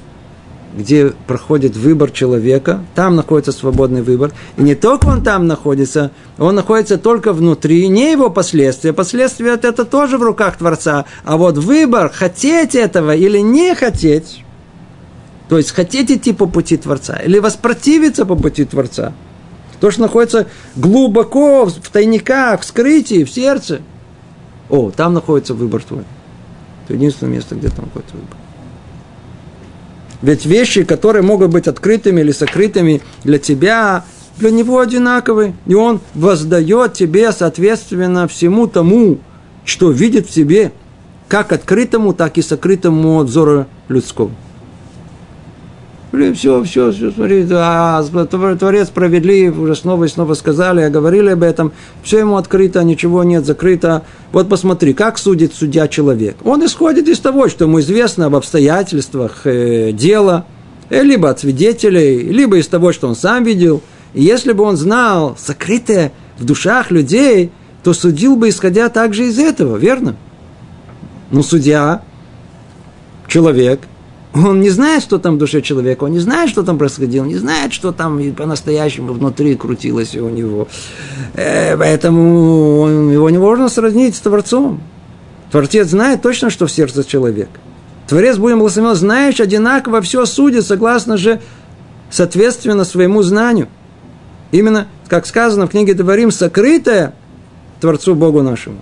где 0.78 1.14
проходит 1.26 1.76
выбор 1.76 2.12
человека, 2.12 2.84
там 2.94 3.16
находится 3.16 3.52
свободный 3.52 4.04
выбор. 4.04 4.34
И 4.58 4.62
не 4.62 4.76
только 4.76 5.08
он 5.08 5.24
там 5.24 5.48
находится, 5.48 6.12
он 6.38 6.54
находится 6.54 7.00
только 7.00 7.34
внутри, 7.34 7.88
не 7.88 8.12
его 8.12 8.30
последствия. 8.30 8.94
Последствия 8.94 9.54
это, 9.54 9.70
это 9.70 9.84
тоже 9.86 10.20
в 10.20 10.24
руках 10.24 10.58
Творца. 10.58 11.06
А 11.24 11.38
вот 11.38 11.58
выбор, 11.58 12.12
хотеть 12.14 12.76
этого 12.76 13.16
или 13.16 13.40
не 13.40 13.74
хотеть, 13.74 14.44
то 15.50 15.58
есть 15.58 15.72
хотеть 15.72 16.12
идти 16.12 16.34
по 16.34 16.46
пути 16.46 16.78
Творца 16.78 17.18
или 17.18 17.40
воспротивиться 17.40 18.26
по 18.26 18.36
пути 18.36 18.66
Творца, 18.66 19.14
то, 19.80 19.92
что 19.92 20.02
находится 20.02 20.48
глубоко 20.76 21.66
в 21.66 21.90
тайниках, 21.90 22.62
в 22.62 22.66
скрытии, 22.66 23.24
в 23.24 23.30
сердце, 23.30 23.82
о, 24.70 24.92
там 24.92 25.14
находится 25.14 25.54
выбор 25.54 25.84
твой. 25.84 26.04
Это 26.86 26.94
единственное 26.94 27.34
место, 27.34 27.56
где 27.56 27.70
там 27.70 27.86
находится 27.86 28.16
выбор. 28.16 28.38
Ведь 30.22 30.46
вещи, 30.46 30.84
которые 30.84 31.22
могут 31.22 31.52
быть 31.52 31.68
открытыми 31.68 32.22
или 32.22 32.32
сокрытыми 32.32 33.02
для 33.24 33.38
тебя, 33.38 34.06
для 34.38 34.52
него 34.52 34.80
одинаковы. 34.80 35.54
И 35.66 35.76
он 35.76 36.00
воздает 36.14 36.94
тебе, 36.94 37.32
соответственно, 37.32 38.28
всему 38.28 38.68
тому, 38.68 39.20
что 39.66 39.92
видит 39.92 40.28
в 40.28 40.34
себе, 40.34 40.72
как 41.28 41.52
открытому, 41.52 42.14
так 42.14 42.38
и 42.38 42.42
сокрытому 42.42 43.22
от 43.22 43.68
людского. 43.88 44.32
Все, 46.16 46.64
все, 46.64 46.92
все, 46.92 47.12
смотри, 47.12 47.46
а, 47.52 48.04
Творец 48.04 48.88
справедлив, 48.88 49.58
уже 49.58 49.76
снова 49.76 50.06
и 50.06 50.08
снова 50.08 50.34
сказали, 50.34 50.82
а 50.82 50.90
говорили 50.90 51.30
об 51.30 51.44
этом, 51.44 51.72
все 52.04 52.20
ему 52.20 52.38
открыто, 52.38 52.84
ничего 52.84 53.24
нет 53.24 53.46
закрыто. 53.46 54.04
Вот 54.32 54.48
посмотри, 54.48 54.94
как 54.94 55.18
судит 55.18 55.54
судья 55.54 55.88
человек. 55.88 56.38
Он 56.44 56.66
исходит 56.66 57.08
из 57.08 57.20
того, 57.20 57.50
что 57.50 57.66
ему 57.66 57.80
известно 57.80 58.28
об 58.28 58.36
обстоятельствах 58.36 59.42
э, 59.46 59.92
дела, 59.92 60.46
э, 60.90 61.02
либо 61.04 61.30
от 61.30 61.40
свидетелей, 61.40 62.24
либо 62.24 62.58
из 62.58 62.68
того, 62.68 62.92
что 62.94 63.08
он 63.08 63.16
сам 63.16 63.44
видел. 63.44 63.82
И 64.14 64.24
если 64.24 64.54
бы 64.54 64.64
он 64.64 64.78
знал 64.78 65.36
сокрытое 65.38 66.12
в 66.38 66.46
душах 66.46 66.92
людей, 66.92 67.52
то 67.84 67.94
судил 67.94 68.36
бы, 68.36 68.50
исходя 68.50 68.90
также 68.90 69.28
из 69.28 69.38
этого, 69.38 69.78
верно? 69.78 70.16
Ну, 71.32 71.44
судья, 71.44 72.04
человек– 73.28 73.82
он 74.36 74.60
не 74.60 74.70
знает, 74.70 75.02
что 75.02 75.18
там 75.18 75.36
в 75.36 75.38
душе 75.38 75.62
человека, 75.62 76.04
он 76.04 76.12
не 76.12 76.20
знает, 76.20 76.50
что 76.50 76.64
там 76.64 76.78
происходило, 76.78 77.24
не 77.24 77.38
знает, 77.38 77.72
что 77.72 77.92
там 77.92 78.20
по-настоящему 78.34 79.14
внутри 79.14 79.56
крутилось 79.56 80.16
у 80.16 80.28
него. 80.30 80.68
Э, 81.34 81.78
поэтому 81.78 82.88
его 83.12 83.30
невозможно 83.30 83.70
сравнить 83.70 84.16
с 84.16 84.20
Творцом. 84.20 84.82
Творец 85.52 85.88
знает 85.88 86.22
точно, 86.22 86.50
что 86.50 86.68
в 86.68 86.72
сердце 86.72 87.06
человека. 87.06 87.60
Творец, 88.08 88.38
будем 88.38 88.60
благословен, 88.60 88.96
знаешь, 88.96 89.40
одинаково 89.40 90.02
все 90.02 90.26
судит, 90.26 90.66
согласно 90.66 91.18
же, 91.18 91.40
соответственно, 92.10 92.84
своему 92.84 93.22
знанию. 93.24 93.70
Именно, 94.52 94.88
как 95.08 95.26
сказано 95.26 95.66
в 95.66 95.70
книге 95.70 95.94
Творим, 95.94 96.32
сокрытое 96.32 97.14
Творцу 97.80 98.16
Богу 98.16 98.42
нашему. 98.42 98.78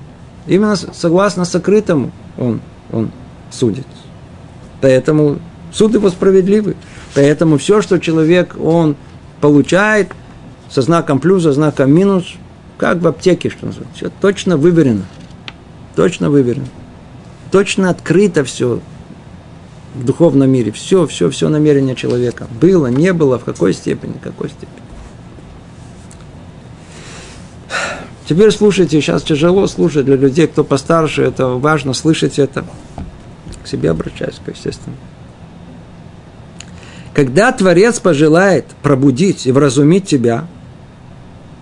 Именно 0.47 0.76
согласно 0.76 1.45
сокрытому 1.45 2.12
он, 2.38 2.60
он 2.91 3.12
судит. 3.51 3.86
Поэтому 4.84 5.39
суд 5.71 5.93
его 5.93 6.09
справедливый. 6.09 6.75
Поэтому 7.15 7.57
все, 7.57 7.81
что 7.81 7.99
человек, 7.99 8.57
он 8.61 8.97
получает 9.39 10.09
со 10.69 10.81
знаком 10.81 11.19
плюс, 11.19 11.43
со 11.43 11.53
знаком 11.53 11.89
минус, 11.89 12.25
как 12.77 12.97
в 12.97 13.07
аптеке, 13.07 13.49
что 13.49 13.67
называется. 13.67 13.95
Все 13.95 14.11
точно 14.19 14.57
выверено. 14.57 15.05
Точно 15.95 16.29
выверено. 16.29 16.67
Точно 17.49 17.89
открыто 17.89 18.43
все 18.43 18.81
в 19.95 20.03
духовном 20.03 20.49
мире. 20.49 20.73
Все, 20.73 21.07
все, 21.07 21.29
все 21.29 21.47
намерение 21.47 21.95
человека. 21.95 22.47
Было, 22.59 22.88
не 22.88 23.13
было, 23.13 23.39
в 23.39 23.45
какой 23.45 23.71
степени, 23.73 24.11
в 24.11 24.19
какой 24.19 24.49
степени. 24.49 24.84
Теперь 28.27 28.51
слушайте, 28.51 28.99
сейчас 28.99 29.23
тяжело 29.23 29.65
слушать 29.67 30.03
для 30.03 30.17
людей, 30.17 30.47
кто 30.47 30.65
постарше, 30.65 31.23
это 31.23 31.47
важно 31.47 31.93
слышать 31.93 32.38
это 32.38 32.65
к 33.64 33.68
себе 33.68 33.91
обращаюсь, 33.91 34.39
естественно. 34.47 34.95
Когда 37.14 37.51
Творец 37.51 37.99
пожелает 37.99 38.66
пробудить 38.82 39.45
и 39.45 39.51
вразумить 39.51 40.07
тебя, 40.07 40.45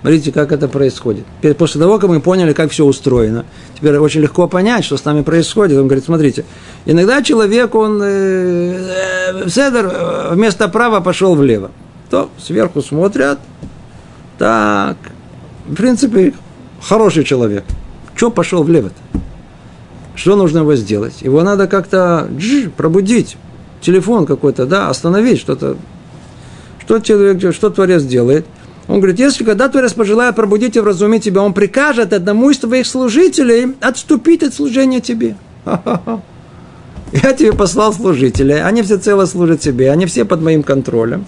смотрите, 0.01 0.31
как 0.31 0.51
это 0.51 0.67
происходит. 0.67 1.25
После 1.57 1.79
того, 1.79 1.99
как 1.99 2.09
мы 2.09 2.21
поняли, 2.21 2.53
как 2.53 2.71
все 2.71 2.85
устроено, 2.85 3.45
теперь 3.75 3.97
очень 3.97 4.21
легко 4.21 4.47
понять, 4.47 4.85
что 4.85 4.95
с 4.95 5.03
нами 5.03 5.23
происходит. 5.23 5.77
Он 5.77 5.87
говорит, 5.87 6.05
смотрите, 6.05 6.45
иногда 6.85 7.21
человек, 7.21 7.75
он 7.75 8.01
э, 8.01 9.43
э, 9.43 9.49
седер 9.49 9.91
э, 9.93 10.33
вместо 10.33 10.69
права 10.69 11.01
пошел 11.01 11.35
влево. 11.35 11.71
То 12.09 12.29
сверху 12.39 12.81
смотрят, 12.81 13.39
так, 14.37 14.97
в 15.67 15.75
принципе, 15.75 16.33
хороший 16.81 17.25
человек. 17.25 17.65
Что 18.15 18.31
пошел 18.31 18.63
влево-то? 18.63 19.19
Что 20.15 20.35
нужно 20.35 20.59
его 20.59 20.75
сделать? 20.75 21.21
Его 21.21 21.41
надо 21.43 21.67
как-то 21.67 22.29
пробудить. 22.77 23.37
Телефон 23.81 24.25
какой-то, 24.25 24.65
да, 24.65 24.89
остановить 24.89 25.39
что-то. 25.39 25.77
Что 26.79 26.99
человек, 26.99 27.53
что 27.53 27.69
Творец 27.69 28.03
делает? 28.03 28.45
Он 28.87 28.99
говорит, 28.99 29.19
если 29.19 29.43
когда 29.43 29.69
Творец 29.69 29.93
пожелает 29.93 30.35
пробудить 30.35 30.75
и 30.75 30.79
вразумить 30.79 31.23
тебя, 31.23 31.41
он 31.41 31.53
прикажет 31.53 32.13
одному 32.13 32.49
из 32.49 32.57
твоих 32.57 32.85
служителей 32.85 33.75
отступить 33.79 34.43
от 34.43 34.53
служения 34.53 34.99
тебе. 34.99 35.35
Я 35.65 37.33
тебе 37.33 37.53
послал 37.53 37.93
служителей, 37.93 38.61
они 38.63 38.83
все 38.83 38.97
цело 38.97 39.25
служат 39.25 39.59
тебе, 39.59 39.91
они 39.91 40.05
все 40.05 40.25
под 40.25 40.41
моим 40.41 40.63
контролем. 40.63 41.25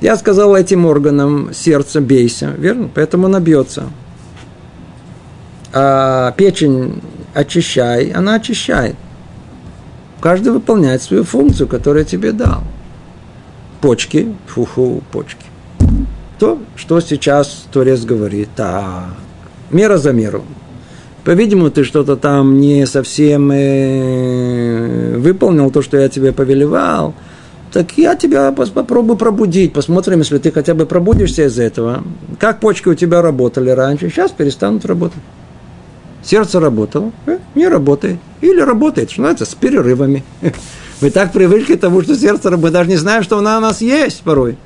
Я 0.00 0.16
сказал 0.16 0.56
этим 0.56 0.86
органам 0.86 1.50
сердца 1.52 2.00
бейся, 2.00 2.54
верно? 2.56 2.88
Поэтому 2.94 3.28
набьется. 3.28 3.84
А 5.72 6.32
печень 6.32 7.00
очищай, 7.34 8.10
она 8.10 8.34
очищает. 8.34 8.96
Каждый 10.20 10.52
выполняет 10.52 11.02
свою 11.02 11.24
функцию, 11.24 11.66
которую 11.68 12.04
тебе 12.04 12.32
дал. 12.32 12.62
Почки, 13.80 14.34
фу-фу, 14.46 15.02
почки. 15.10 15.44
То, 16.38 16.58
что 16.76 17.00
сейчас 17.00 17.66
Творец 17.72 18.04
говорит, 18.04 18.50
так, 18.54 19.14
мера 19.70 19.96
за 19.96 20.12
меру. 20.12 20.44
По-видимому, 21.24 21.70
ты 21.70 21.84
что-то 21.84 22.16
там 22.16 22.60
не 22.60 22.86
совсем 22.86 23.50
э, 23.52 25.16
выполнил 25.18 25.70
то, 25.70 25.82
что 25.82 25.98
я 25.98 26.08
тебе 26.08 26.32
повелевал. 26.32 27.14
Так 27.72 27.92
я 27.98 28.16
тебя 28.16 28.50
попробую 28.52 29.16
пробудить. 29.16 29.72
Посмотрим, 29.72 30.18
если 30.20 30.38
ты 30.38 30.50
хотя 30.50 30.74
бы 30.74 30.86
пробудишься 30.86 31.44
из 31.44 31.58
этого. 31.58 32.02
Как 32.38 32.58
почки 32.60 32.88
у 32.88 32.94
тебя 32.94 33.22
работали 33.22 33.70
раньше, 33.70 34.08
сейчас 34.08 34.32
перестанут 34.32 34.84
работать. 34.86 35.20
Сердце 36.22 36.60
работало, 36.60 37.12
э, 37.26 37.38
не 37.54 37.68
работает. 37.68 38.18
Или 38.40 38.60
работает, 38.60 39.10
что 39.10 39.22
называется, 39.22 39.46
с 39.46 39.54
перерывами. 39.54 40.22
Мы 41.00 41.10
так 41.10 41.32
привыкли 41.32 41.76
к 41.76 41.80
тому, 41.80 42.02
что 42.02 42.14
сердце 42.14 42.50
работает, 42.50 42.74
даже 42.74 42.90
не 42.90 42.96
знаем, 42.96 43.22
что 43.22 43.38
оно 43.38 43.56
у 43.56 43.60
нас 43.60 43.80
есть 43.80 44.22
порой. 44.22 44.56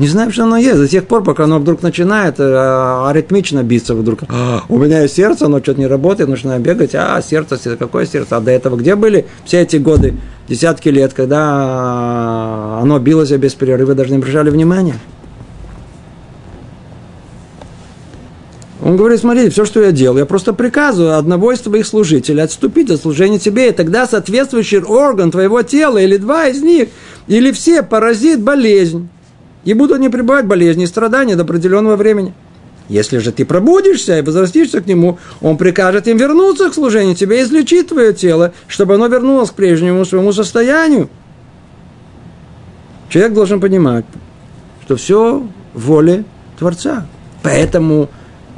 Не 0.00 0.08
знаем, 0.08 0.32
что 0.32 0.44
оно 0.44 0.56
есть. 0.56 0.78
До 0.78 0.88
тех 0.88 1.06
пор, 1.06 1.22
пока 1.22 1.44
оно 1.44 1.58
вдруг 1.58 1.82
начинает 1.82 2.40
э, 2.40 3.06
аритмично 3.06 3.62
биться 3.62 3.94
вдруг. 3.94 4.20
А, 4.30 4.62
у 4.70 4.78
меня 4.78 5.02
есть 5.02 5.14
сердце, 5.14 5.44
оно 5.44 5.58
что-то 5.58 5.78
не 5.78 5.86
работает, 5.86 6.30
начинаю 6.30 6.58
бегать. 6.58 6.94
А, 6.94 7.20
сердце, 7.20 7.58
какое 7.76 8.06
сердце? 8.06 8.38
А 8.38 8.40
до 8.40 8.50
этого 8.50 8.76
где 8.76 8.94
были 8.94 9.26
все 9.44 9.60
эти 9.60 9.76
годы, 9.76 10.14
десятки 10.48 10.88
лет, 10.88 11.12
когда 11.12 12.78
оно 12.80 12.98
билось 12.98 13.30
без 13.32 13.52
перерыва, 13.52 13.94
даже 13.94 14.12
не 14.12 14.16
обращали 14.16 14.48
внимания? 14.48 14.94
Он 18.82 18.96
говорит, 18.96 19.20
смотри, 19.20 19.50
все, 19.50 19.66
что 19.66 19.82
я 19.82 19.92
делаю, 19.92 20.20
я 20.20 20.26
просто 20.26 20.54
приказываю 20.54 21.18
одного 21.18 21.52
из 21.52 21.60
твоих 21.60 21.86
служителей 21.86 22.42
отступить 22.42 22.90
от 22.90 23.00
служения 23.00 23.38
тебе, 23.38 23.68
и 23.68 23.72
тогда 23.72 24.06
соответствующий 24.06 24.80
орган 24.80 25.30
твоего 25.30 25.62
тела, 25.62 25.98
или 25.98 26.16
два 26.16 26.46
из 26.46 26.62
них, 26.62 26.88
или 27.26 27.52
все, 27.52 27.82
поразит 27.82 28.40
болезнь. 28.40 29.08
И 29.64 29.74
будут 29.74 30.00
не 30.00 30.08
пребывать 30.08 30.46
болезни 30.46 30.84
и 30.84 30.86
страдания 30.86 31.36
до 31.36 31.42
определенного 31.42 31.96
времени. 31.96 32.32
Если 32.88 33.18
же 33.18 33.30
ты 33.32 33.44
пробудишься 33.44 34.18
и 34.18 34.22
возвратишься 34.22 34.80
к 34.80 34.86
нему, 34.86 35.18
он 35.42 35.58
прикажет 35.58 36.08
им 36.08 36.16
вернуться 36.16 36.70
к 36.70 36.74
служению 36.74 37.14
тебе 37.14 37.40
и 37.40 37.42
излечить 37.42 37.88
твое 37.88 38.14
тело, 38.14 38.54
чтобы 38.66 38.94
оно 38.94 39.06
вернулось 39.06 39.50
к 39.50 39.54
прежнему 39.54 40.04
своему 40.06 40.32
состоянию. 40.32 41.10
Человек 43.10 43.34
должен 43.34 43.60
понимать, 43.60 44.06
что 44.84 44.96
все 44.96 45.46
воле 45.74 46.24
Творца. 46.58 47.06
Поэтому 47.42 48.08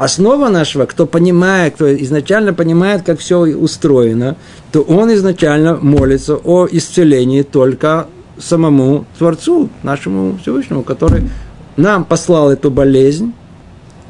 основа 0.02 0.48
нашего, 0.48 0.86
кто 0.86 1.06
понимает, 1.06 1.74
кто 1.74 1.94
изначально 2.02 2.52
понимает, 2.52 3.02
как 3.02 3.20
все 3.20 3.38
устроено, 3.38 4.36
то 4.72 4.80
он 4.82 5.12
изначально 5.14 5.76
молится 5.76 6.34
о 6.34 6.66
исцелении 6.68 7.42
только 7.42 8.08
самому 8.36 9.04
Творцу, 9.16 9.68
нашему 9.84 10.38
Всевышнему, 10.42 10.82
который 10.82 11.30
нам 11.76 12.04
послал 12.04 12.50
эту 12.50 12.70
болезнь. 12.70 13.32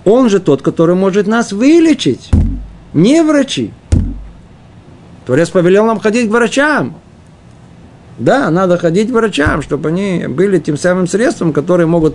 Он 0.06 0.30
же 0.30 0.40
тот, 0.40 0.62
который 0.62 0.94
может 0.94 1.26
нас 1.26 1.52
вылечить, 1.52 2.30
не 2.94 3.22
врачи. 3.22 3.70
Творец 5.26 5.50
повелел 5.50 5.84
нам 5.84 6.00
ходить 6.00 6.28
к 6.28 6.32
врачам. 6.32 6.96
Да, 8.18 8.50
надо 8.50 8.78
ходить 8.78 9.10
к 9.10 9.12
врачам, 9.12 9.60
чтобы 9.60 9.90
они 9.90 10.24
были 10.26 10.58
тем 10.58 10.78
самым 10.78 11.06
средством, 11.06 11.52
которые 11.52 11.86
могут 11.86 12.14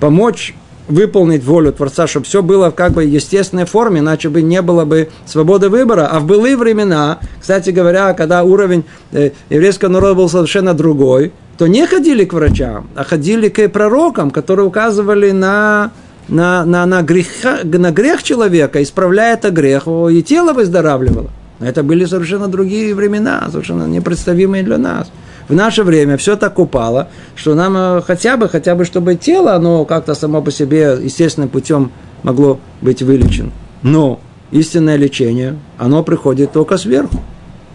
помочь 0.00 0.54
выполнить 0.88 1.44
волю 1.44 1.72
Творца, 1.72 2.06
чтобы 2.06 2.26
все 2.26 2.42
было 2.42 2.70
в 2.70 2.74
как 2.74 2.92
бы 2.92 3.04
естественной 3.04 3.66
форме, 3.66 4.00
иначе 4.00 4.28
бы 4.28 4.42
не 4.42 4.62
было 4.62 4.84
бы 4.84 5.08
свободы 5.26 5.68
выбора. 5.68 6.08
А 6.10 6.20
в 6.20 6.26
былые 6.26 6.56
времена, 6.56 7.18
кстати 7.40 7.70
говоря, 7.70 8.14
когда 8.14 8.42
уровень 8.42 8.84
э, 9.12 9.30
еврейского 9.50 9.90
народа 9.90 10.14
был 10.14 10.28
совершенно 10.28 10.74
другой, 10.74 11.32
то 11.56 11.66
не 11.66 11.86
ходили 11.86 12.24
к 12.24 12.32
врачам, 12.32 12.88
а 12.94 13.04
ходили 13.04 13.48
к 13.48 13.68
пророкам, 13.68 14.30
которые 14.30 14.66
указывали 14.66 15.32
на, 15.32 15.92
на, 16.28 16.64
на, 16.64 16.86
на, 16.86 17.02
греха, 17.02 17.58
на 17.64 17.90
грех 17.90 18.22
человека, 18.22 18.82
исправляя 18.82 19.34
это 19.34 19.50
грех, 19.50 19.86
и 19.86 20.22
тело 20.22 20.52
выздоравливало. 20.52 21.30
Это 21.60 21.82
были 21.82 22.04
совершенно 22.04 22.46
другие 22.46 22.94
времена, 22.94 23.48
совершенно 23.50 23.86
непредставимые 23.86 24.62
для 24.62 24.78
нас 24.78 25.10
в 25.48 25.54
наше 25.54 25.82
время 25.82 26.16
все 26.16 26.36
так 26.36 26.58
упало, 26.58 27.08
что 27.34 27.54
нам 27.54 27.76
э, 27.76 28.02
хотя 28.02 28.36
бы, 28.36 28.48
хотя 28.48 28.74
бы, 28.74 28.84
чтобы 28.84 29.14
тело, 29.14 29.54
оно 29.54 29.84
как-то 29.84 30.14
само 30.14 30.42
по 30.42 30.50
себе 30.50 30.98
естественным 31.00 31.48
путем 31.48 31.90
могло 32.22 32.60
быть 32.82 33.02
вылечено. 33.02 33.50
Но 33.82 34.20
истинное 34.50 34.96
лечение, 34.96 35.58
оно 35.78 36.02
приходит 36.02 36.52
только 36.52 36.76
сверху. 36.76 37.22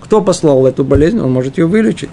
Кто 0.04 0.22
послал 0.22 0.68
эту 0.68 0.84
болезнь, 0.84 1.20
он 1.20 1.32
может 1.32 1.58
ее 1.58 1.66
вылечить. 1.66 2.10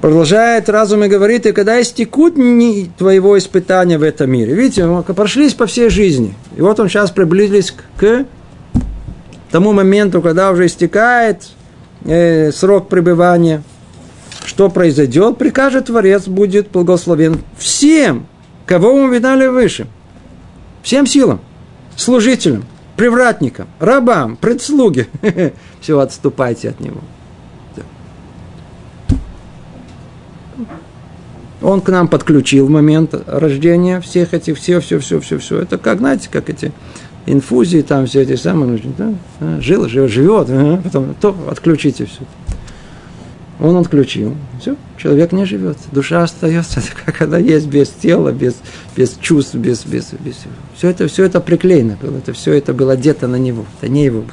Продолжает 0.00 0.68
разум 0.68 1.04
и 1.04 1.08
говорит, 1.08 1.46
и 1.46 1.52
когда 1.52 1.80
истекут 1.80 2.34
дни 2.34 2.90
твоего 2.98 3.38
испытания 3.38 3.98
в 3.98 4.02
этом 4.02 4.30
мире. 4.30 4.54
Видите, 4.54 4.84
мы 4.84 5.02
прошлись 5.02 5.54
по 5.54 5.66
всей 5.66 5.90
жизни. 5.90 6.34
И 6.56 6.60
вот 6.60 6.78
он 6.80 6.88
сейчас 6.88 7.10
приблизились 7.10 7.74
к 7.96 8.24
тому 9.50 9.72
моменту, 9.72 10.20
когда 10.20 10.50
уже 10.50 10.66
истекает 10.66 11.48
э, 12.04 12.50
срок 12.52 12.88
пребывания 12.88 13.62
что 14.44 14.68
произойдет, 14.68 15.38
прикажет 15.38 15.86
Творец, 15.86 16.26
будет 16.26 16.70
благословен 16.70 17.38
всем, 17.56 18.26
кого 18.66 18.96
мы 18.96 19.14
видали 19.14 19.46
выше. 19.46 19.86
Всем 20.82 21.06
силам, 21.06 21.40
служителям, 21.96 22.64
привратникам, 22.96 23.68
рабам, 23.78 24.36
предслуге. 24.36 25.08
Все, 25.80 25.98
отступайте 25.98 26.70
от 26.70 26.80
него. 26.80 27.00
Он 31.60 31.80
к 31.80 31.88
нам 31.90 32.08
подключил 32.08 32.68
момент 32.68 33.14
рождения 33.26 34.00
всех 34.00 34.34
этих, 34.34 34.58
все, 34.58 34.80
все, 34.80 34.98
все, 34.98 35.20
все, 35.20 35.38
все. 35.38 35.60
Это 35.60 35.78
как, 35.78 35.98
знаете, 35.98 36.28
как 36.30 36.50
эти 36.50 36.72
инфузии, 37.26 37.82
там 37.82 38.06
все 38.06 38.22
эти 38.22 38.34
самые, 38.34 38.82
да? 38.98 39.14
жил, 39.60 39.88
живет, 39.88 40.10
живет, 40.48 40.82
потом 40.82 41.14
то 41.20 41.36
отключите 41.48 42.06
все. 42.06 42.22
Он 43.60 43.76
отключил. 43.76 44.34
Все, 44.60 44.76
человек 44.96 45.32
не 45.32 45.44
живет. 45.44 45.76
Душа 45.92 46.22
остается, 46.22 46.82
как 47.04 47.22
она 47.22 47.38
есть, 47.38 47.66
без 47.66 47.88
тела, 47.88 48.32
без, 48.32 48.56
без 48.96 49.16
чувств, 49.20 49.54
без, 49.54 49.84
без, 49.84 50.12
без 50.12 50.36
всего. 50.36 50.52
Все 50.76 50.88
это, 50.88 51.06
все 51.08 51.24
это 51.24 51.40
приклеено 51.40 51.96
было. 52.00 52.18
Это, 52.18 52.32
все 52.32 52.52
это 52.54 52.72
было 52.72 52.94
одето 52.94 53.28
на 53.28 53.36
него. 53.36 53.64
Это 53.80 53.90
не 53.90 54.04
его. 54.04 54.24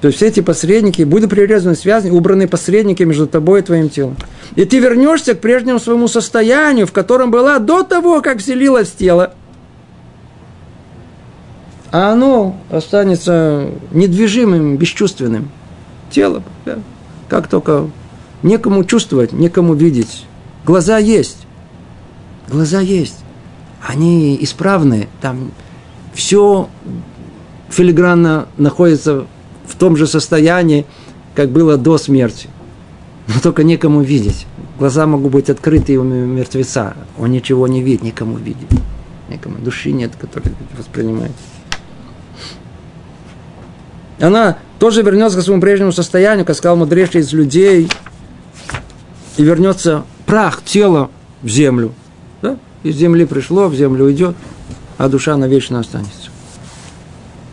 То 0.00 0.08
есть 0.08 0.16
все 0.16 0.26
эти 0.26 0.40
посредники 0.40 1.02
будут 1.02 1.30
прирезаны 1.30 1.76
связи, 1.76 2.08
убраны 2.08 2.48
посредники 2.48 3.04
между 3.04 3.28
тобой 3.28 3.60
и 3.60 3.62
твоим 3.62 3.88
телом. 3.88 4.16
И 4.56 4.64
ты 4.64 4.80
вернешься 4.80 5.34
к 5.34 5.40
прежнему 5.40 5.78
своему 5.78 6.08
состоянию, 6.08 6.88
в 6.88 6.92
котором 6.92 7.30
была 7.30 7.60
до 7.60 7.84
того, 7.84 8.20
как 8.20 8.38
вселилось 8.38 8.90
тело. 8.90 9.34
А 11.92 12.12
оно 12.12 12.56
останется 12.68 13.68
недвижимым, 13.92 14.76
бесчувственным. 14.76 15.50
Тело. 16.10 16.42
Да. 16.64 16.78
Как 17.32 17.48
только 17.48 17.88
некому 18.42 18.84
чувствовать, 18.84 19.32
некому 19.32 19.72
видеть. 19.72 20.26
Глаза 20.66 20.98
есть. 20.98 21.46
Глаза 22.46 22.80
есть. 22.80 23.16
Они 23.80 24.36
исправны. 24.38 25.08
Там 25.22 25.52
все 26.12 26.68
филигранно 27.70 28.48
находится 28.58 29.24
в 29.66 29.76
том 29.76 29.96
же 29.96 30.06
состоянии, 30.06 30.84
как 31.34 31.48
было 31.48 31.78
до 31.78 31.96
смерти. 31.96 32.50
Но 33.28 33.40
только 33.40 33.64
некому 33.64 34.02
видеть. 34.02 34.46
Глаза 34.78 35.06
могут 35.06 35.32
быть 35.32 35.48
открыты 35.48 35.98
у 35.98 36.02
мертвеца. 36.04 36.94
Он 37.18 37.30
ничего 37.30 37.66
не 37.66 37.80
видит, 37.80 38.02
никому 38.02 38.36
видит. 38.36 38.68
Никому. 39.30 39.56
Души 39.56 39.92
нет, 39.92 40.12
которая 40.20 40.52
воспринимает. 40.76 41.32
Она 44.22 44.58
тоже 44.78 45.02
вернется 45.02 45.38
к 45.38 45.42
своему 45.42 45.60
прежнему 45.60 45.90
состоянию, 45.90 46.46
как 46.46 46.56
сказал 46.56 46.76
мудрейший 46.76 47.22
из 47.22 47.32
людей, 47.32 47.90
и 49.36 49.42
вернется 49.42 50.04
прах, 50.26 50.62
тело 50.64 51.10
в 51.42 51.48
землю. 51.48 51.92
Да? 52.40 52.56
Из 52.84 52.94
земли 52.94 53.24
пришло, 53.24 53.66
в 53.66 53.74
землю 53.74 54.04
уйдет, 54.04 54.36
а 54.96 55.08
душа 55.08 55.36
навечно 55.36 55.80
останется. 55.80 56.30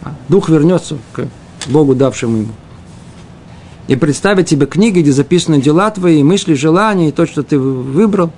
А 0.04 0.14
дух 0.28 0.50
вернется 0.50 1.00
к 1.14 1.28
Богу, 1.66 1.96
давшему 1.96 2.38
ему. 2.38 2.54
И 3.88 3.96
представить 3.96 4.48
тебе 4.48 4.68
книги, 4.68 5.00
где 5.00 5.12
записаны 5.12 5.60
дела 5.60 5.90
твои, 5.90 6.22
мысли, 6.22 6.54
желания, 6.54 7.10
и 7.10 7.12
то, 7.12 7.26
что 7.26 7.42
ты 7.42 7.58
выбрал, 7.58 8.32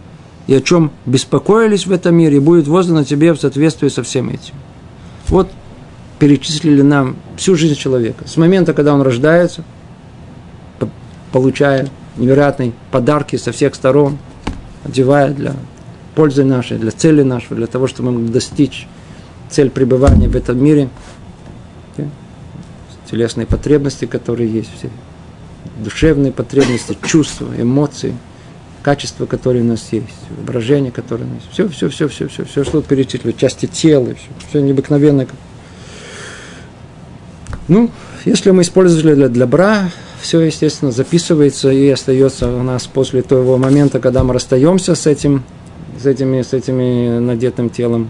и 0.48 0.56
о 0.56 0.62
чем 0.62 0.92
беспокоились 1.06 1.86
в 1.86 1.92
этом 1.92 2.16
мире, 2.16 2.38
и 2.38 2.40
будет 2.40 2.70
воздано 2.70 3.04
тебе 3.04 3.34
в 3.34 3.42
соответствии 3.42 3.90
со 3.90 4.04
всем 4.04 4.30
этим. 4.30 4.54
Вот 5.28 5.50
перечислили 6.22 6.84
нам 6.84 7.16
всю 7.36 7.56
жизнь 7.56 7.74
человека. 7.74 8.28
С 8.28 8.38
момента, 8.38 8.76
когда 8.76 8.94
он 8.94 9.02
рождается, 9.02 9.64
получая 11.32 11.90
невероятные 12.16 12.74
подарки 12.92 13.38
со 13.38 13.52
всех 13.52 13.74
сторон, 13.74 14.20
одевая 14.84 15.32
для 15.32 15.56
пользы 16.14 16.44
нашей, 16.44 16.78
для 16.78 16.92
цели 16.92 17.24
нашей, 17.24 17.58
для 17.58 17.66
того, 17.66 17.88
чтобы 17.88 18.12
мы 18.12 18.20
могли 18.20 18.34
достичь 18.34 18.88
цель 19.50 19.72
пребывания 19.72 20.28
в 20.28 20.36
этом 20.36 20.64
мире, 20.64 20.90
телесные 23.10 23.48
потребности, 23.48 24.06
которые 24.06 24.48
есть, 24.48 24.70
все 24.78 24.92
душевные 25.84 26.32
потребности, 26.32 26.96
чувства, 27.04 27.48
эмоции, 27.58 28.16
качества, 28.84 29.26
которые 29.26 29.64
у 29.64 29.68
нас 29.68 29.88
есть, 29.90 30.06
воображение, 30.38 30.92
которое 30.92 31.24
у 31.24 31.28
нас 31.30 31.42
есть. 31.46 31.54
Все, 31.54 31.68
все, 31.68 31.90
все, 31.90 32.08
все, 32.08 32.28
все, 32.28 32.46
все, 32.46 32.64
что 32.64 32.84
перечислили, 32.84 33.32
части 33.32 33.66
тела, 33.66 34.14
все, 34.14 34.50
все 34.50 34.62
необыкновенное, 34.62 35.28
ну, 37.68 37.89
если 38.26 38.51
мы 38.51 38.64
использовали 38.64 39.16
для 39.16 39.30
добра, 39.30 39.91
все, 40.22 40.41
естественно, 40.41 40.91
записывается 40.91 41.72
и 41.72 41.89
остается 41.89 42.47
у 42.47 42.64
нас 42.64 42.88
после 42.88 43.22
того 43.22 43.57
момента, 43.57 43.99
когда 43.99 44.24
мы 44.24 44.34
расстаемся 44.34 44.95
с 44.95 45.07
этим, 45.07 45.43
с 46.01 46.05
этими, 46.05 46.41
с 46.41 46.53
этими 46.53 47.20
надетым 47.20 47.70
телом. 47.70 48.09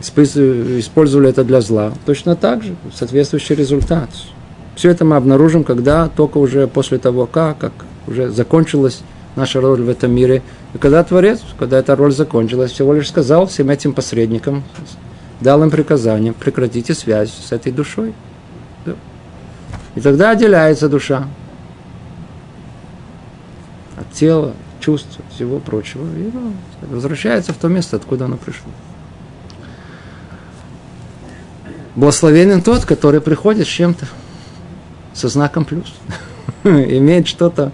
Использовали 0.00 1.28
это 1.28 1.44
для 1.44 1.60
зла. 1.60 1.92
Точно 2.06 2.36
так 2.36 2.62
же, 2.62 2.76
соответствующий 2.94 3.56
результат. 3.56 4.08
Все 4.74 4.90
это 4.90 5.04
мы 5.04 5.16
обнаружим, 5.16 5.64
когда 5.64 6.08
только 6.08 6.38
уже 6.38 6.68
после 6.68 6.98
того, 6.98 7.26
как, 7.26 7.58
как 7.58 7.72
уже 8.06 8.30
закончилась 8.30 9.00
наша 9.34 9.60
роль 9.60 9.82
в 9.82 9.88
этом 9.88 10.12
мире. 10.12 10.42
И 10.74 10.78
когда 10.78 11.02
Творец, 11.02 11.40
когда 11.58 11.78
эта 11.78 11.96
роль 11.96 12.12
закончилась, 12.12 12.72
всего 12.72 12.94
лишь 12.94 13.08
сказал 13.08 13.46
всем 13.46 13.70
этим 13.70 13.92
посредникам, 13.92 14.62
дал 15.40 15.62
им 15.62 15.70
приказание, 15.70 16.32
прекратите 16.32 16.94
связь 16.94 17.32
с 17.32 17.52
этой 17.52 17.72
душой. 17.72 18.14
И 19.94 20.00
тогда 20.00 20.30
отделяется 20.30 20.88
душа 20.88 21.26
от 23.96 24.12
тела, 24.12 24.54
чувств, 24.80 25.18
всего 25.34 25.58
прочего, 25.58 26.04
и 26.04 26.30
ну, 26.32 26.52
возвращается 26.82 27.52
в 27.52 27.56
то 27.56 27.68
место, 27.68 27.96
откуда 27.96 28.26
она 28.26 28.36
пришла. 28.36 28.70
Благословенен 31.96 32.62
тот, 32.62 32.84
который 32.84 33.20
приходит 33.20 33.66
с 33.66 33.70
чем-то, 33.70 34.06
со 35.14 35.28
знаком 35.28 35.64
плюс. 35.64 35.92
Имеет 36.64 37.26
что-то 37.26 37.72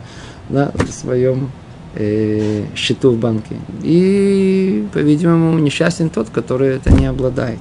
в 0.49 0.91
своем 0.91 1.51
э, 1.95 2.65
счету 2.75 3.11
в 3.11 3.19
банке. 3.19 3.57
И, 3.83 4.87
по-видимому, 4.93 5.59
несчастен 5.59 6.11
тот, 6.11 6.31
который 6.31 6.77
это 6.77 6.93
не 6.93 7.07
обладает. 7.07 7.61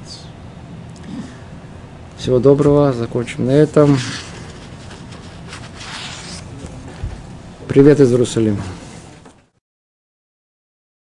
Всего 2.18 2.40
доброго, 2.40 2.94
закончим 2.94 3.46
на 3.46 3.52
этом. 3.52 3.98
Привет 7.68 8.00
из 8.00 8.12
Иерусалима. 8.12 8.62